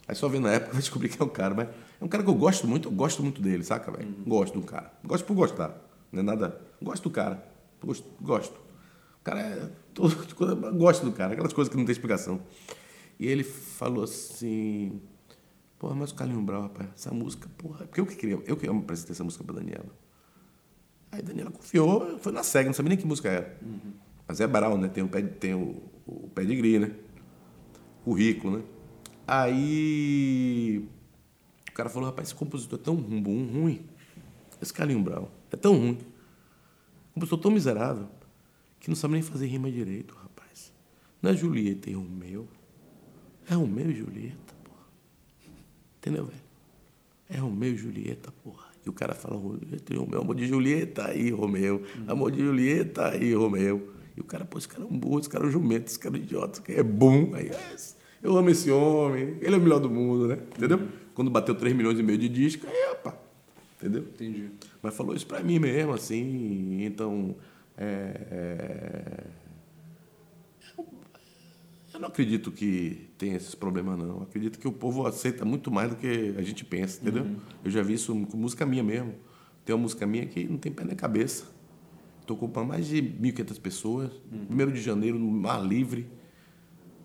aí 0.08 0.14
só 0.16 0.26
vendo 0.28 0.44
na 0.44 0.54
época 0.54 0.72
vai 0.72 0.80
descobrir 0.80 1.10
que 1.10 1.22
é 1.22 1.24
um 1.24 1.28
cara, 1.28 1.54
mas 1.54 1.68
é 2.00 2.04
um 2.04 2.08
cara 2.08 2.24
que 2.24 2.30
eu 2.30 2.34
gosto 2.34 2.66
muito, 2.66 2.88
eu 2.88 2.92
gosto 2.92 3.22
muito 3.22 3.40
dele, 3.40 3.62
saca, 3.62 3.92
velho? 3.92 4.12
Gosto 4.26 4.58
do 4.58 4.66
cara. 4.66 4.90
Gosto 5.04 5.26
por 5.26 5.34
gostar, 5.34 5.78
não 6.10 6.20
é 6.20 6.22
nada, 6.22 6.60
gosto 6.82 7.04
do 7.04 7.10
cara, 7.10 7.46
gosto. 7.84 8.08
gosto. 8.20 8.70
O 9.20 9.22
cara 9.22 9.40
é. 9.40 9.70
Todo, 9.92 10.16
gosto 10.76 11.04
do 11.04 11.12
cara, 11.12 11.34
aquelas 11.34 11.52
coisas 11.52 11.70
que 11.70 11.76
não 11.76 11.84
tem 11.84 11.92
explicação. 11.92 12.40
E 13.18 13.26
ele 13.26 13.44
falou 13.44 14.04
assim. 14.04 15.00
Porra, 15.78 15.94
mas 15.94 16.10
o 16.10 16.14
Carlinhos 16.14 16.42
Brau, 16.44 16.62
rapaz, 16.62 16.88
essa 16.94 17.12
música, 17.12 17.48
porra. 17.56 17.86
Porque 17.86 18.00
eu 18.00 18.06
que 18.06 18.16
queria, 18.16 18.38
eu 18.46 18.56
que 18.56 18.66
apresentei 18.66 19.12
essa 19.12 19.24
música 19.24 19.44
pra 19.44 19.54
Daniela. 19.54 19.86
Aí 21.12 21.22
Daniela 21.22 21.50
confiou, 21.50 22.18
foi 22.18 22.32
na 22.32 22.42
cega, 22.42 22.68
não 22.68 22.74
sabia 22.74 22.90
nem 22.90 22.98
que 22.98 23.06
música 23.06 23.28
era. 23.28 23.58
Mas 24.30 24.40
é 24.40 24.46
Brau, 24.46 24.78
né? 24.78 24.86
Tem 24.86 25.02
o, 25.02 25.08
pé- 25.08 25.22
tem 25.22 25.54
o, 25.54 25.82
o 26.06 26.28
pedigree, 26.32 26.78
né? 26.78 26.92
Currículo, 28.04 28.58
né? 28.58 28.64
Aí. 29.26 30.88
O 31.68 31.72
cara 31.72 31.88
falou, 31.88 32.08
rapaz, 32.08 32.28
esse 32.28 32.34
compositor 32.36 32.78
é 32.78 32.82
tão 32.84 32.94
bom, 32.94 33.44
ruim. 33.44 33.84
Esse 34.62 34.72
Carlinhos 34.72 35.02
Brau 35.02 35.32
é 35.50 35.56
tão 35.56 35.76
ruim. 35.76 35.98
Compositor 37.12 37.40
tão 37.40 37.50
miserável 37.50 38.06
que 38.78 38.88
não 38.88 38.94
sabe 38.94 39.14
nem 39.14 39.22
fazer 39.22 39.46
rima 39.48 39.68
direito, 39.68 40.14
rapaz. 40.14 40.72
Não 41.20 41.32
é 41.32 41.36
Julieta 41.36 41.90
e 41.90 41.94
Romeu. 41.94 42.46
É 43.50 43.54
Romeu 43.54 43.90
e 43.90 43.96
Julieta, 43.96 44.54
porra. 44.62 44.86
Entendeu, 45.98 46.26
velho? 46.26 46.40
É 47.28 47.36
Romeu 47.36 47.72
e 47.72 47.76
Julieta, 47.76 48.30
porra. 48.44 48.66
E 48.86 48.88
o 48.88 48.92
cara 48.92 49.12
fala 49.12 49.36
Romeu, 49.36 50.20
amor 50.20 50.36
de 50.36 50.46
Julieta 50.46 51.12
e 51.16 51.30
Romeu. 51.30 51.82
Amor 52.06 52.30
de 52.30 52.38
Julieta 52.38 53.16
e 53.16 53.34
Romeu. 53.34 53.98
E 54.16 54.20
o 54.20 54.24
cara, 54.24 54.44
pô, 54.44 54.58
esse 54.58 54.68
cara 54.68 54.84
é 54.84 54.86
um 54.86 54.98
burro, 54.98 55.20
esse 55.20 55.28
cara 55.28 55.44
é 55.44 55.48
um 55.48 55.50
jumento, 55.50 55.86
esse 55.88 55.98
cara 55.98 56.16
é 56.16 56.20
um 56.20 56.22
idiota, 56.22 56.52
esse 56.52 56.62
cara 56.62 56.80
é 56.80 56.82
bom. 56.82 57.34
Aí, 57.34 57.48
é, 57.48 57.76
eu 58.22 58.36
amo 58.36 58.50
esse 58.50 58.70
homem, 58.70 59.36
ele 59.40 59.54
é 59.54 59.58
o 59.58 59.60
melhor 59.60 59.80
do 59.80 59.88
mundo, 59.90 60.28
né? 60.28 60.38
Entendeu? 60.56 60.88
Quando 61.14 61.30
bateu 61.30 61.54
3 61.54 61.74
milhões 61.74 61.98
e 61.98 62.02
meio 62.02 62.18
de 62.18 62.28
disco, 62.28 62.66
aí, 62.66 62.92
opa. 62.92 63.18
Entendeu? 63.78 64.02
Entendi. 64.02 64.50
Mas 64.82 64.94
falou 64.94 65.14
isso 65.14 65.26
pra 65.26 65.42
mim 65.42 65.58
mesmo, 65.58 65.92
assim. 65.92 66.84
Então. 66.84 67.34
é, 67.78 68.20
é, 68.30 69.24
Eu 71.94 72.00
não 72.00 72.08
acredito 72.08 72.52
que 72.52 73.08
tenha 73.18 73.36
esses 73.36 73.54
problemas, 73.54 73.98
não. 73.98 74.06
Eu 74.06 74.22
acredito 74.22 74.58
que 74.58 74.68
o 74.68 74.72
povo 74.72 75.06
aceita 75.06 75.44
muito 75.44 75.70
mais 75.70 75.90
do 75.90 75.96
que 75.96 76.34
a 76.36 76.42
gente 76.42 76.64
pensa, 76.64 77.00
entendeu? 77.00 77.26
Eu 77.64 77.70
já 77.70 77.82
vi 77.82 77.94
isso 77.94 78.14
com 78.26 78.36
música 78.36 78.64
minha 78.66 78.82
mesmo. 78.82 79.14
Tem 79.64 79.74
uma 79.74 79.82
música 79.82 80.06
minha 80.06 80.26
que 80.26 80.44
não 80.44 80.58
tem 80.58 80.70
pé 80.70 80.84
nem 80.84 80.94
cabeça. 80.96 81.44
Estou 82.30 82.36
ocupando 82.36 82.68
mais 82.68 82.86
de 82.86 83.02
1.500 83.02 83.60
pessoas. 83.60 84.10
Primeiro 84.46 84.70
de 84.70 84.80
janeiro, 84.80 85.18
no 85.18 85.28
Mar 85.28 85.60
Livre. 85.60 86.06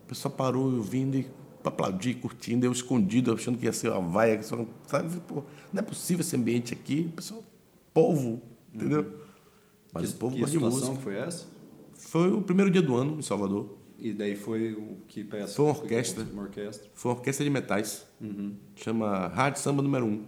O 0.04 0.06
pessoal 0.06 0.32
parou 0.32 0.72
ouvindo 0.72 1.16
e 1.16 1.26
para 1.64 1.72
aplaudir, 1.72 2.14
curtindo, 2.14 2.64
eu 2.64 2.70
escondido, 2.70 3.32
achando 3.34 3.58
que 3.58 3.64
ia 3.64 3.72
ser 3.72 3.90
uma 3.90 4.00
vaia, 4.00 4.38
que 4.38 4.44
só, 4.44 4.64
sabe? 4.86 5.18
Pô, 5.26 5.42
não 5.72 5.80
é 5.80 5.82
possível 5.82 6.20
esse 6.20 6.36
ambiente 6.36 6.72
aqui, 6.72 7.10
pessoal, 7.16 7.42
povo, 7.92 8.40
entendeu? 8.72 9.20
Mas 9.92 10.10
que, 10.10 10.14
o 10.14 10.18
povo 10.18 10.34
que 10.36 10.40
gosta 10.42 10.56
de 10.56 10.64
situação 10.64 10.88
música. 10.90 11.02
foi 11.02 11.16
essa? 11.16 11.46
Foi 11.94 12.32
o 12.32 12.40
primeiro 12.40 12.70
dia 12.70 12.82
do 12.82 12.94
ano 12.94 13.18
em 13.18 13.22
Salvador. 13.22 13.76
E 13.98 14.12
daí 14.12 14.36
foi 14.36 14.74
o 14.74 14.98
que 15.08 15.24
peça? 15.24 15.56
Foi 15.56 15.64
uma 15.64 15.72
orquestra. 15.72 16.22
Uma 16.32 16.42
orquestra. 16.42 16.88
Foi 16.94 17.10
uma 17.10 17.18
orquestra 17.18 17.44
de 17.44 17.50
metais. 17.50 18.06
Chama 18.76 19.26
Rádio 19.26 19.60
Samba 19.60 19.82
Número 19.82 20.06
1. 20.06 20.24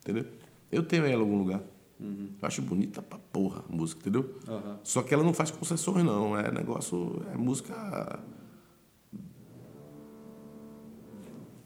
Entendeu? 0.00 0.24
Eu 0.72 0.82
tenho 0.82 1.04
ela 1.04 1.18
em 1.18 1.20
algum 1.20 1.36
lugar. 1.36 1.62
Eu 2.00 2.06
acho 2.42 2.62
bonita 2.62 3.02
pra 3.02 3.18
porra 3.18 3.64
a 3.68 3.72
música, 3.76 4.00
entendeu? 4.00 4.36
Aham. 4.46 4.78
Só 4.84 5.02
que 5.02 5.12
ela 5.12 5.24
não 5.24 5.34
faz 5.34 5.50
concessões, 5.50 6.04
não. 6.04 6.38
É 6.38 6.50
negócio. 6.52 7.22
É 7.32 7.36
música. 7.36 8.20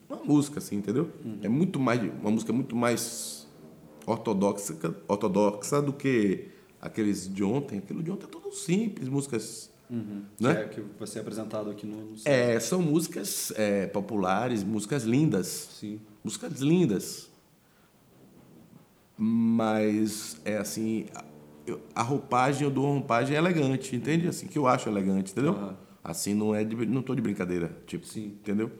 Uma 0.08 0.22
música, 0.24 0.58
assim, 0.58 0.76
entendeu? 0.76 1.10
É 1.42 1.48
muito 1.48 1.78
mais. 1.80 2.00
Uma 2.20 2.30
música 2.30 2.52
muito 2.52 2.76
mais 2.76 3.48
ortodoxa, 4.06 4.76
ortodoxa 5.08 5.80
do 5.80 5.92
que 5.92 6.48
aqueles 6.80 7.32
de 7.32 7.42
ontem. 7.44 7.78
Aquilo 7.78 8.02
de 8.02 8.10
ontem 8.10 8.24
é 8.26 8.28
tudo 8.28 8.52
simples, 8.52 9.08
músicas. 9.08 9.70
Que, 9.88 10.42
Né? 10.44 10.62
é, 10.62 10.68
que 10.68 10.80
vai 10.98 11.06
ser 11.06 11.20
apresentado 11.20 11.68
aqui 11.70 11.86
no, 11.86 11.96
no 12.12 12.16
É, 12.24 12.58
são 12.60 12.80
músicas 12.80 13.52
é, 13.56 13.86
populares, 13.86 14.64
músicas 14.64 15.02
lindas. 15.04 15.68
Sim. 15.78 16.00
Músicas 16.24 16.60
lindas. 16.60 17.30
Mas 19.24 20.40
é 20.44 20.56
assim, 20.56 21.06
a- 21.14 21.24
a 21.94 22.02
roupagem, 22.02 22.64
eu 22.64 22.70
dou 22.70 22.87
uma 22.87 22.94
roupagem 22.94 23.37
elegante, 23.37 23.94
entende? 23.94 24.26
Assim, 24.26 24.48
que 24.48 24.58
eu 24.58 24.66
acho 24.66 24.88
elegante, 24.88 25.30
entendeu? 25.30 25.52
Aham. 25.52 25.76
Assim, 26.02 26.35
não 26.35 26.52
é 26.52 26.64
de, 26.64 26.74
não 26.87 27.00
tô 27.02 27.14
de 27.14 27.22
brincadeira, 27.22 27.70
tipo, 27.87 28.04
Sim. 28.04 28.24
entendeu? 28.40 28.72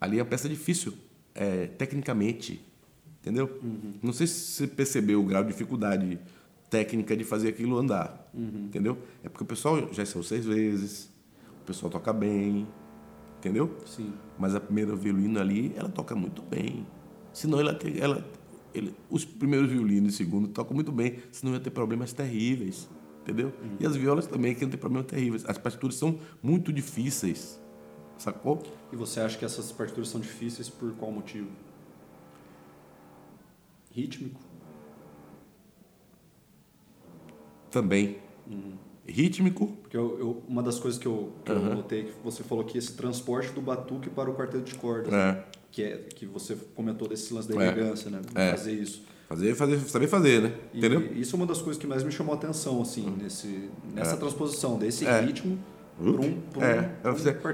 Ali 0.00 0.18
é 0.18 0.22
uma 0.22 0.28
peça 0.28 0.48
difícil, 0.48 0.92
é, 1.32 1.66
tecnicamente, 1.68 2.60
entendeu? 3.20 3.60
Não 4.02 4.12
sei 4.12 4.26
se 4.26 4.34
você 4.34 4.66
percebeu 4.66 5.20
o 5.20 5.24
grau 5.24 5.44
de 5.44 5.52
dificuldade 5.52 6.18
técnica 6.68 7.16
de 7.16 7.22
fazer 7.22 7.50
aquilo 7.50 7.78
andar, 7.78 8.28
entendeu? 8.34 8.98
É 9.22 9.28
porque 9.28 9.44
o 9.44 9.46
pessoal 9.46 9.92
já 9.92 10.04
saiu 10.04 10.24
seis 10.24 10.44
vezes, 10.44 11.08
o 11.62 11.64
pessoal 11.66 11.88
toca 11.92 12.12
bem, 12.12 12.66
entendeu? 13.38 13.76
Sim. 13.86 14.12
Mas 14.36 14.56
a 14.56 14.60
primeira 14.60 14.96
violino 14.96 15.38
ali, 15.38 15.72
ela 15.76 15.88
toca 15.88 16.16
muito 16.16 16.42
bem. 16.42 16.84
Senão 17.32 17.60
ela, 17.60 17.78
ela 18.00 18.24
ele, 18.74 18.94
os 19.08 19.24
primeiros 19.24 19.70
violinos 19.70 20.14
e 20.14 20.16
segundo 20.16 20.48
tocam 20.48 20.74
muito 20.74 20.90
bem, 20.92 21.18
senão 21.30 21.54
ia 21.54 21.60
ter 21.60 21.70
problemas 21.70 22.12
terríveis, 22.12 22.88
entendeu? 23.22 23.52
E 23.78 23.86
as 23.86 23.94
violas 23.96 24.26
também, 24.26 24.54
que 24.54 24.62
não 24.62 24.70
tem 24.70 24.78
problemas 24.80 25.06
terríveis. 25.06 25.44
As 25.46 25.56
partituras 25.56 25.94
são 25.96 26.18
muito 26.42 26.72
difíceis, 26.72 27.60
sacou? 28.18 28.62
E 28.92 28.96
você 28.96 29.20
acha 29.20 29.38
que 29.38 29.44
essas 29.44 29.70
partituras 29.72 30.08
são 30.08 30.20
difíceis 30.20 30.68
por 30.68 30.92
qual 30.94 31.10
motivo? 31.12 31.48
Rítmico? 33.92 34.40
Também. 37.70 38.18
Rítmico, 39.06 39.66
Porque 39.82 39.96
eu, 39.96 40.18
eu- 40.18 40.42
uma 40.48 40.62
das 40.62 40.78
coisas 40.80 40.98
que 40.98 41.06
eu, 41.06 41.32
que 41.44 41.52
eu 41.52 41.60
notei 41.60 42.00
é 42.00 42.04
que 42.04 42.12
você 42.24 42.42
falou 42.42 42.64
que 42.64 42.78
esse 42.78 42.94
transporte 42.96 43.52
do 43.52 43.60
batuque 43.60 44.08
para 44.08 44.30
o 44.30 44.34
quarteto 44.34 44.64
de 44.64 44.74
cordas, 44.76 45.12
É. 45.12 45.44
que 45.74 45.82
é 45.82 45.96
que 46.14 46.24
você 46.24 46.56
comentou 46.76 47.08
desse 47.08 47.34
lance 47.34 47.48
da 47.48 47.60
É. 47.60 47.66
elegância, 47.68 48.08
né? 48.10 48.20
É. 48.34 48.50
Fazer 48.52 48.72
isso. 48.72 49.02
fazer, 49.28 49.54
fazer, 49.56 49.80
saber 49.80 50.06
fazer, 50.06 50.42
né? 50.42 50.52
E 50.72 50.78
Entendeu? 50.78 51.00
isso 51.16 51.34
é 51.34 51.36
uma 51.36 51.46
das 51.46 51.60
coisas 51.60 51.80
que 51.80 51.86
mais 51.86 52.04
me 52.04 52.12
chamou 52.12 52.32
a 52.32 52.36
atenção, 52.36 52.80
assim, 52.80 53.12
nesse, 53.20 53.68
nessa 53.92 54.16
transposição 54.16 54.78
desse 54.78 55.04
É. 55.04 55.20
ritmo 55.20 55.58
para 55.98 56.06
um, 56.10 56.14
um, 56.16 56.62
É, 56.62 56.90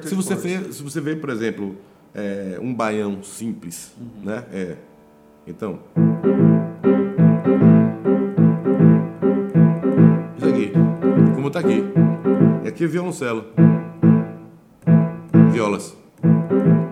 se 0.02 0.14
você 0.14 0.35
vê, 0.35 0.70
se 0.72 0.83
você 0.83 1.00
vê, 1.00 1.16
por 1.16 1.30
exemplo, 1.30 1.76
é, 2.14 2.59
um 2.61 2.74
baião 2.74 3.22
simples, 3.22 3.92
né? 4.22 4.44
É. 4.52 4.76
Então. 5.46 5.80
Isso 10.37 10.46
aqui, 10.48 10.72
como 11.35 11.50
tá 11.50 11.61
aqui. 11.61 11.83
E 12.64 12.68
aqui 12.68 12.85
é 12.85 12.87
violoncelo. 12.87 13.46
Violas. 15.52 15.94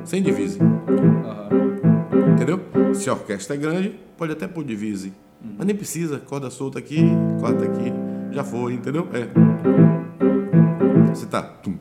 Sem 0.04 0.22
divise. 0.22 0.58
Aham. 0.60 2.32
Entendeu? 2.34 2.60
Se 2.94 3.08
a 3.10 3.12
orquestra 3.12 3.56
é 3.56 3.58
grande, 3.58 3.98
pode 4.16 4.32
até 4.32 4.46
pôr 4.46 4.64
divise. 4.64 5.12
Mas 5.56 5.66
nem 5.66 5.76
precisa, 5.76 6.18
corda 6.18 6.50
solta 6.50 6.78
aqui, 6.78 7.02
corda 7.40 7.64
aqui, 7.64 7.92
já 8.32 8.42
foi, 8.42 8.74
entendeu? 8.74 9.08
É. 9.12 9.28
Você 11.14 11.26
tá. 11.26 11.42
tum. 11.42 11.76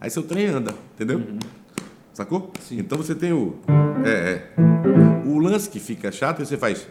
Aí 0.00 0.10
seu 0.10 0.22
trem 0.22 0.46
anda, 0.48 0.74
entendeu? 0.94 1.22
Sacou? 2.12 2.52
Sim. 2.60 2.78
Então 2.78 2.98
você 2.98 3.14
tem 3.14 3.32
o. 3.32 3.58
É, 4.04 4.10
é. 4.10 4.52
O 5.26 5.38
lance 5.38 5.70
que 5.70 5.80
fica 5.80 6.12
chato 6.12 6.42
é 6.42 6.44
você 6.44 6.58
faz. 6.58 6.86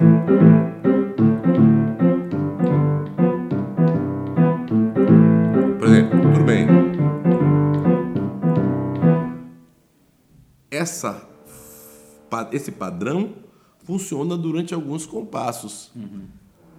Essa, 10.83 11.25
esse 12.51 12.73
padrão 12.73 13.35
funciona 13.85 14.35
durante 14.35 14.73
alguns 14.73 15.05
compassos. 15.05 15.93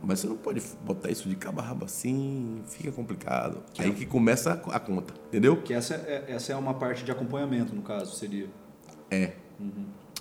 Mas 0.02 0.20
você 0.20 0.26
não 0.26 0.36
pode 0.36 0.62
botar 0.84 1.10
isso 1.10 1.26
de 1.26 1.34
cabo 1.34 1.62
a 1.62 1.64
rabo 1.64 1.86
assim, 1.86 2.62
fica 2.66 2.92
complicado. 2.92 3.62
Aí 3.78 3.90
que 3.94 4.04
começa 4.04 4.52
a, 4.52 4.78
conta, 4.78 5.14
entendeu? 5.28 5.62
Que 5.62 5.72
essa 5.72 5.94
é, 5.94 6.26
essa 6.28 6.52
é 6.52 6.56
uma 6.56 6.74
parte 6.74 7.02
de 7.02 7.10
acompanhamento, 7.10 7.74
no 7.74 7.80
caso, 7.80 8.14
seria. 8.14 8.46
É. 9.10 9.32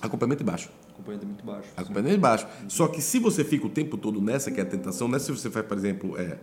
Acompanhamento 0.02 0.44
e 0.44 0.46
baixo. 0.46 0.72
Acompanhamento 0.94 1.28
muito 1.28 1.46
baixo. 1.46 1.70
Acompanhamento 1.76 2.16
e 2.16 2.20
baixo. 2.20 2.48
Só 2.70 2.88
que 2.88 3.02
se 3.02 3.20
você 3.20 3.44
fica 3.44 3.68
o 3.68 3.70
tempo 3.70 3.98
todo 3.98 4.22
nessa, 4.22 4.50
que 4.50 4.62
é 4.62 4.64
a 4.64 4.66
tentação, 4.66 5.10
nessa 5.10 5.26
se 5.26 5.32
você 5.34 5.50
faz, 5.50 5.66
por 5.66 5.78
exemplo, 5.78 6.18
é. 6.18 6.40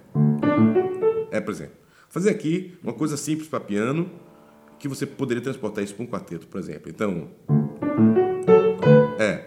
É, 1.31 1.41
por 1.41 1.53
exemplo, 1.53 1.77
fazer 2.11 2.29
aqui 2.29 2.77
uma 2.83 2.93
coisa 2.93 3.17
simples 3.17 3.49
para 3.49 3.61
piano, 3.61 4.11
que 4.81 4.89
você 4.89 5.07
poderia 5.07 5.43
transportar 5.43 5.85
isso 5.85 5.95
para 5.95 6.05
um 6.05 6.09
quarteto, 6.09 6.47
por 6.49 6.59
exemplo. 6.59 6.91
Então. 6.91 7.29
É. 9.19 9.45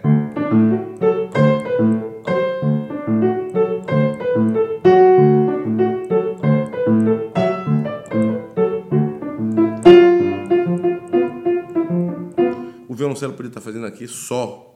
O 12.88 12.96
violoncelo 12.96 13.34
poderia 13.34 13.50
estar 13.50 13.62
fazendo 13.62 13.86
aqui 13.86 14.08
só. 14.08 14.70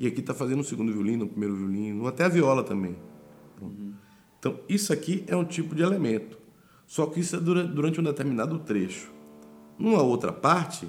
E 0.00 0.06
aqui 0.06 0.20
está 0.20 0.32
fazendo 0.32 0.60
o 0.60 0.64
segundo 0.64 0.92
violino, 0.92 1.24
o 1.24 1.28
primeiro 1.28 1.54
violino, 1.54 2.06
até 2.06 2.24
a 2.24 2.28
viola 2.28 2.62
também. 2.62 2.96
Então, 4.38 4.58
isso 4.68 4.92
aqui 4.92 5.24
é 5.26 5.36
um 5.36 5.44
tipo 5.44 5.74
de 5.74 5.82
elemento. 5.82 6.38
Só 6.86 7.06
que 7.06 7.20
isso 7.20 7.36
é 7.36 7.40
dura- 7.40 7.64
durante 7.64 8.00
um 8.00 8.04
determinado 8.04 8.58
trecho. 8.60 9.12
Numa 9.78 10.02
outra 10.02 10.32
parte, 10.32 10.88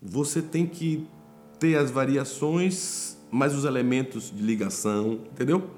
você 0.00 0.40
tem 0.42 0.66
que 0.66 1.06
ter 1.58 1.76
as 1.76 1.90
variações, 1.90 3.16
mais 3.30 3.54
os 3.54 3.64
elementos 3.64 4.30
de 4.34 4.42
ligação, 4.42 5.20
entendeu? 5.32 5.70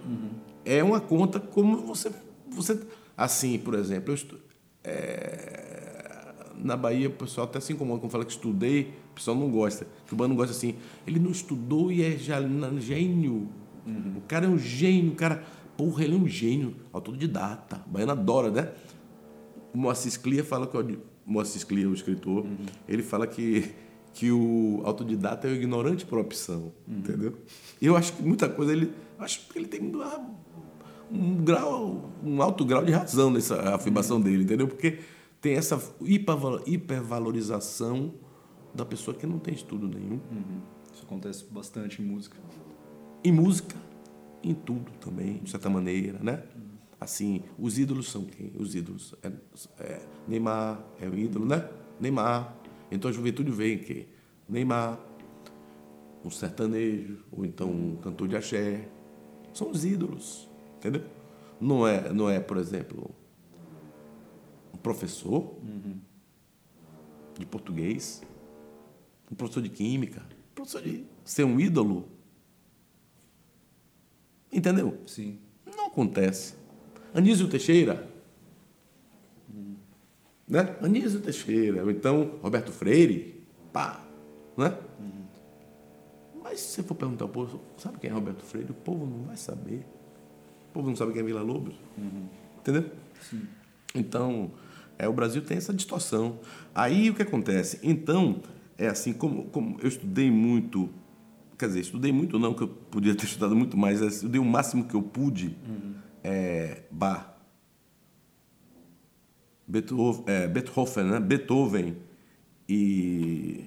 É 0.65 0.83
uma 0.83 1.01
conta 1.01 1.41
como 1.41 1.79
você. 1.79 2.11
você 2.51 2.79
assim, 3.17 3.59
por 3.59 3.75
exemplo, 3.75 4.11
eu 4.11 4.15
estu- 4.15 4.39
é, 4.85 6.33
na 6.57 6.77
Bahia 6.77 7.09
o 7.09 7.13
pessoal 7.13 7.47
até 7.47 7.61
se 7.61 7.73
incomoda 7.73 8.01
quando 8.01 8.11
fala 8.13 8.25
que 8.25 8.33
estudei, 8.33 8.93
o 9.13 9.15
pessoal 9.15 9.37
não 9.37 9.51
gosta. 9.51 9.87
Que 10.07 10.13
o 10.15 10.17
bando 10.17 10.31
não 10.31 10.37
gosta 10.37 10.53
assim. 10.53 10.75
Ele 11.07 11.19
não 11.19 11.31
estudou 11.31 11.91
e 11.91 12.03
é 12.03 12.17
já, 12.17 12.41
na- 12.41 12.79
gênio. 12.81 13.49
O 14.17 14.21
cara 14.29 14.45
é 14.47 14.49
um 14.49 14.59
gênio, 14.59 15.13
o 15.13 15.15
cara. 15.15 15.43
Porra, 15.77 16.05
ele 16.05 16.15
é 16.15 16.19
um 16.19 16.27
gênio, 16.29 16.75
autodidata. 16.93 17.83
O 17.87 17.91
baiano 17.91 18.13
adora, 18.13 18.51
né? 18.51 18.73
O 19.73 19.79
Moacir 19.79 20.21
Clia 20.21 20.43
fala 20.45 20.67
que 20.67 20.77
Moacir 21.29 21.67
Clia, 21.67 21.89
o 21.89 21.95
escritor, 21.95 22.47
ele 22.89 23.03
fala 23.03 23.27
que 23.27 23.75
que 24.15 24.33
o 24.33 24.81
autodidata 24.85 25.47
é 25.47 25.51
o 25.53 25.55
ignorante 25.55 26.05
por 26.05 26.19
opção, 26.19 26.73
entendeu? 26.89 27.35
E 27.81 27.87
eu 27.87 27.95
acho 27.97 28.15
que 28.15 28.23
muita 28.23 28.49
coisa 28.49 28.73
ele, 28.73 28.91
acho 29.17 29.47
que 29.49 29.57
ele 29.59 29.69
tem 29.69 29.93
um 31.13 31.37
grau, 31.45 32.11
um 32.25 32.43
alto 32.43 32.65
grau 32.65 32.85
de 32.85 32.91
razão 32.91 33.31
nessa 33.31 33.75
afirmação 33.75 34.21
dele, 34.21 34.43
entendeu? 34.43 34.67
Porque 34.67 34.99
tem 35.41 35.55
essa 35.55 35.81
hiperval- 36.01 36.61
hipervalorização 36.67 38.15
da 38.75 38.85
pessoa 38.85 39.17
que 39.17 39.25
não 39.27 39.39
tem 39.39 39.55
estudo 39.55 39.87
nenhum 39.87 40.19
Isso 40.93 41.05
acontece 41.05 41.45
bastante 41.51 42.03
em 42.03 42.05
música. 42.05 42.37
em 43.23 43.31
música, 43.31 43.77
em 44.43 44.55
tudo 44.55 44.91
também, 45.01 45.35
de 45.45 45.51
certa 45.51 45.71
maneira, 45.71 46.19
né? 46.21 46.43
Assim, 47.01 47.45
os 47.59 47.79
ídolos 47.79 48.11
são 48.11 48.25
quem? 48.25 48.53
Os 48.57 48.75
ídolos. 48.75 49.15
É, 49.23 49.33
é, 49.83 50.07
Neymar 50.27 50.85
é 51.01 51.09
o 51.09 51.17
ídolo, 51.17 51.47
né? 51.47 51.69
Neymar. 52.01 52.57
Então 52.91 53.09
a 53.09 53.13
juventude 53.13 53.51
vê 53.51 53.75
em 53.75 53.79
quê? 53.79 54.09
Neymar, 54.49 54.99
um 56.25 56.31
sertanejo, 56.31 57.25
ou 57.31 57.45
então 57.45 57.71
um 57.71 57.97
cantor 57.97 58.27
de 58.27 58.37
axé. 58.37 58.89
São 59.53 59.71
os 59.71 59.85
ídolos, 59.85 60.49
entendeu? 60.77 61.05
Não 61.61 61.87
é, 61.87 62.13
não 62.13 62.29
é 62.29 62.41
por 62.41 62.57
exemplo, 62.57 63.15
um 64.73 64.79
professor 64.79 65.57
de 67.39 67.47
português, 67.47 68.23
um 69.31 69.35
professor 69.35 69.63
de 69.63 69.69
química, 69.69 70.23
um 70.53 70.55
professor 70.55 70.83
de 70.83 71.05
ser 71.25 71.45
um 71.45 71.61
ídolo. 71.61 72.09
Entendeu? 74.53 75.01
Sim. 75.07 75.39
Não 75.65 75.87
acontece. 75.87 76.58
Anísio 77.15 77.49
Teixeira. 77.49 78.09
Né? 80.47 80.77
Anísio 80.83 81.21
Teixeira. 81.21 81.85
Ou 81.85 81.91
então 81.91 82.39
Roberto 82.43 82.73
Freire. 82.73 83.43
Pá. 83.73 84.01
Né? 84.57 84.77
Mas 86.43 86.61
se 86.61 86.77
você 86.77 86.83
for 86.83 86.95
perguntar 86.95 87.27
ao 87.27 87.29
povo, 87.29 87.61
sabe 87.77 87.99
quem 87.99 88.11
é 88.11 88.13
Roberto 88.13 88.43
Freire? 88.43 88.71
O 88.71 88.75
povo 88.75 89.07
não 89.07 89.25
vai 89.25 89.37
saber. 89.37 89.85
O 90.71 90.73
povo 90.73 90.89
não 90.89 90.97
sabe 90.97 91.13
quem 91.13 91.21
é 91.23 91.25
Vila 91.25 91.43
Lobos. 91.43 91.75
Entendeu? 92.59 92.91
Então, 93.95 94.51
é, 94.99 95.09
o 95.09 95.13
Brasil 95.13 95.43
tem 95.43 95.57
essa 95.57 95.73
distorção. 95.73 96.39
Aí 96.75 97.11
o 97.11 97.15
que 97.15 97.23
acontece? 97.23 97.79
Então, 97.83 98.41
é 98.77 98.89
assim, 98.89 99.13
como, 99.13 99.45
como 99.45 99.79
eu 99.81 99.89
estudei 99.89 100.31
muito, 100.31 100.89
quer 101.59 101.67
dizer, 101.67 101.81
estudei 101.81 102.13
muito 102.13 102.39
não, 102.39 102.55
que 102.55 102.63
eu 102.63 102.69
podia 102.69 103.15
ter 103.15 103.25
estudado 103.27 103.55
muito 103.55 103.77
mais, 103.77 104.01
eu 104.01 104.09
estudei 104.09 104.41
o 104.41 104.45
máximo 104.45 104.85
que 104.85 104.95
eu 104.95 105.03
pude, 105.03 105.57
é, 106.23 106.83
Bach, 106.91 107.35
Beethoven, 109.67 110.25
é, 110.27 110.49
Beethoven, 110.49 111.05
né? 111.05 111.21
Beethoven 111.21 111.97
e 112.69 113.65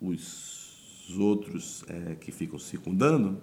os 0.00 1.14
outros 1.18 1.84
é, 1.88 2.14
que 2.14 2.30
ficam 2.30 2.58
circundando, 2.58 3.40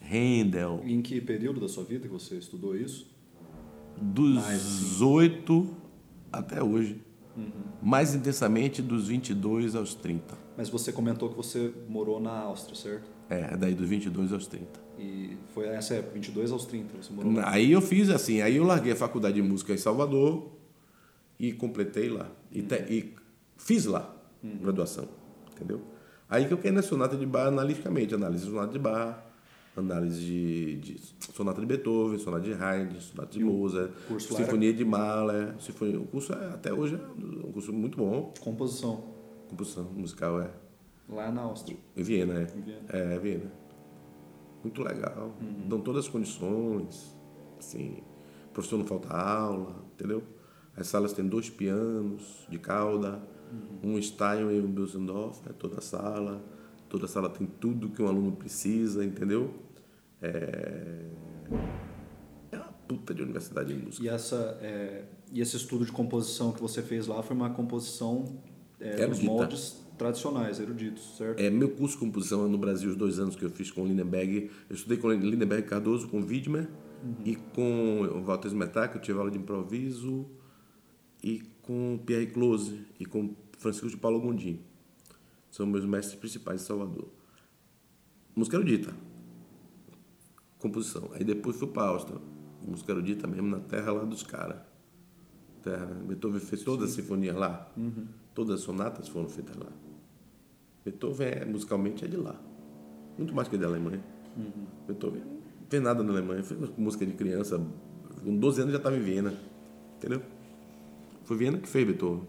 Handel, 0.00 0.82
em 0.84 1.02
que 1.02 1.20
período 1.20 1.60
da 1.60 1.68
sua 1.68 1.84
vida 1.84 2.06
que 2.06 2.12
você 2.12 2.36
estudou 2.36 2.76
isso? 2.76 3.10
dos 4.00 5.02
oito 5.02 5.68
até 6.32 6.62
hoje. 6.62 7.00
Mais 7.82 8.14
intensamente 8.14 8.82
dos 8.82 9.08
22 9.08 9.74
aos 9.74 9.94
30. 9.94 10.36
Mas 10.56 10.68
você 10.68 10.92
comentou 10.92 11.30
que 11.30 11.36
você 11.36 11.72
morou 11.88 12.20
na 12.20 12.32
Áustria, 12.32 12.74
certo? 12.74 13.10
É, 13.30 13.56
daí 13.56 13.74
dos 13.74 13.88
22 13.88 14.32
aos 14.32 14.46
30. 14.48 14.66
E 14.98 15.36
foi 15.54 15.66
essa 15.68 15.94
época, 15.94 16.14
22 16.14 16.50
aos 16.50 16.66
30, 16.66 17.00
você 17.00 17.12
morou 17.12 17.32
lá. 17.32 17.48
Aí 17.52 17.70
eu 17.72 17.80
fiz 17.80 18.10
assim, 18.10 18.40
aí 18.42 18.56
eu 18.56 18.64
larguei 18.64 18.92
a 18.92 18.96
faculdade 18.96 19.36
de 19.36 19.42
música 19.42 19.72
em 19.72 19.76
Salvador 19.78 20.50
e 21.38 21.52
completei 21.52 22.08
lá. 22.08 22.28
E, 22.50 22.60
te- 22.62 22.84
e 22.92 23.14
fiz 23.56 23.84
lá, 23.86 24.12
graduação, 24.42 25.06
entendeu? 25.52 25.80
Aí 26.28 26.46
que 26.46 26.52
eu 26.52 26.58
quero 26.58 26.74
na 26.74 26.82
sonata 26.82 27.16
de 27.16 27.24
bar 27.24 27.46
analiticamente, 27.46 28.14
análise 28.14 28.44
de 28.44 28.50
sonata 28.50 28.72
de 28.72 28.78
bar, 28.80 29.24
análise 29.76 30.20
de, 30.20 30.76
de 30.76 31.00
sonata 31.32 31.60
de 31.60 31.66
Beethoven, 31.66 32.18
sonata 32.18 32.42
de 32.42 32.52
Haydn, 32.52 32.98
sonata 33.00 33.32
de 33.38 33.44
Mozart, 33.44 33.90
lá 33.90 33.94
era- 34.10 34.20
sinfonia 34.20 34.72
de 34.74 34.84
Mahler, 34.84 35.54
sinfonia, 35.60 35.98
o 36.00 36.04
curso 36.06 36.32
é, 36.32 36.46
até 36.48 36.72
hoje 36.72 36.96
é 36.96 37.46
um 37.46 37.52
curso 37.52 37.72
muito 37.72 37.96
bom, 37.96 38.34
Composição, 38.40 39.04
composição 39.48 39.84
musical 39.84 40.40
é 40.40 40.50
lá 41.10 41.30
na 41.30 41.42
Áustria. 41.42 41.76
em 41.96 42.02
Viena, 42.02 42.40
é. 42.40 42.42
Em 42.42 42.60
Viena. 42.60 42.82
É, 42.88 43.18
Viena. 43.18 43.52
Muito 44.62 44.82
legal. 44.82 45.34
Dão 45.66 45.80
todas 45.80 46.04
as 46.04 46.10
condições. 46.10 47.16
Assim, 47.58 48.02
o 48.46 48.52
professor 48.52 48.78
não 48.78 48.86
falta 48.86 49.08
aula, 49.14 49.84
entendeu? 49.94 50.22
As 50.76 50.86
salas 50.86 51.12
têm 51.12 51.26
dois 51.26 51.50
pianos 51.50 52.46
de 52.48 52.58
cauda, 52.58 53.20
um 53.82 54.00
Stein 54.00 54.50
e 54.50 54.60
um 54.60 54.70
Bösendorf, 54.70 55.40
né? 55.44 55.54
toda 55.58 55.78
a 55.78 55.80
sala. 55.80 56.42
Toda 56.88 57.04
a 57.04 57.08
sala 57.08 57.30
tem 57.30 57.46
tudo 57.46 57.88
que 57.90 58.02
um 58.02 58.08
aluno 58.08 58.32
precisa, 58.32 59.04
entendeu? 59.04 59.54
É, 60.20 61.06
é 62.50 62.56
uma 62.56 62.72
puta 62.88 63.14
de 63.14 63.22
universidade 63.22 63.72
de 63.72 63.82
música. 63.82 64.04
E, 64.04 64.08
essa, 64.08 64.58
é, 64.60 65.04
e 65.32 65.40
esse 65.40 65.56
estudo 65.56 65.84
de 65.84 65.92
composição 65.92 66.52
que 66.52 66.60
você 66.60 66.82
fez 66.82 67.06
lá 67.06 67.22
foi 67.22 67.36
uma 67.36 67.50
composição 67.50 68.24
é, 68.80 69.02
Erudita. 69.02 69.26
moldes 69.26 69.84
tradicionais, 70.00 70.58
eruditos, 70.58 71.18
certo? 71.18 71.38
É, 71.38 71.50
meu 71.50 71.68
curso 71.68 71.94
de 71.94 72.00
composição 72.00 72.46
é 72.46 72.48
no 72.48 72.56
Brasil, 72.56 72.88
os 72.88 72.96
dois 72.96 73.18
anos 73.18 73.36
que 73.36 73.44
eu 73.44 73.50
fiz 73.50 73.70
com 73.70 73.82
o 73.82 73.86
Lindenberg. 73.86 74.50
Eu 74.68 74.74
estudei 74.74 74.96
com 74.96 75.12
Lindenberg 75.12 75.68
Cardoso, 75.68 76.08
com 76.08 76.20
o 76.20 76.24
Widmer 76.24 76.66
e 77.22 77.36
com 77.36 78.00
o 78.00 78.22
Walter 78.22 78.48
Smetak, 78.48 78.96
eu 78.96 79.02
tive 79.02 79.18
aula 79.18 79.30
de 79.30 79.36
improviso, 79.36 80.26
e 81.22 81.42
com 81.60 82.00
Pierre 82.06 82.28
Close 82.28 82.86
e 82.98 83.04
com 83.04 83.34
Francisco 83.58 83.90
de 83.90 83.96
Paulo 83.98 84.18
Gondim. 84.20 84.60
São 85.50 85.66
meus 85.66 85.84
mestres 85.84 86.18
principais 86.18 86.62
de 86.62 86.66
Salvador. 86.66 87.08
Música 88.34 88.56
erudita. 88.56 88.94
Composição. 90.58 91.10
Aí 91.12 91.24
depois 91.24 91.56
fui 91.56 91.68
para 91.68 91.82
a 91.82 91.88
Áustria. 91.88 92.18
Música 92.66 92.92
erudita 92.92 93.26
mesmo 93.26 93.48
na 93.48 93.60
terra 93.60 93.92
lá 93.92 94.04
dos 94.04 94.22
caras. 94.22 94.62
Terra. 95.62 95.84
Beethoven 96.06 96.40
fez 96.40 96.62
todas 96.62 96.88
as 96.88 96.94
sinfonias 96.94 97.36
lá. 97.36 97.70
Todas 98.34 98.60
as 98.60 98.60
sonatas 98.60 99.06
foram 99.06 99.28
feitas 99.28 99.56
lá. 99.56 99.70
Beethoven 100.84 101.28
é, 101.28 101.44
musicalmente 101.44 102.04
é 102.04 102.08
de 102.08 102.16
lá. 102.16 102.40
Muito 103.18 103.34
mais 103.34 103.48
que 103.48 103.56
da 103.56 103.66
Alemanha. 103.66 104.02
Beethoven 104.86 105.20
não 105.20 105.40
fez 105.68 105.82
nada 105.82 106.02
na 106.02 106.12
Alemanha. 106.12 106.42
Fez 106.42 106.58
música 106.76 107.04
de 107.04 107.12
criança. 107.12 107.60
Com 108.24 108.36
12 108.36 108.62
anos 108.62 108.72
já 108.72 108.78
estava 108.78 108.96
em 108.96 109.00
Viena. 109.00 109.34
Entendeu? 109.96 110.22
Foi 111.24 111.36
Viena 111.36 111.58
que 111.58 111.68
fez 111.68 111.86
Beethoven. 111.86 112.22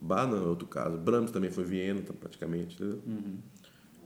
Bach 0.00 0.28
não 0.28 0.36
é 0.38 0.40
outro 0.42 0.68
caso. 0.68 0.96
Brahms 0.96 1.30
também 1.30 1.50
foi 1.50 1.64
Viena, 1.64 2.00
tá, 2.02 2.12
praticamente. 2.12 2.76
Entendeu? 2.76 3.00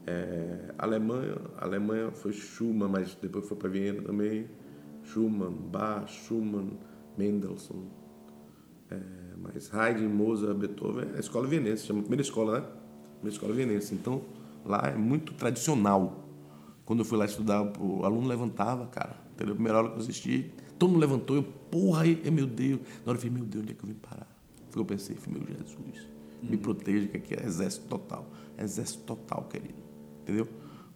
É, 0.05 0.73
Alemanha, 0.77 1.35
Alemanha 1.57 2.11
foi 2.11 2.33
Schumann, 2.33 2.89
mas 2.89 3.15
depois 3.21 3.47
foi 3.47 3.57
para 3.57 3.69
Viena 3.69 4.01
também. 4.01 4.47
Schumann, 5.03 5.51
Bach, 5.51 6.07
Schumann, 6.07 6.77
Mendelssohn. 7.17 7.85
É, 8.89 8.99
mas 9.37 9.73
Haydn, 9.73 10.07
Mozart, 10.07 10.57
Beethoven 10.57 11.09
é 11.13 11.17
a 11.17 11.19
escola 11.19 11.47
vienense, 11.47 11.85
chama 11.85 11.99
a 11.99 12.03
primeira 12.03 12.21
escola, 12.21 12.59
né? 12.59 12.67
Primeira 13.23 13.35
escola 13.35 13.53
vienense. 13.53 13.95
Então, 13.95 14.21
lá 14.65 14.91
é 14.93 14.97
muito 14.97 15.33
tradicional. 15.33 16.27
Quando 16.83 16.99
eu 16.99 17.05
fui 17.05 17.17
lá 17.17 17.23
estudar, 17.23 17.61
o 17.79 18.03
aluno 18.03 18.27
levantava, 18.27 18.85
cara. 18.87 19.15
Entendeu? 19.33 19.53
A 19.53 19.55
primeira 19.55 19.77
aula 19.77 19.91
que 19.91 19.95
eu 19.95 20.01
assisti, 20.01 20.51
todo 20.77 20.89
mundo 20.89 20.99
levantou. 20.99 21.37
Eu, 21.37 21.43
porra, 21.43 22.01
aí, 22.01 22.29
meu 22.29 22.45
Deus. 22.45 22.81
Na 23.05 23.11
hora 23.11 23.17
eu 23.17 23.21
falei, 23.21 23.31
meu 23.31 23.45
Deus, 23.45 23.63
onde 23.63 23.71
é 23.71 23.75
que 23.75 23.81
eu 23.81 23.87
vim 23.87 23.95
parar? 23.95 24.27
Foi 24.69 24.81
eu 24.81 24.85
pensei, 24.85 25.15
falei, 25.15 25.39
meu 25.39 25.57
Jesus, 25.57 26.05
me 26.41 26.57
proteja, 26.57 27.07
que 27.07 27.15
aqui 27.15 27.33
é 27.33 27.45
exército 27.45 27.87
total. 27.87 28.29
Exército 28.57 29.03
total, 29.03 29.47
querido. 29.49 29.81
Entendeu? 30.21 30.45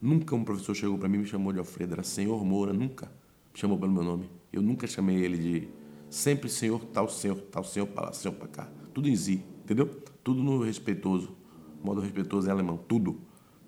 Nunca 0.02 0.36
um 0.36 0.44
professor 0.44 0.76
chegou 0.76 0.98
para 0.98 1.08
mim 1.08 1.20
e 1.20 1.22
me 1.22 1.26
chamou 1.26 1.54
de 1.54 1.60
Alfredo, 1.60 1.94
era 1.94 2.04
Senhor 2.04 2.44
Moura, 2.44 2.74
nunca 2.74 3.06
me 3.54 3.60
chamou 3.60 3.78
pelo 3.78 3.94
meu 3.94 4.04
nome. 4.04 4.30
Eu 4.52 4.62
nunca 4.62 4.86
chamei 4.86 5.16
ele 5.24 5.38
de 5.38 5.68
sempre 6.10 6.50
Senhor, 6.50 6.84
tal 6.88 7.08
Senhor, 7.08 7.40
tal 7.40 7.64
Senhor 7.64 7.86
para 7.86 8.08
lá, 8.08 8.14
Senhor 8.14 8.34
para 8.34 8.48
cá. 8.50 8.70
Tudo 8.94 9.08
em 9.08 9.16
si, 9.16 9.42
entendeu? 9.64 9.88
Tudo 10.24 10.44
no 10.44 10.62
respeitoso, 10.62 11.37
modo 11.84 12.02
respeitoso 12.02 12.48
em 12.48 12.52
alemão, 12.52 12.78
tudo. 12.78 13.20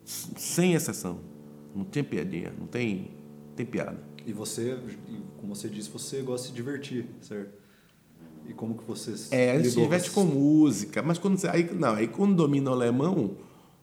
Sem 0.03 0.73
exceção. 0.73 1.19
Não 1.75 1.83
tem 1.83 2.03
piadinha, 2.03 2.53
não 2.57 2.67
tem, 2.67 3.11
tem 3.55 3.65
piada. 3.65 4.01
E 4.25 4.33
você, 4.33 4.77
como 5.37 5.55
você 5.55 5.69
disse, 5.69 5.89
você 5.89 6.21
gosta 6.21 6.47
de 6.47 6.51
se 6.51 6.55
divertir, 6.55 7.07
certo? 7.21 7.57
E 8.47 8.53
como 8.53 8.75
que 8.75 8.83
você 8.83 9.13
É, 9.31 9.51
a 9.51 9.57
gente 9.57 9.69
se 9.69 9.79
diverte 9.79 10.09
com 10.11 10.23
música, 10.23 11.01
mas 11.03 11.17
quando 11.17 11.37
você. 11.37 11.47
Aí, 11.47 11.71
não, 11.73 11.93
aí 11.93 12.07
quando 12.07 12.35
domina 12.35 12.71
o 12.71 12.73
alemão, 12.73 13.37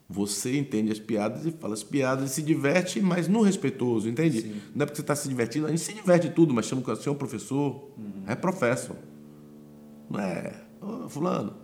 você 0.09 0.57
entende 0.59 0.91
as 0.91 0.99
piadas 0.99 1.47
e 1.47 1.53
fala 1.53 1.75
as 1.75 1.83
piadas 1.83 2.31
e 2.31 2.35
se 2.35 2.43
diverte, 2.43 3.01
mas 3.01 3.29
no 3.29 3.43
respeitoso, 3.43 4.09
entende? 4.09 4.61
Não 4.75 4.83
é 4.83 4.87
porque 4.87 4.97
você 4.97 5.03
está 5.03 5.17
se 5.17 5.29
divertindo, 5.29 5.67
a 5.67 5.71
gente 5.71 5.83
se 5.83 5.93
diverte 5.93 6.31
tudo, 6.31 6.55
mas 6.55 6.67
chama 6.67 6.83
o 6.85 6.97
senhor 6.97 7.17
professor, 7.17 7.91
é 8.27 8.35
professor. 8.35 8.97
Não 10.09 10.21
é, 10.21 10.65
ô, 10.81 11.09
fulano, 11.09 11.55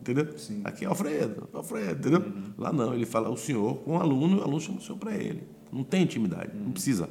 entendeu? 0.00 0.38
Sim. 0.38 0.60
Aqui 0.64 0.84
é 0.84 0.88
Alfredo, 0.88 1.48
Alfredo, 1.52 2.08
entendeu? 2.08 2.32
Lá 2.56 2.72
não, 2.72 2.94
ele 2.94 3.06
fala 3.06 3.28
o 3.28 3.36
senhor 3.36 3.76
com 3.78 3.96
o 3.96 4.00
aluno 4.00 4.36
e 4.36 4.40
o 4.40 4.42
aluno 4.42 4.60
chama 4.60 4.78
o 4.78 4.82
senhor 4.82 4.98
para 4.98 5.14
ele. 5.14 5.42
Não 5.72 5.84
tem 5.84 6.02
intimidade, 6.02 6.52
não 6.56 6.72
precisa. 6.72 7.08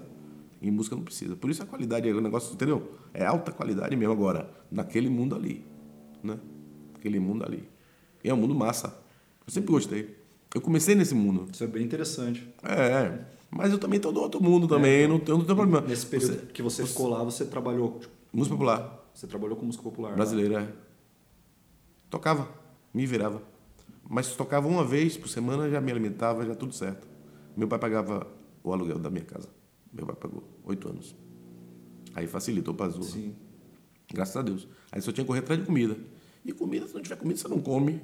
Em 0.62 0.71
música 0.71 0.95
não 0.95 1.04
precisa. 1.04 1.36
Por 1.36 1.50
isso 1.50 1.62
a 1.62 1.65
qualidade 1.65 2.10
é 2.10 2.13
o 2.13 2.21
negócio, 2.21 2.54
entendeu? 2.54 2.91
É 3.13 3.26
alta 3.26 3.52
qualidade 3.52 3.95
mesmo 3.95 4.13
agora, 4.13 4.50
naquele 4.71 5.10
mundo 5.10 5.36
ali, 5.36 5.63
né? 6.23 6.39
Aquele 6.95 7.19
mundo 7.19 7.45
ali. 7.45 7.67
E 8.23 8.30
é 8.30 8.34
um 8.34 8.38
mundo 8.38 8.56
massa. 8.56 8.88
Eu 9.45 9.54
sempre 9.54 9.71
gostei. 9.71 10.17
Eu 10.54 10.62
comecei 10.62 10.95
nesse 10.95 11.13
mundo. 11.13 11.47
Isso 11.52 11.63
é 11.63 11.67
bem 11.67 11.84
interessante. 11.84 12.47
É, 12.63 13.19
mas 13.50 13.71
eu 13.71 13.78
também 13.78 13.97
estou 13.97 14.12
do 14.12 14.19
outro 14.21 14.41
mundo 14.41 14.67
também, 14.67 15.08
não, 15.08 15.19
tenho, 15.19 15.38
não 15.38 15.45
tem 15.45 15.56
problema. 15.56 15.86
Nesse 15.88 16.06
período 16.06 16.47
que 16.47 16.62
você, 16.62 16.86
ficou 16.86 17.08
lá, 17.08 17.23
você 17.23 17.45
trabalhou, 17.45 18.00
tipo, 18.00 18.13
Música 18.34 18.56
popular, 18.56 19.10
você 19.13 19.26
trabalhou 19.26 19.56
com 19.56 19.65
música 19.65 19.84
popular. 19.84 20.10
lá. 20.10 20.15
brasileira. 20.15 20.62
é. 20.62 20.67
Tocava, 22.10 22.47
me 22.98 23.06
virava. 23.06 23.44
Mas 24.10 24.36
tocava 24.36 24.68
uma 24.68 24.84
vez 24.84 25.16
por 25.16 25.30
semana, 25.30 25.70
já 25.70 25.80
me 25.80 25.92
alimentava, 25.92 26.44
já 26.46 26.56
tudo 26.56 26.74
certo. 26.74 27.08
Meu 27.56 27.68
pai 27.68 27.78
pagava 27.78 28.26
o 28.64 28.74
aluguel 28.74 28.98
da 28.98 29.10
minha 29.10 29.24
casa. 29.24 29.48
Meu 29.94 30.06
pai 30.06 30.16
pagou, 30.16 30.44
oito 30.66 30.90
anos. 30.90 31.16
Aí 32.16 32.26
facilitou 32.26 32.74
para 32.74 32.88
Azul. 32.88 33.04
Sim. 33.04 33.36
Graças 34.12 34.36
a 34.36 34.42
Deus. 34.42 34.68
Aí 34.92 35.02
só 35.02 35.12
tinha 35.12 35.24
que 35.24 35.28
correr 35.28 35.42
atrás 35.42 35.60
de 35.60 35.66
comida. 35.66 35.96
E 36.44 36.52
comida, 36.52 36.88
se 36.88 36.96
não 36.96 37.02
tiver 37.02 37.18
comida, 37.18 37.40
você 37.40 37.48
não 37.48 37.60
come. 37.60 38.02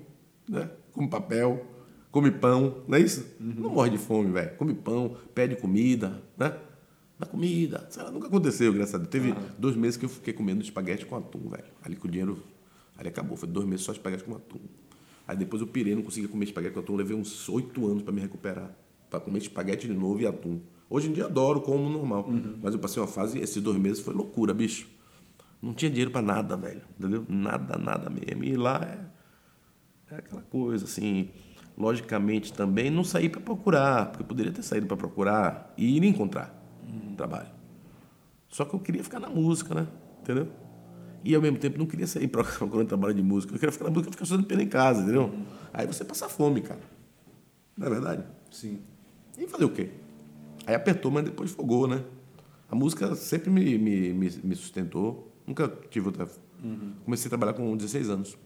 Né? 0.48 0.70
Come 0.92 1.08
papel, 1.08 1.66
come 2.12 2.30
pão, 2.30 2.84
não 2.88 2.98
é 2.98 3.02
isso? 3.02 3.26
Não 3.40 3.72
morre 3.72 3.90
de 3.90 3.98
fome, 3.98 4.32
velho. 4.32 4.56
Come 4.58 4.76
pão, 4.76 5.18
pede 5.34 5.56
comida, 5.56 6.22
né? 6.38 6.56
Dá 7.18 7.26
comida. 7.26 7.88
Sei 7.90 8.04
lá, 8.04 8.12
nunca 8.12 8.28
aconteceu, 8.28 8.72
graças 8.74 8.94
a 8.94 8.98
Deus. 8.98 9.10
Teve 9.10 9.34
dois 9.58 9.76
meses 9.76 9.98
que 9.98 10.06
eu 10.06 10.10
fiquei 10.10 10.34
comendo 10.34 10.62
espaguete 10.62 11.06
com 11.06 11.16
atum, 11.16 11.50
velho. 11.50 11.72
Ali 11.82 11.96
com 11.96 12.08
o 12.08 12.12
dinheiro 12.12 12.44
Aí 12.98 13.08
acabou, 13.08 13.36
foi 13.36 13.50
dois 13.50 13.68
meses 13.68 13.86
só 13.86 13.92
espaguete 13.92 14.24
com 14.24 14.36
atum. 14.36 14.60
Aí 15.28 15.38
depois 15.38 15.62
eu 15.62 15.68
pirei, 15.68 15.96
não 15.96 16.02
conseguia 16.02 16.30
comer 16.30 16.46
espaguete 16.46 16.74
com 16.74 16.80
atum, 16.80 16.96
levei 16.96 17.16
uns 17.16 17.48
oito 17.50 17.86
anos 17.88 18.04
para 18.04 18.14
me 18.14 18.20
recuperar, 18.20 18.76
para 19.10 19.20
comer 19.20 19.40
espaguete 19.40 19.88
de 19.88 19.94
novo 19.94 20.22
e 20.22 20.28
atum. 20.28 20.60
Hoje 20.90 21.10
em 21.10 21.14
dia 21.14 21.26
adoro, 21.26 21.62
como 21.62 21.90
normal. 21.90 22.28
Mas 22.62 22.74
eu 22.74 22.80
passei 22.80 23.02
uma 23.02 23.08
fase, 23.08 23.40
esses 23.40 23.62
dois 23.62 23.78
meses 23.78 24.02
foi 24.02 24.14
loucura, 24.14 24.54
bicho. 24.54 24.88
Não 25.62 25.74
tinha 25.74 25.90
dinheiro 25.90 26.12
para 26.12 26.22
nada, 26.22 26.58
velho. 26.58 26.82
Entendeu? 27.00 27.26
Nada, 27.30 27.78
nada 27.78 28.10
mesmo. 28.10 28.44
E 28.44 28.56
lá 28.56 28.82
é, 28.84 30.16
é 30.16 30.18
aquela 30.20 30.42
coisa, 30.42 30.86
assim. 30.86 31.30
Logicamente 31.78 32.54
também 32.54 32.92
não 32.92 33.04
saí 33.04 33.30
para 33.30 33.42
procurar, 33.42 34.08
porque 34.08 34.24
eu 34.24 34.28
poderia 34.28 34.52
ter 34.52 34.62
saído 34.62 34.86
para 34.86 34.98
procurar 34.98 35.74
e 35.78 35.98
ir 35.98 36.04
encontrar 36.04 36.64
trabalho. 37.16 37.50
Só 38.50 38.66
que 38.66 38.74
eu 38.74 38.80
queria 38.80 39.04
ficar 39.04 39.20
na 39.20 39.30
música, 39.30 39.74
né? 39.74 39.88
Entendeu? 40.22 40.48
E 41.24 41.34
ao 41.34 41.42
mesmo 41.42 41.58
tempo 41.58 41.78
não 41.78 41.86
queria 41.86 42.06
sair 42.06 42.28
procurando 42.28 42.88
trabalho 42.90 43.14
de 43.14 43.24
música. 43.24 43.54
Eu 43.54 43.60
queria 43.60 43.72
ficar 43.72 43.86
na 43.86 43.92
música 43.92 44.10
e 44.10 44.12
ficar 44.12 44.24
estudando 44.24 44.46
piano 44.46 44.64
em 44.64 44.68
casa, 44.68 45.02
entendeu? 45.02 45.34
Aí 45.74 45.88
você 45.88 46.04
passa 46.04 46.28
fome, 46.28 46.62
cara. 46.62 46.82
Não 47.78 47.88
é 47.88 47.90
verdade? 47.90 48.24
Sim. 48.52 48.82
E 49.38 49.48
fazer 49.48 49.66
o 49.66 49.70
quê? 49.70 49.90
Aí 50.68 50.76
apertou, 50.76 51.12
mas 51.12 51.24
depois 51.24 51.52
fogou, 51.52 51.88
né? 51.88 52.04
A 52.70 52.76
música 52.76 53.16
sempre 53.16 53.50
me, 53.50 53.78
me, 53.78 54.14
me, 54.14 54.30
me 54.44 54.56
sustentou. 54.56 55.32
Nunca 55.48 55.68
tive 55.90 56.08
outra. 56.08 56.28
Comecei 57.04 57.28
a 57.28 57.30
trabalhar 57.30 57.54
com 57.54 57.76
16 57.76 58.10
anos. 58.10 58.38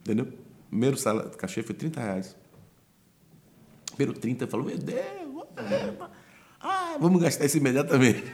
Entendeu? 0.00 0.32
Primeiro 0.68 0.96
salário, 0.96 1.30
cachê 1.30 1.62
foi 1.62 1.74
30 1.74 2.00
reais. 2.00 2.36
Primeiro 3.94 4.18
30, 4.18 4.46
falou, 4.46 4.66
meu 4.66 4.78
Deus, 4.78 4.98
é, 4.98 5.94
vamos 7.00 7.22
gastar 7.22 7.46
isso 7.46 7.56
imediatamente. 7.56 8.24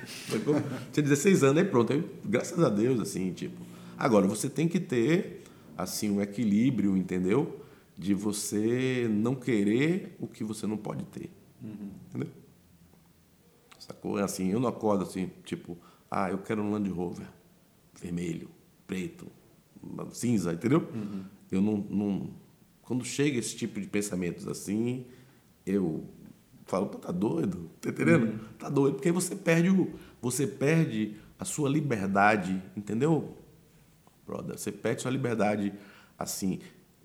Tinha 0.92 1.02
16 1.02 1.44
anos, 1.44 1.62
aí 1.62 1.68
pronto. 1.68 1.92
Aí, 1.92 2.04
graças 2.24 2.58
a 2.58 2.68
Deus, 2.68 3.00
assim, 3.00 3.32
tipo. 3.32 3.56
Agora, 3.96 4.26
você 4.26 4.48
tem 4.48 4.66
que 4.66 4.80
ter, 4.80 5.44
assim, 5.76 6.10
um 6.10 6.20
equilíbrio, 6.20 6.96
entendeu? 6.96 7.60
De 7.96 8.12
você 8.12 9.08
não 9.08 9.34
querer 9.34 10.16
o 10.18 10.26
que 10.26 10.42
você 10.42 10.66
não 10.66 10.76
pode 10.76 11.04
ter. 11.04 11.30
Entendeu? 12.08 12.28
Sacou? 13.78 14.18
É 14.18 14.22
assim, 14.22 14.50
eu 14.50 14.58
não 14.58 14.68
acordo 14.68 15.04
assim, 15.04 15.30
tipo, 15.44 15.76
ah, 16.10 16.30
eu 16.30 16.38
quero 16.38 16.62
um 16.62 16.70
Land 16.70 16.88
Rover 16.90 17.26
vermelho, 18.00 18.50
preto, 18.86 19.26
cinza, 20.12 20.52
entendeu? 20.52 20.86
Eu 21.50 21.62
não, 21.62 21.76
não. 21.76 22.30
Quando 22.82 23.04
chega 23.04 23.38
esse 23.38 23.56
tipo 23.56 23.80
de 23.80 23.86
pensamentos 23.86 24.46
assim, 24.46 25.06
eu 25.64 26.04
falo, 26.66 26.86
pô, 26.86 26.98
tá 26.98 27.12
doido? 27.12 27.70
Tá 27.80 27.90
entendendo? 27.90 28.38
Tá 28.58 28.68
doido, 28.68 28.94
porque 28.94 29.08
aí 29.08 29.14
você 29.14 29.34
perde 29.36 29.70
o. 29.70 29.92
Você 30.22 30.46
perde 30.46 31.16
a 31.38 31.44
sua 31.44 31.68
liberdade, 31.68 32.62
entendeu? 32.76 33.36
Brother, 34.26 34.58
você 34.58 34.72
perde 34.72 35.02
sua 35.02 35.10
liberdade 35.10 35.72
assim. 36.18 36.58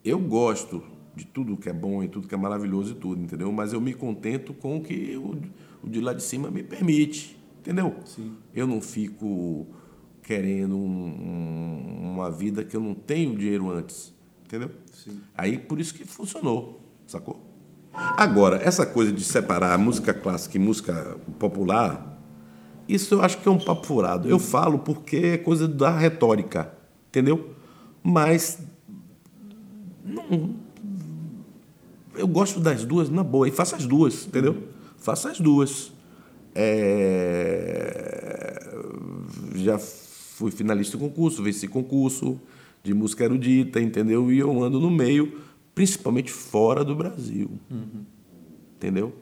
Eu 0.03 0.19
gosto 0.19 0.81
de 1.15 1.25
tudo 1.25 1.57
que 1.57 1.67
é 1.67 1.73
bom 1.73 2.01
e 2.03 2.07
tudo 2.07 2.27
que 2.27 2.33
é 2.33 2.37
maravilhoso 2.37 2.91
e 2.93 2.95
tudo, 2.95 3.21
entendeu? 3.21 3.51
Mas 3.51 3.73
eu 3.73 3.81
me 3.81 3.93
contento 3.93 4.53
com 4.53 4.77
o 4.77 4.81
que 4.81 5.17
o, 5.17 5.37
o 5.83 5.89
de 5.89 5.99
lá 5.99 6.13
de 6.13 6.23
cima 6.23 6.49
me 6.49 6.63
permite, 6.63 7.37
entendeu? 7.59 7.95
Sim. 8.05 8.35
Eu 8.53 8.65
não 8.65 8.79
fico 8.81 9.67
querendo 10.23 10.77
um- 10.77 12.11
uma 12.13 12.31
vida 12.31 12.63
que 12.63 12.75
eu 12.75 12.81
não 12.81 12.93
tenho 12.93 13.35
dinheiro 13.35 13.69
antes, 13.69 14.13
entendeu? 14.45 14.71
Sim. 14.93 15.19
Aí 15.35 15.57
por 15.57 15.79
isso 15.79 15.93
que 15.93 16.05
funcionou, 16.05 16.81
sacou? 17.05 17.48
Agora, 17.93 18.61
essa 18.63 18.85
coisa 18.85 19.11
de 19.11 19.23
separar 19.23 19.77
música 19.77 20.13
clássica 20.13 20.57
e 20.57 20.59
música 20.59 21.17
popular, 21.37 22.17
isso 22.87 23.15
eu 23.15 23.21
acho 23.21 23.39
que 23.39 23.47
é 23.47 23.51
um 23.51 23.57
papo 23.57 23.85
furado. 23.85 24.29
Eu 24.29 24.39
falo 24.39 24.79
porque 24.79 25.17
é 25.17 25.37
coisa 25.37 25.67
da 25.67 25.97
retórica, 25.97 26.73
entendeu? 27.09 27.53
Mas 28.03 28.59
não, 30.03 30.55
eu 32.15 32.27
gosto 32.27 32.59
das 32.59 32.83
duas 32.83 33.09
na 33.09 33.23
boa 33.23 33.47
e 33.47 33.51
faço 33.51 33.75
as 33.75 33.85
duas, 33.85 34.25
entendeu? 34.25 34.63
Faço 34.97 35.27
as 35.27 35.39
duas. 35.39 35.91
É, 36.55 38.59
Já 39.55 39.77
fui 39.77 40.51
finalista 40.51 40.97
de 40.97 41.03
concurso, 41.03 41.43
venci 41.43 41.67
concurso 41.67 42.39
de 42.83 42.93
música 42.93 43.23
erudita, 43.23 43.79
entendeu? 43.79 44.31
E 44.31 44.39
eu 44.39 44.63
ando 44.63 44.79
no 44.79 44.89
meio, 44.89 45.39
principalmente 45.79 46.29
fora 46.29 46.83
do 46.83 46.93
Brasil, 46.93 47.49
entendeu? 48.75 49.15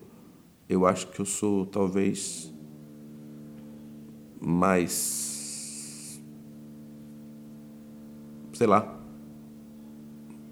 Eu 0.68 0.88
acho 0.88 1.06
que 1.06 1.20
eu 1.20 1.26
sou 1.26 1.68
talvez 1.68 2.52
mais, 4.42 6.20
sei 8.54 8.66
lá, 8.66 9.00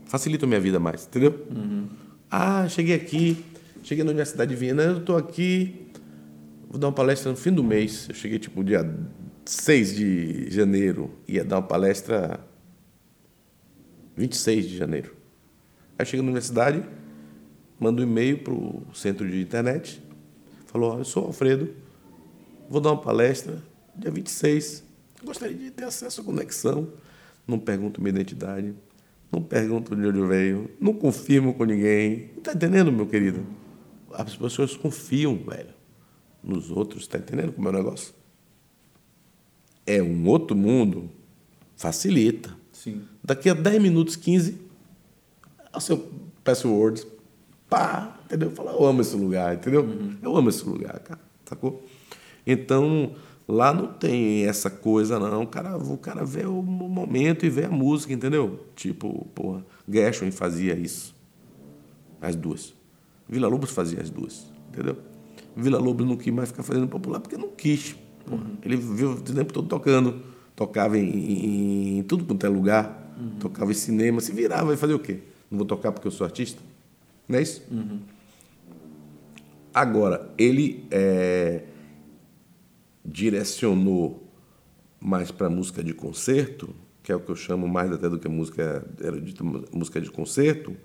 facilita 0.05 0.45
a 0.45 0.47
minha 0.47 0.59
vida 0.59 0.79
mais, 0.79 1.07
entendeu? 1.07 1.43
Ah, 2.29 2.69
cheguei 2.69 2.93
aqui, 2.93 3.43
cheguei 3.81 4.03
na 4.03 4.11
Universidade 4.11 4.53
de 4.53 4.55
Viena, 4.55 4.83
eu 4.83 4.99
estou 4.99 5.17
aqui, 5.17 5.87
vou 6.69 6.79
dar 6.79 6.85
uma 6.85 6.93
palestra 6.93 7.31
no 7.31 7.37
fim 7.37 7.51
do 7.51 7.63
mês. 7.63 8.07
Eu 8.09 8.13
cheguei 8.13 8.37
tipo 8.37 8.63
dia 8.63 8.95
6 9.43 9.95
de 9.95 10.51
janeiro, 10.51 11.09
ia 11.27 11.43
dar 11.43 11.55
uma 11.55 11.63
palestra 11.67 12.39
26 14.15 14.69
de 14.69 14.77
janeiro. 14.77 15.14
Aí 15.97 16.05
cheguei 16.05 16.21
na 16.21 16.27
universidade, 16.27 16.83
mando 17.79 18.01
um 18.01 18.05
e-mail 18.05 18.39
para 18.39 18.53
o 18.53 18.85
centro 18.93 19.29
de 19.29 19.41
internet, 19.41 20.01
falou, 20.65 20.95
"Ó, 20.95 20.97
eu 20.99 21.05
sou 21.05 21.23
o 21.23 21.27
Alfredo, 21.27 21.73
vou 22.69 22.81
dar 22.81 22.91
uma 22.91 23.01
palestra 23.01 23.61
dia 23.95 24.11
26, 24.11 24.83
gostaria 25.23 25.55
de 25.55 25.71
ter 25.71 25.85
acesso 25.85 26.21
à 26.21 26.23
conexão, 26.23 26.89
não 27.47 27.57
pergunto 27.57 28.01
minha 28.01 28.09
identidade, 28.09 28.73
não 29.31 29.41
pergunto 29.41 29.95
de 29.95 30.05
onde 30.05 30.19
eu 30.19 30.27
venho, 30.27 30.69
não 30.79 30.93
confirmo 30.93 31.53
com 31.53 31.63
ninguém. 31.65 32.29
Tá 32.43 32.53
entendendo, 32.53 32.91
meu 32.91 33.05
querido? 33.05 33.45
As 34.13 34.35
pessoas 34.35 34.75
confiam, 34.75 35.35
velho, 35.37 35.73
nos 36.43 36.71
outros, 36.71 37.07
tá 37.07 37.17
entendendo 37.17 37.51
como 37.53 37.67
é 37.67 37.71
o 37.71 37.73
negócio? 37.73 38.13
É 39.85 40.01
um 40.01 40.27
outro 40.27 40.55
mundo, 40.55 41.09
facilita. 41.75 42.55
Sim. 42.71 43.03
Daqui 43.23 43.49
a 43.49 43.53
10 43.53 43.81
minutos, 43.81 44.15
15, 44.15 44.59
o 45.77 45.81
seu 45.81 46.07
password, 46.43 47.05
pá, 47.69 48.17
entendeu? 48.25 48.51
Fala, 48.51 48.71
eu 48.71 48.85
amo 48.85 49.01
esse 49.01 49.15
lugar, 49.15 49.55
entendeu? 49.55 49.87
Eu 50.21 50.35
amo 50.37 50.49
esse 50.49 50.63
lugar, 50.67 50.99
cara, 50.99 51.19
sacou? 51.45 51.85
Então, 52.45 53.13
lá 53.47 53.73
não 53.73 53.87
tem 53.87 54.45
essa 54.45 54.69
coisa, 54.69 55.19
não. 55.19 55.43
O 55.43 55.47
cara, 55.47 55.77
o 55.77 55.97
cara 55.97 56.23
vê 56.23 56.45
o 56.45 56.61
momento 56.61 57.45
e 57.45 57.49
vê 57.49 57.65
a 57.65 57.69
música, 57.69 58.13
entendeu? 58.13 58.65
Tipo, 58.75 59.25
porra, 59.33 59.65
Gershwin 59.89 60.31
fazia 60.31 60.75
isso. 60.75 61.15
As 62.21 62.35
duas. 62.35 62.73
Vila 63.27 63.47
Lobos 63.47 63.71
fazia 63.71 63.99
as 64.01 64.09
duas, 64.09 64.45
entendeu? 64.69 64.97
Vila 65.55 65.79
Lobos 65.79 66.05
não 66.05 66.15
quis 66.17 66.33
mais 66.33 66.49
ficar 66.49 66.63
fazendo 66.63 66.87
popular 66.87 67.19
porque 67.19 67.37
não 67.37 67.49
quis. 67.49 67.95
porra. 68.25 68.43
Ele 68.63 68.77
viu 68.77 69.11
o 69.11 69.21
tempo 69.21 69.51
todo 69.53 69.67
tocando. 69.67 70.21
Tocava 70.55 70.97
em, 70.97 71.03
em- 71.09 71.97
em 71.99 72.03
tudo 72.03 72.23
quanto 72.25 72.45
é 72.45 72.49
lugar. 72.49 73.13
Tocava 73.39 73.71
em 73.71 73.73
cinema. 73.73 74.21
Se 74.21 74.31
virava, 74.31 74.65
vai 74.67 74.77
fazer 74.77 74.93
o 74.93 74.99
quê? 74.99 75.19
Não 75.55 75.59
vou 75.59 75.65
tocar 75.65 75.93
porque 75.93 76.05
eu 76.05 76.11
sou 76.11 76.25
artista? 76.25 76.61
Não 77.29 77.39
é 77.39 77.41
isso? 77.41 77.63
Agora, 79.73 80.29
ele 80.37 80.85
é, 80.91 81.63
direcionou 83.05 84.29
mais 84.99 85.31
para 85.31 85.49
música 85.49 85.81
de 85.81 85.93
concerto, 85.93 86.75
que 87.01 87.09
é 87.09 87.15
o 87.15 87.21
que 87.21 87.29
eu 87.31 87.37
chamo 87.37 87.69
mais 87.69 87.89
até 87.89 88.09
do 88.09 88.19
que 88.19 88.27
música 88.27 88.85
erudita, 88.99 89.45
música 89.71 90.01
de 90.01 90.11
concerto, 90.11 90.75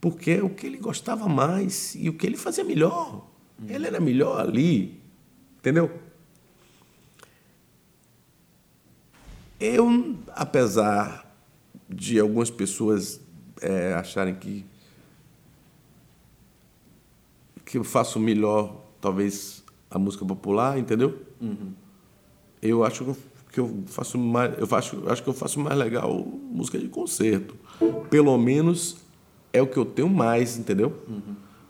porque 0.00 0.30
é 0.30 0.44
o 0.44 0.50
que 0.50 0.66
ele 0.66 0.78
gostava 0.78 1.28
mais 1.28 1.96
e 1.96 2.08
o 2.08 2.12
que 2.12 2.24
ele 2.24 2.36
fazia 2.36 2.62
melhor. 2.62 3.28
Ele 3.68 3.88
era 3.88 3.98
melhor 3.98 4.40
ali, 4.40 5.00
entendeu? 5.58 5.90
Eu, 9.58 10.16
apesar 10.28 11.36
de 11.88 12.20
algumas 12.20 12.48
pessoas 12.48 13.20
é, 13.60 13.94
acharem 13.94 14.34
que 14.34 14.64
que 17.68 17.76
eu 17.76 17.84
faço 17.84 18.18
melhor, 18.18 18.80
talvez, 18.98 19.62
a 19.90 19.98
música 19.98 20.24
popular, 20.24 20.78
entendeu? 20.78 21.18
Eu 22.62 22.82
acho 22.82 23.04
que 23.04 23.10
eu, 23.10 23.16
que 23.52 23.60
eu 23.60 23.84
faço 23.86 24.16
mais, 24.16 24.58
eu 24.58 24.66
faço, 24.66 25.02
acho 25.06 25.22
que 25.22 25.28
eu 25.28 25.34
faço 25.34 25.60
mais 25.60 25.76
legal 25.76 26.14
música 26.50 26.78
de 26.78 26.88
concerto. 26.88 27.54
Pelo 28.08 28.36
menos 28.38 28.96
é 29.52 29.60
o 29.60 29.66
que 29.66 29.76
eu 29.76 29.84
tenho 29.84 30.08
mais, 30.08 30.58
entendeu? 30.58 30.96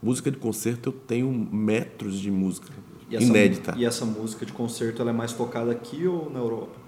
Música 0.00 0.30
de 0.30 0.36
concerto 0.36 0.90
eu 0.90 0.92
tenho 0.92 1.28
metros 1.32 2.20
de 2.20 2.30
música 2.30 2.68
E 3.10 3.16
essa, 3.16 3.26
inédita. 3.26 3.74
E 3.76 3.84
essa 3.84 4.04
música 4.04 4.46
de 4.46 4.52
concerto 4.52 5.02
ela 5.02 5.10
é 5.10 5.14
mais 5.14 5.32
tocada 5.32 5.72
aqui 5.72 6.06
ou 6.06 6.30
na 6.30 6.38
Europa? 6.38 6.87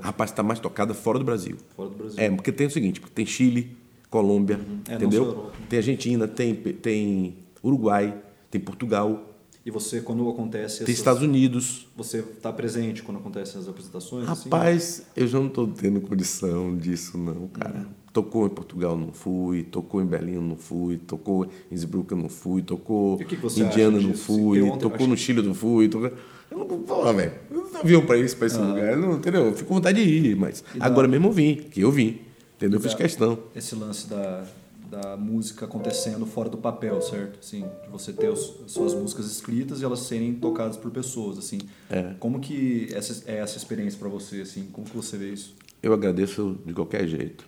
Rapaz, 0.00 0.30
está 0.30 0.42
mais 0.42 0.58
tocada 0.60 0.94
fora 0.94 1.18
do 1.18 1.24
Brasil. 1.24 1.56
Fora 1.76 1.88
do 1.88 1.96
Brasil. 1.96 2.18
É, 2.20 2.30
porque 2.30 2.52
tem 2.52 2.66
o 2.66 2.70
seguinte, 2.70 3.00
porque 3.00 3.14
tem 3.14 3.26
Chile, 3.26 3.76
Colômbia, 4.10 4.54
É, 4.88 4.90
não 4.90 4.96
entendeu? 4.96 5.24
Europa. 5.24 5.52
Tem 5.68 5.78
Argentina, 5.78 6.26
tem, 6.28 6.54
tem 6.54 7.36
Uruguai, 7.62 8.14
tem 8.50 8.60
Portugal, 8.60 9.32
E 9.64 9.70
você, 9.70 10.00
quando 10.00 10.28
acontece 10.30 10.76
Tem 10.78 10.84
essas- 10.84 10.96
Estados 10.98 11.22
Unidos. 11.22 11.88
Você 11.96 12.18
está 12.18 12.52
presente 12.52 13.02
quando 13.02 13.16
acontecem 13.18 13.60
as 13.60 13.66
apresentações? 13.66 14.28
assim? 14.28 14.48
Rapaz, 14.48 15.02
eu 15.16 15.26
já 15.26 15.40
não 15.40 15.48
tô 15.48 15.66
tendo 15.66 16.00
condição 16.00 16.76
disso, 16.76 17.18
não, 17.18 17.48
cara. 17.48 17.84
Tocou 18.12 18.46
em 18.46 18.50
Portugal, 18.50 18.96
não 18.96 19.12
fui. 19.12 19.64
Tocou 19.64 20.00
em 20.00 20.06
Berlim, 20.06 20.36
não 20.38 20.56
fui. 20.56 20.98
Tocou 20.98 21.44
em 21.46 21.74
Innsbruck, 21.74 22.14
não 22.14 22.28
fui. 22.28 22.62
Tocou 22.62 23.18
em 23.20 23.60
Indiana, 23.60 24.00
não 24.00 24.14
fui. 24.14 24.62
Ontem 24.62 24.78
tocou 24.78 25.08
no 25.08 25.16
Chile, 25.16 25.42
não 25.42 25.52
fui. 25.52 25.88
Tocou... 25.88 26.12
Eu 26.56 26.64
não 26.64 26.82
porra, 26.82 27.12
velho. 27.12 27.32
Eu 27.50 27.70
avião 27.74 28.06
pra 28.06 28.16
isso, 28.16 28.36
pra 28.36 28.46
esse 28.46 28.58
lugar. 28.58 28.92
Eu 28.92 28.98
não, 28.98 29.16
entendeu? 29.16 29.46
Eu 29.46 29.52
fico 29.54 29.68
com 29.68 29.74
vontade 29.74 30.02
de 30.02 30.08
ir, 30.30 30.36
mas 30.36 30.64
E 30.74 30.78
agora 30.80 31.06
mesmo 31.06 31.28
eu 31.28 31.32
vim, 31.32 31.56
que 31.56 31.80
eu 31.80 31.90
vim. 31.90 32.20
Entendeu? 32.56 32.78
Eu 32.78 32.82
fiz 32.82 32.94
questão. 32.94 33.38
Esse 33.54 33.74
lance 33.74 34.08
da, 34.08 34.44
da 34.90 35.16
música 35.16 35.66
acontecendo 35.66 36.24
fora 36.24 36.48
do 36.48 36.56
papel, 36.56 37.00
certo? 37.02 37.38
Assim, 37.40 37.60
de 37.82 37.90
você 37.90 38.12
ter 38.12 38.30
os, 38.30 38.54
suas 38.66 38.94
músicas 38.94 39.26
escritas 39.26 39.82
e 39.82 39.84
elas 39.84 40.00
serem 40.00 40.34
tocadas 40.34 40.78
por 40.78 40.90
pessoas, 40.90 41.36
assim. 41.38 41.58
É. 41.90 42.14
Como 42.18 42.40
que 42.40 42.88
essa 42.94 43.22
é 43.30 43.36
essa 43.36 43.58
experiência 43.58 43.98
para 43.98 44.08
você, 44.08 44.40
assim? 44.40 44.68
Como 44.72 44.86
que 44.88 44.96
você 44.96 45.18
vê 45.18 45.30
isso? 45.30 45.54
Eu 45.82 45.92
agradeço 45.92 46.58
de 46.64 46.72
qualquer 46.72 47.06
jeito. 47.06 47.46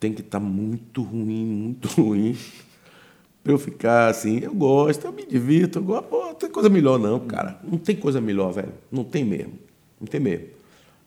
Tem 0.00 0.12
que 0.12 0.22
estar 0.22 0.40
muito 0.40 1.02
ruim, 1.02 1.44
muito 1.44 1.86
ruim. 2.00 2.36
Eu 3.48 3.58
ficar 3.58 4.08
assim, 4.08 4.40
eu 4.40 4.54
gosto, 4.54 5.06
eu 5.06 5.12
me 5.12 5.26
divirto, 5.26 5.78
eu 5.78 5.82
gosto. 5.82 6.04
Pô, 6.08 6.26
não 6.26 6.34
tem 6.34 6.50
coisa 6.50 6.68
melhor 6.68 6.98
não, 6.98 7.18
cara. 7.20 7.58
Não 7.64 7.78
tem 7.78 7.96
coisa 7.96 8.20
melhor, 8.20 8.52
velho. 8.52 8.74
Não 8.92 9.04
tem 9.04 9.24
mesmo. 9.24 9.54
Não 10.00 10.06
tem 10.06 10.20
mesmo. 10.20 10.48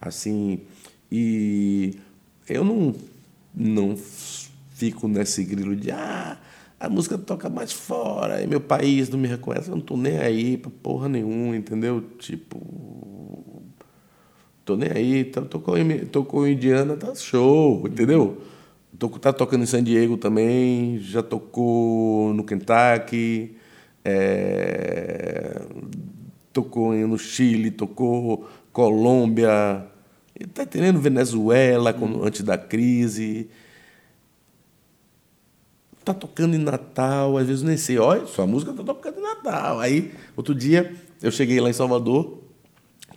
Assim, 0.01 0.61
e 1.11 1.93
eu 2.49 2.63
não, 2.63 2.95
não 3.53 3.95
fico 4.71 5.07
nesse 5.07 5.43
grilo 5.43 5.75
de 5.75 5.91
ah, 5.91 6.37
a 6.79 6.89
música 6.89 7.17
toca 7.17 7.47
mais 7.49 7.71
fora, 7.71 8.41
e 8.41 8.47
meu 8.47 8.59
país 8.59 9.07
não 9.09 9.19
me 9.19 9.27
reconhece, 9.27 9.69
eu 9.69 9.75
não 9.75 9.83
tô 9.83 9.95
nem 9.95 10.17
aí 10.17 10.57
pra 10.57 10.71
porra 10.81 11.07
nenhuma, 11.07 11.55
entendeu? 11.55 12.01
Tipo, 12.17 12.59
tô 14.65 14.75
nem 14.75 14.89
aí, 14.91 15.25
tá- 15.25 15.41
tocou 15.41 15.77
em, 15.77 16.05
tocou 16.05 16.47
em 16.47 16.53
Indiana, 16.53 16.95
tá 16.97 17.13
show, 17.15 17.87
entendeu? 17.87 18.41
Tocou, 18.99 19.19
tá 19.19 19.31
tocando 19.33 19.63
em 19.63 19.67
San 19.67 19.83
Diego 19.83 20.17
também, 20.17 20.99
já 20.99 21.23
tocou 21.23 22.33
no 22.33 22.43
Kentucky, 22.43 23.55
é, 24.03 25.61
tocou 26.53 26.93
no 26.93 27.17
Chile, 27.17 27.71
tocou 27.71 28.47
Colômbia, 28.71 29.85
e 30.39 30.45
tá 30.45 30.63
entendendo? 30.63 30.99
Venezuela, 30.99 31.93
quando- 31.93 32.23
antes 32.23 32.41
da 32.43 32.57
crise. 32.57 33.49
Tá 36.03 36.13
tocando 36.13 36.55
em 36.55 36.59
Natal, 36.59 37.37
às 37.37 37.47
vezes 37.47 37.63
nem 37.63 37.77
sei, 37.77 37.97
olha, 37.99 38.25
sua 38.25 38.47
música 38.47 38.73
tá 38.73 38.83
tocando 38.83 39.19
em 39.19 39.21
Natal. 39.21 39.79
Aí, 39.79 40.11
outro 40.35 40.53
dia, 40.55 40.95
eu 41.21 41.31
cheguei 41.31 41.59
lá 41.59 41.69
em 41.69 41.73
Salvador, 41.73 42.39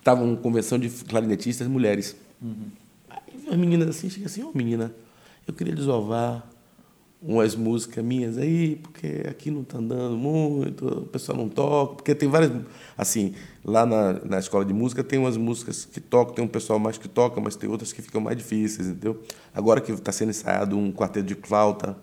tava 0.03 0.23
uma 0.23 0.37
convenção 0.37 0.77
de 0.77 0.89
clarinetistas 0.89 1.67
mulheres. 1.67 2.15
Aí 3.09 3.47
as 3.49 3.57
meninas 3.57 3.89
assim, 3.89 4.09
chega 4.09 4.27
assim, 4.27 4.43
ô 4.43 4.51
menina, 4.53 4.93
eu 5.47 5.53
queria 5.53 5.73
desovar 5.75 6.47
umas 7.21 7.55
músicas 7.55 8.03
minhas 8.03 8.37
aí, 8.37 8.75
porque 8.75 9.23
aqui 9.27 9.49
não 9.49 9.61
está 9.61 9.79
andando 9.79 10.15
muito, 10.15 10.85
o 10.87 11.05
pessoal 11.07 11.35
não 11.37 11.49
toca, 11.49 11.95
porque 11.95 12.13
tem 12.13 12.29
várias, 12.29 12.51
assim, 12.95 13.33
lá 13.63 13.83
na, 13.85 14.13
na 14.23 14.37
escola 14.37 14.63
de 14.63 14.73
música 14.73 15.03
tem 15.03 15.17
umas 15.17 15.35
músicas 15.35 15.85
que 15.85 15.99
tocam, 15.99 16.35
tem 16.35 16.45
um 16.45 16.47
pessoal 16.47 16.77
mais 16.77 16.97
que 16.99 17.07
toca, 17.07 17.41
mas 17.41 17.55
tem 17.55 17.67
outras 17.69 17.91
que 17.91 18.01
ficam 18.01 18.21
mais 18.21 18.37
difíceis, 18.37 18.87
entendeu? 18.87 19.23
Agora 19.53 19.81
que 19.81 19.91
está 19.91 20.11
sendo 20.11 20.29
ensaiado 20.29 20.77
um 20.77 20.91
quarteto 20.91 21.25
de 21.25 21.35
flauta, 21.35 21.97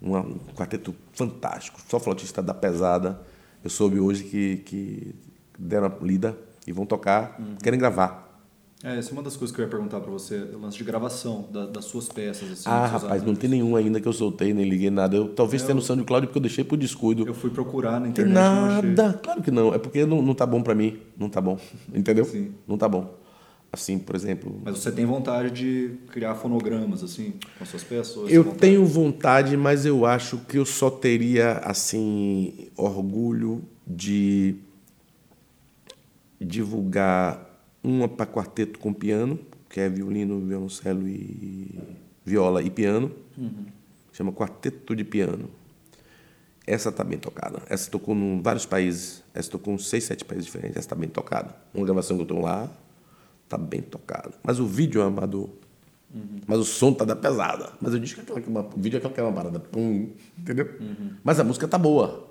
uma- 0.00 0.20
um 0.20 0.38
quarteto 0.54 0.94
fantástico, 1.12 1.78
só 1.88 2.00
flautista 2.00 2.42
da 2.42 2.54
pesada, 2.54 3.20
eu 3.62 3.68
soube 3.68 4.00
hoje 4.00 4.24
que, 4.24 4.56
que 4.58 5.14
deram 5.58 5.86
a 5.88 6.04
lida 6.04 6.34
e 6.66 6.72
vão 6.72 6.86
tocar, 6.86 7.38
querem 7.62 7.78
gravar. 7.78 8.25
É, 8.84 8.98
essa 8.98 9.10
é 9.10 9.12
uma 9.14 9.22
das 9.22 9.36
coisas 9.36 9.54
que 9.56 9.60
eu 9.60 9.64
ia 9.64 9.70
perguntar 9.70 10.00
para 10.00 10.10
você, 10.10 10.36
o 10.54 10.58
lance 10.60 10.76
de 10.76 10.84
gravação 10.84 11.48
da- 11.50 11.66
das 11.66 11.86
suas 11.86 12.08
peças, 12.10 12.50
assim. 12.52 12.64
Ah, 12.68 12.86
rapaz, 12.86 13.02
não 13.02 13.28
arranjos. 13.30 13.38
tem 13.38 13.48
nenhum 13.50 13.74
ainda 13.74 14.00
que 14.00 14.06
eu 14.06 14.12
soltei, 14.12 14.52
nem 14.52 14.68
liguei 14.68 14.90
nada. 14.90 15.16
Eu 15.16 15.28
talvez 15.30 15.62
tenha 15.62 15.74
no 15.74 15.80
SoundCloud 15.80 16.26
porque 16.26 16.38
eu 16.38 16.42
deixei 16.42 16.62
por 16.62 16.76
descuido. 16.76 17.26
Eu 17.26 17.32
fui 17.34 17.48
procurar 17.50 17.92
na 17.92 18.00
Não 18.00 18.06
internet 18.08 18.34
não 18.34 18.66
nada. 18.66 19.14
Claro 19.22 19.42
que 19.42 19.50
não. 19.50 19.72
É 19.74 19.78
porque 19.78 20.04
não, 20.04 20.20
não 20.20 20.34
tá 20.34 20.44
bom 20.44 20.62
pra 20.62 20.74
mim. 20.74 20.98
Não 21.16 21.30
tá 21.30 21.40
bom. 21.40 21.58
Entendeu? 21.94 22.26
Sim. 22.26 22.52
Não 22.68 22.76
tá 22.76 22.86
bom. 22.88 23.14
Assim, 23.72 23.98
por 23.98 24.14
exemplo. 24.14 24.60
Mas 24.64 24.78
você 24.78 24.92
tem 24.92 25.04
vontade 25.06 25.50
de 25.50 25.90
criar 26.12 26.34
fonogramas, 26.34 27.02
assim, 27.02 27.32
com 27.58 27.64
as 27.64 27.68
suas 27.70 27.82
peças? 27.82 28.16
Eu 28.30 28.42
vontade? 28.44 28.60
tenho 28.60 28.84
vontade, 28.86 29.56
mas 29.56 29.84
eu 29.86 30.04
acho 30.06 30.38
que 30.48 30.56
eu 30.58 30.64
só 30.66 30.88
teria, 30.90 31.52
assim, 31.64 32.68
orgulho 32.76 33.64
de 33.86 34.54
divulgar 36.40 37.45
uma 37.86 38.08
para 38.08 38.26
quarteto 38.26 38.78
com 38.80 38.92
piano, 38.92 39.38
que 39.70 39.78
é 39.80 39.88
violino, 39.88 40.40
violoncelo 40.40 41.06
e 41.08 41.78
viola 42.24 42.60
e 42.62 42.68
piano. 42.68 43.12
Chama 44.12 44.32
Quarteto 44.32 44.96
de 44.96 45.04
Piano. 45.04 45.50
Essa 46.66 46.88
está 46.88 47.04
bem 47.04 47.18
tocada. 47.18 47.62
Essa 47.68 47.90
tocou 47.90 48.14
em 48.14 48.40
vários 48.42 48.66
países. 48.66 49.22
Essa 49.32 49.50
tocou 49.50 49.74
em 49.74 49.78
seis, 49.78 50.04
sete 50.04 50.24
países 50.24 50.46
diferentes. 50.46 50.76
Essa 50.76 50.86
está 50.86 50.96
bem 50.96 51.08
tocada. 51.08 51.54
Uma 51.72 51.84
gravação 51.84 52.16
que 52.16 52.22
eu 52.22 52.26
tenho 52.26 52.40
lá 52.40 52.68
está 53.44 53.58
bem 53.58 53.82
tocada. 53.82 54.32
Mas 54.42 54.58
o 54.58 54.66
vídeo 54.66 55.00
é 55.02 55.04
amador. 55.04 55.50
Mas 56.46 56.58
o 56.58 56.64
som 56.64 56.92
tá 56.92 57.04
da 57.04 57.14
pesada. 57.14 57.72
Mas 57.80 57.92
eu 57.92 58.00
disse 58.00 58.14
que 58.14 58.22
aquela 58.22 58.40
que 58.40 58.48
é 58.48 58.50
uma, 58.50 58.62
o 58.62 58.80
vídeo 58.80 58.96
é 58.96 58.98
aquela 58.98 59.12
que 59.12 59.20
é 59.20 59.22
uma 59.22 59.32
parada. 59.32 59.60
Pum, 59.60 60.10
entendeu? 60.38 60.66
Mas 61.22 61.38
a 61.38 61.44
música 61.44 61.68
tá 61.68 61.76
boa. 61.78 62.26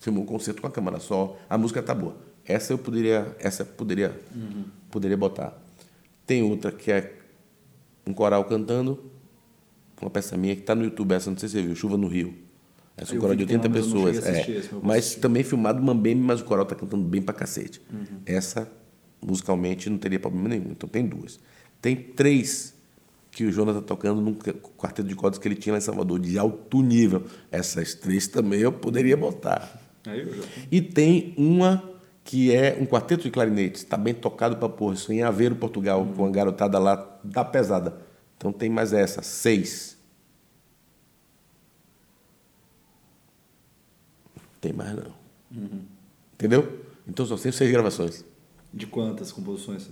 Filmou 0.00 0.24
um 0.24 0.26
concerto 0.26 0.60
com 0.60 0.66
a 0.66 0.70
câmera 0.70 0.98
só. 0.98 1.38
A 1.48 1.56
música 1.56 1.80
tá 1.82 1.94
boa. 1.94 2.16
Essa 2.46 2.72
eu 2.72 2.78
poderia, 2.78 3.34
essa 3.38 3.64
poderia, 3.64 4.18
poderia 4.90 5.16
botar. 5.16 5.56
Tem 6.26 6.42
outra 6.42 6.70
que 6.70 6.90
é 6.90 7.14
um 8.06 8.12
coral 8.12 8.44
cantando, 8.44 9.10
uma 10.00 10.10
peça 10.10 10.36
minha 10.36 10.54
que 10.54 10.60
está 10.60 10.74
no 10.74 10.84
YouTube, 10.84 11.12
essa 11.12 11.30
não 11.30 11.38
sei 11.38 11.48
se 11.48 11.54
você 11.54 11.62
viu, 11.62 11.74
Chuva 11.74 11.96
no 11.96 12.06
Rio. 12.06 12.34
Essa 12.96 13.14
é 13.14 13.16
um 13.16 13.20
coral 13.20 13.34
de 13.34 13.44
vi 13.44 13.52
que 13.52 13.58
tem 13.58 13.70
80 13.70 13.78
lá, 13.78 13.84
mas 13.84 13.92
eu 13.92 13.98
não 13.98 14.12
pessoas. 14.12 14.36
é. 14.36 14.58
esse, 14.58 14.68
mas 14.68 14.70
vou 14.70 14.82
Mas 14.84 15.14
também 15.16 15.42
filmado 15.42 15.82
mambembe, 15.82 16.20
mas 16.20 16.40
o 16.40 16.44
coral 16.44 16.64
tá 16.64 16.74
cantando 16.74 17.02
bem 17.02 17.20
pra 17.20 17.34
cacete. 17.34 17.80
Essa, 18.24 18.70
musicalmente, 19.20 19.90
não 19.90 19.98
teria 19.98 20.20
problema 20.20 20.48
nenhum. 20.48 20.70
Então 20.70 20.88
tem 20.88 21.04
duas. 21.04 21.40
Tem 21.80 21.96
três 21.96 22.74
que 23.30 23.44
o 23.44 23.50
Jonas 23.50 23.74
tá 23.74 23.82
tocando 23.82 24.20
num 24.20 24.34
quarteto 24.34 25.08
de 25.08 25.14
cordas 25.16 25.38
que 25.38 25.48
ele 25.48 25.56
tinha 25.56 25.72
lá 25.72 25.78
em 25.78 25.82
Salvador, 25.82 26.20
de 26.20 26.38
alto 26.38 26.82
nível. 26.82 27.24
Essas 27.50 27.94
três 27.94 28.28
também 28.28 28.60
eu 28.60 28.72
poderia 28.72 29.16
botar. 29.16 29.80
Aí 30.06 30.20
eu 30.20 30.36
já... 30.36 30.42
E 30.70 30.80
tem 30.80 31.34
uma 31.36 31.93
que 32.24 32.54
é 32.54 32.76
um 32.80 32.86
quarteto 32.86 33.24
de 33.24 33.30
clarinetes, 33.30 33.82
está 33.82 33.98
bem 33.98 34.14
tocado 34.14 34.56
para 34.56 34.68
porra, 34.68 34.94
isso 34.94 35.12
em 35.12 35.22
Aveiro, 35.22 35.54
Portugal, 35.54 36.04
com 36.16 36.24
a 36.24 36.30
garotada 36.30 36.78
lá 36.78 37.20
da 37.22 37.44
pesada. 37.44 37.98
Então 38.36 38.50
tem 38.50 38.70
mais 38.70 38.94
essa, 38.94 39.22
seis. 39.22 39.98
Tem 44.60 44.72
mais 44.72 44.96
não. 44.96 45.12
Entendeu? 46.32 46.80
Então 47.06 47.26
só 47.26 47.36
tem 47.36 47.52
seis 47.52 47.70
gravações. 47.70 48.24
De 48.72 48.86
quantas 48.86 49.30
composições? 49.30 49.88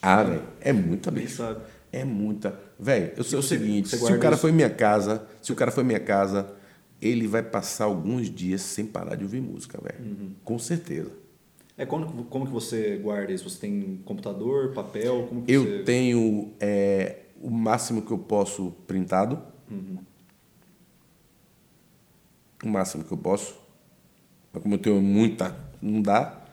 Ah, 0.00 0.22
velho, 0.22 0.42
é 0.60 0.72
muita 0.72 1.10
bicho. 1.10 1.36
sabe. 1.36 1.62
É 1.90 2.04
muita. 2.04 2.58
Velho, 2.78 3.12
eu 3.16 3.24
sei 3.24 3.38
o 3.38 3.42
seguinte, 3.42 3.88
se 3.88 3.96
o 3.96 4.18
cara 4.18 4.34
isso? 4.34 4.42
foi 4.42 4.50
em 4.50 4.54
minha 4.54 4.70
casa, 4.70 5.26
se 5.40 5.52
o 5.52 5.54
cara 5.54 5.70
foi 5.70 5.84
em 5.84 5.86
minha 5.86 6.00
casa, 6.00 6.52
ele 7.00 7.26
vai 7.26 7.42
passar 7.42 7.84
alguns 7.84 8.30
dias 8.30 8.60
sem 8.60 8.86
parar 8.86 9.14
de 9.16 9.24
ouvir 9.24 9.40
música, 9.40 9.78
velho. 9.82 10.04
Uhum. 10.04 10.34
Com 10.44 10.58
certeza. 10.58 11.21
É, 11.82 11.86
como, 11.86 12.24
como 12.26 12.46
que 12.46 12.52
você 12.52 12.96
guarda 12.96 13.32
isso? 13.32 13.50
Você 13.50 13.58
tem 13.58 14.00
computador, 14.04 14.72
papel? 14.72 15.26
Como 15.28 15.44
Eu 15.48 15.64
você... 15.64 15.82
tenho 15.82 16.52
é, 16.60 17.22
o 17.42 17.50
máximo 17.50 18.02
que 18.02 18.12
eu 18.12 18.18
posso 18.18 18.70
printado. 18.86 19.42
O 22.62 22.68
máximo 22.68 23.02
que 23.02 23.10
eu 23.10 23.18
posso. 23.18 23.56
Mas 24.52 24.62
como 24.62 24.76
eu 24.76 24.78
tenho 24.78 25.02
muita, 25.02 25.56
não 25.80 26.00
dá. 26.00 26.44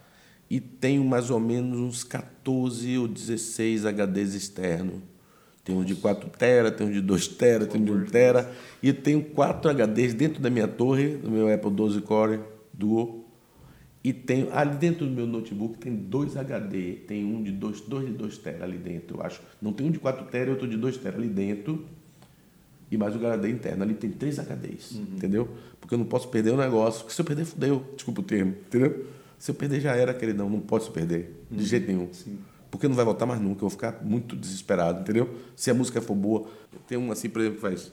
E 0.49 0.59
tenho 0.59 1.05
mais 1.05 1.29
ou 1.29 1.39
menos 1.39 1.77
uns 1.77 2.03
14 2.03 2.97
ou 2.97 3.07
16 3.07 3.85
HDs 3.85 4.33
externos. 4.33 4.99
Tem 5.63 5.75
um 5.75 5.83
de 5.83 5.93
4 5.93 6.27
tera, 6.31 6.71
tem 6.71 6.87
um 6.87 6.91
de 6.91 7.01
2 7.01 7.27
tera, 7.27 7.67
tem 7.67 7.79
um 7.79 7.85
de 7.85 7.91
1 7.91 8.05
tera. 8.05 8.51
E 8.81 8.91
tenho 8.91 9.23
4 9.23 9.69
HDs 9.69 10.15
dentro 10.15 10.41
da 10.41 10.49
minha 10.49 10.67
torre, 10.67 11.17
do 11.17 11.29
meu 11.29 11.53
Apple 11.53 11.69
12 11.69 12.01
Core 12.01 12.39
Duo. 12.73 13.28
E 14.09 14.13
tenho 14.13 14.51
ali 14.51 14.75
dentro 14.75 15.05
do 15.05 15.11
meu 15.11 15.27
notebook 15.27 15.77
tem 15.77 15.95
dois 15.95 16.35
HD, 16.35 16.93
tem 17.07 17.23
um 17.23 17.43
de 17.43 17.51
2 17.51 17.81
dois, 17.81 18.07
de 18.07 18.13
2 18.13 18.39
tera 18.39 18.63
ali 18.63 18.79
dentro, 18.79 19.17
eu 19.17 19.21
acho. 19.21 19.39
Não 19.61 19.71
tem 19.71 19.85
um 19.85 19.91
de 19.91 19.99
4 19.99 20.25
tera 20.25 20.47
e 20.47 20.49
outro 20.49 20.67
de 20.67 20.75
2 20.77 20.97
tera 20.97 21.15
ali 21.15 21.27
dentro. 21.27 21.85
E 22.89 22.97
mais 22.97 23.15
o 23.15 23.19
HD 23.19 23.51
interno. 23.51 23.83
Ali 23.83 23.93
tem 23.93 24.09
três 24.09 24.39
HDs, 24.39 24.93
entendeu? 24.93 25.47
Porque 25.79 25.93
eu 25.93 25.99
não 25.99 26.07
posso 26.07 26.27
perder 26.29 26.49
o 26.49 26.57
negócio. 26.57 27.01
Porque 27.01 27.13
se 27.13 27.21
eu 27.21 27.25
perder, 27.25 27.45
fudeu. 27.45 27.85
Desculpa 27.93 28.21
o 28.21 28.23
termo, 28.23 28.55
entendeu? 28.65 29.05
Se 29.37 29.51
eu 29.51 29.53
perder, 29.53 29.79
já 29.79 29.95
era, 29.95 30.11
queridão. 30.11 30.49
Não 30.49 30.59
posso 30.59 30.91
perder. 30.91 31.45
De 31.51 31.63
jeito 31.63 31.85
nenhum. 31.85 32.09
Porque 32.71 32.87
não 32.87 32.95
vai 32.95 33.05
voltar 33.05 33.27
mais 33.27 33.39
nunca. 33.39 33.57
Eu 33.57 33.59
vou 33.59 33.69
ficar 33.69 34.03
muito 34.03 34.35
desesperado, 34.35 35.01
entendeu? 35.01 35.29
Se 35.55 35.69
a 35.69 35.73
música 35.75 36.01
for 36.01 36.15
boa. 36.15 36.47
Tem 36.87 36.97
um 36.97 37.11
assim, 37.11 37.29
por 37.29 37.41
exemplo, 37.41 37.57
que 37.57 37.61
faz. 37.61 37.91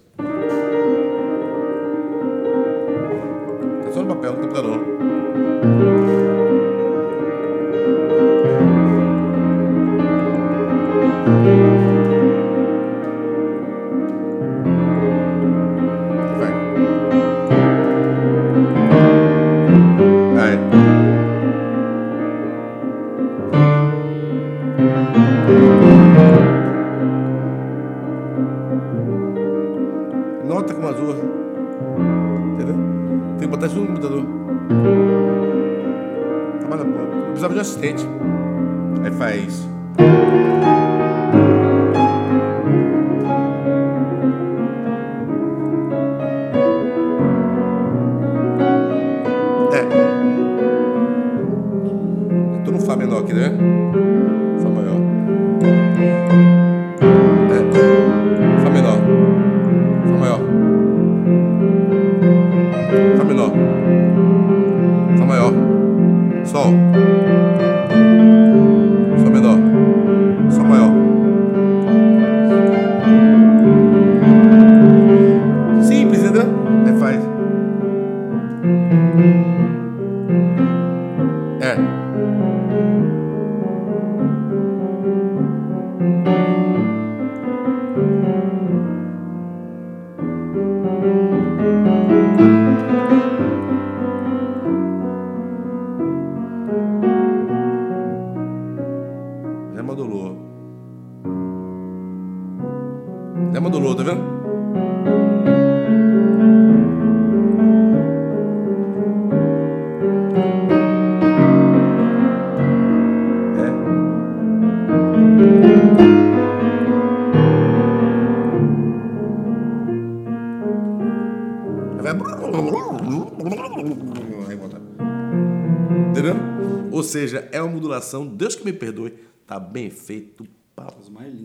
Modulação, 127.96 128.26
Deus 128.26 128.54
que 128.54 128.64
me 128.64 128.72
perdoe, 128.72 129.14
tá 129.46 129.58
bem 129.58 129.90
feito 129.90 130.46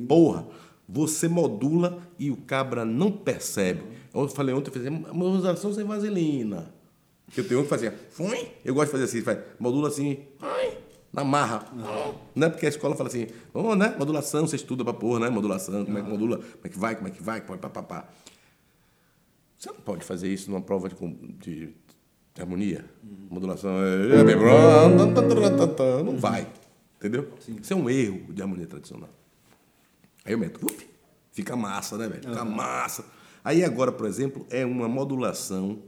porra. 0.07 0.47
Você 0.87 1.27
modula 1.27 2.01
e 2.19 2.29
o 2.29 2.35
cabra 2.35 2.83
não 2.83 3.11
percebe. 3.11 3.81
Eu 4.13 4.27
falei 4.27 4.53
ontem, 4.53 4.69
eu 4.69 4.73
fiz 4.73 4.85
uma 4.87 5.13
modulação 5.13 5.73
sem 5.73 5.85
vaselina. 5.85 6.73
Eu 7.35 7.47
tenho 7.47 7.61
um 7.61 7.63
que 7.63 7.69
fazia, 7.69 7.97
fui. 8.09 8.49
Eu 8.65 8.73
gosto 8.73 8.87
de 8.87 8.91
fazer 8.91 9.03
assim, 9.05 9.21
faz, 9.21 9.39
modula 9.57 9.87
assim, 9.87 10.19
ai, 10.41 10.77
na 11.13 11.23
marra. 11.23 11.65
Não 12.35 12.47
é 12.47 12.49
porque 12.49 12.65
a 12.65 12.69
escola 12.69 12.93
fala 12.93 13.07
assim, 13.07 13.27
oh, 13.53 13.73
né? 13.73 13.95
Modulação, 13.97 14.45
você 14.45 14.57
estuda 14.57 14.83
pra 14.83 14.93
porra, 14.93 15.21
né? 15.21 15.29
Modulação, 15.29 15.85
como 15.85 15.97
é 15.97 16.01
que 16.01 16.09
modula, 16.09 16.37
como 16.37 16.49
é 16.65 16.69
que 16.69 16.77
vai, 16.77 16.95
como 16.95 17.07
é 17.07 17.11
que 17.11 17.23
vai, 17.23 17.39
como 17.39 17.55
é 17.55 17.57
pá, 17.57 17.69
pá, 17.69 17.83
pá. 17.83 18.09
Você 19.57 19.69
não 19.69 19.79
pode 19.79 20.03
fazer 20.03 20.27
isso 20.27 20.51
numa 20.51 20.61
prova 20.61 20.89
de, 20.89 20.95
de- 21.39 21.69
harmonia. 22.39 22.85
Modulação 23.29 23.71
é. 23.83 24.19
Não 26.03 26.17
vai. 26.17 26.47
Entendeu? 26.97 27.31
Isso 27.61 27.73
é 27.73 27.75
um 27.75 27.89
erro 27.89 28.31
de 28.31 28.41
harmonia 28.41 28.67
tradicional. 28.67 29.09
Aí 30.23 30.33
eu 30.33 30.37
meto, 30.37 30.63
uf, 30.63 30.87
fica 31.31 31.55
massa, 31.55 31.97
né, 31.97 32.07
velho? 32.07 32.21
Fica 32.21 32.45
massa. 32.45 33.05
Aí 33.43 33.63
agora, 33.63 33.91
por 33.91 34.05
exemplo, 34.05 34.45
é 34.49 34.65
uma 34.65 34.87
modulação 34.87 35.81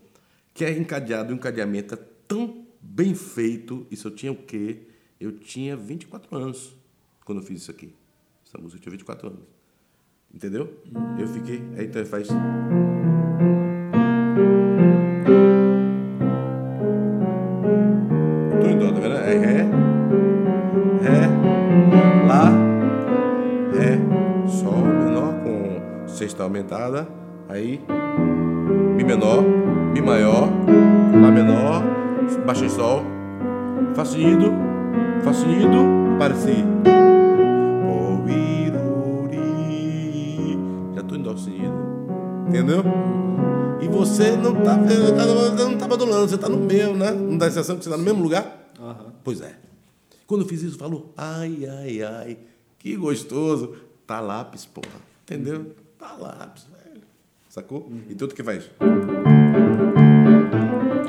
que 0.54 0.66
é 0.66 0.72
encadeado, 0.72 1.32
um 1.32 1.36
encadeamento 1.36 1.94
é 1.94 1.98
tão 2.28 2.66
bem 2.82 3.14
feito. 3.14 3.86
Isso 3.92 4.08
eu 4.08 4.16
tinha 4.16 4.32
o 4.32 4.36
quê? 4.36 4.88
Eu 5.20 5.38
tinha 5.38 5.78
24 5.78 6.36
anos 6.36 6.76
quando 7.24 7.42
eu 7.42 7.44
fiz 7.46 7.62
isso 7.62 7.72
aqui. 7.72 7.96
Essa 8.46 8.58
música 8.58 8.78
eu 8.78 8.82
tinha 8.82 8.92
24 8.92 9.28
anos. 9.28 9.44
Entendeu? 10.34 10.82
Eu 11.20 11.28
fiquei. 11.28 11.62
Aí 11.78 11.86
então 11.86 12.04
faz. 12.06 12.28
Sexta 26.44 26.46
aumentada, 26.46 27.08
aí 27.48 27.80
Mi 28.98 29.04
menor, 29.04 29.42
Mi 29.94 30.02
maior, 30.02 30.50
Lá 31.22 31.32
menor, 31.32 31.84
Baixa 32.46 32.66
em 32.66 32.70
Sol, 32.70 33.04
Fá 33.96 34.04
sustenido, 34.04 34.52
Fá 35.24 35.32
sustenido, 35.34 35.78
para 36.18 36.36
si. 36.36 36.64
Já 40.96 41.04
tô 41.04 41.16
em 41.16 41.22
Dó 41.22 41.36
sustenido, 41.36 41.74
entendeu? 42.48 42.84
E 43.82 43.88
você 43.88 44.36
não 44.36 44.56
tá, 44.56 44.76
vendo, 44.78 45.16
tá- 45.16 45.26
não 45.66 45.78
tá 45.78 45.88
modulando, 45.88 46.28
você 46.30 46.38
tá 46.38 46.48
no 46.50 46.58
mesmo, 46.58 46.96
né? 46.96 47.12
Não 47.12 47.38
dá 47.38 47.48
a 47.48 47.50
sensação 47.50 47.78
que 47.78 47.84
você 47.84 47.90
tá 47.90 47.98
no 47.98 48.04
mesmo 48.04 48.22
lugar? 48.22 48.70
Aham. 48.80 49.14
Pois 49.24 49.42
é. 49.42 49.54
Quando 50.28 50.42
eu 50.42 50.48
fiz 50.48 50.62
isso, 50.62 50.78
falou, 50.78 51.14
ai, 51.18 51.66
ai, 51.66 52.02
ai, 52.02 52.38
que 52.80 52.96
gostoso. 52.96 53.74
Tá 54.08 54.20
lápis, 54.20 54.66
porra. 54.66 54.88
Entendeu? 55.24 55.68
Tá 56.04 56.18
lápis, 56.20 56.66
velho. 56.66 57.02
Sacou? 57.48 57.90
E 58.10 58.16
tudo 58.16 58.36
que 58.36 58.44
faz. 58.44 58.70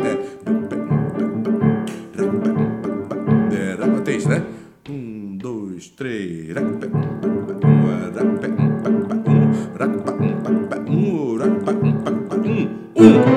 É. 0.01 0.45
Isso, 4.17 4.29
né? 4.29 4.47
Um, 4.89 5.37
dois, 5.37 5.89
três. 5.89 6.57
Um, 6.57 6.79
um, 12.47 12.69
um. 13.03 13.34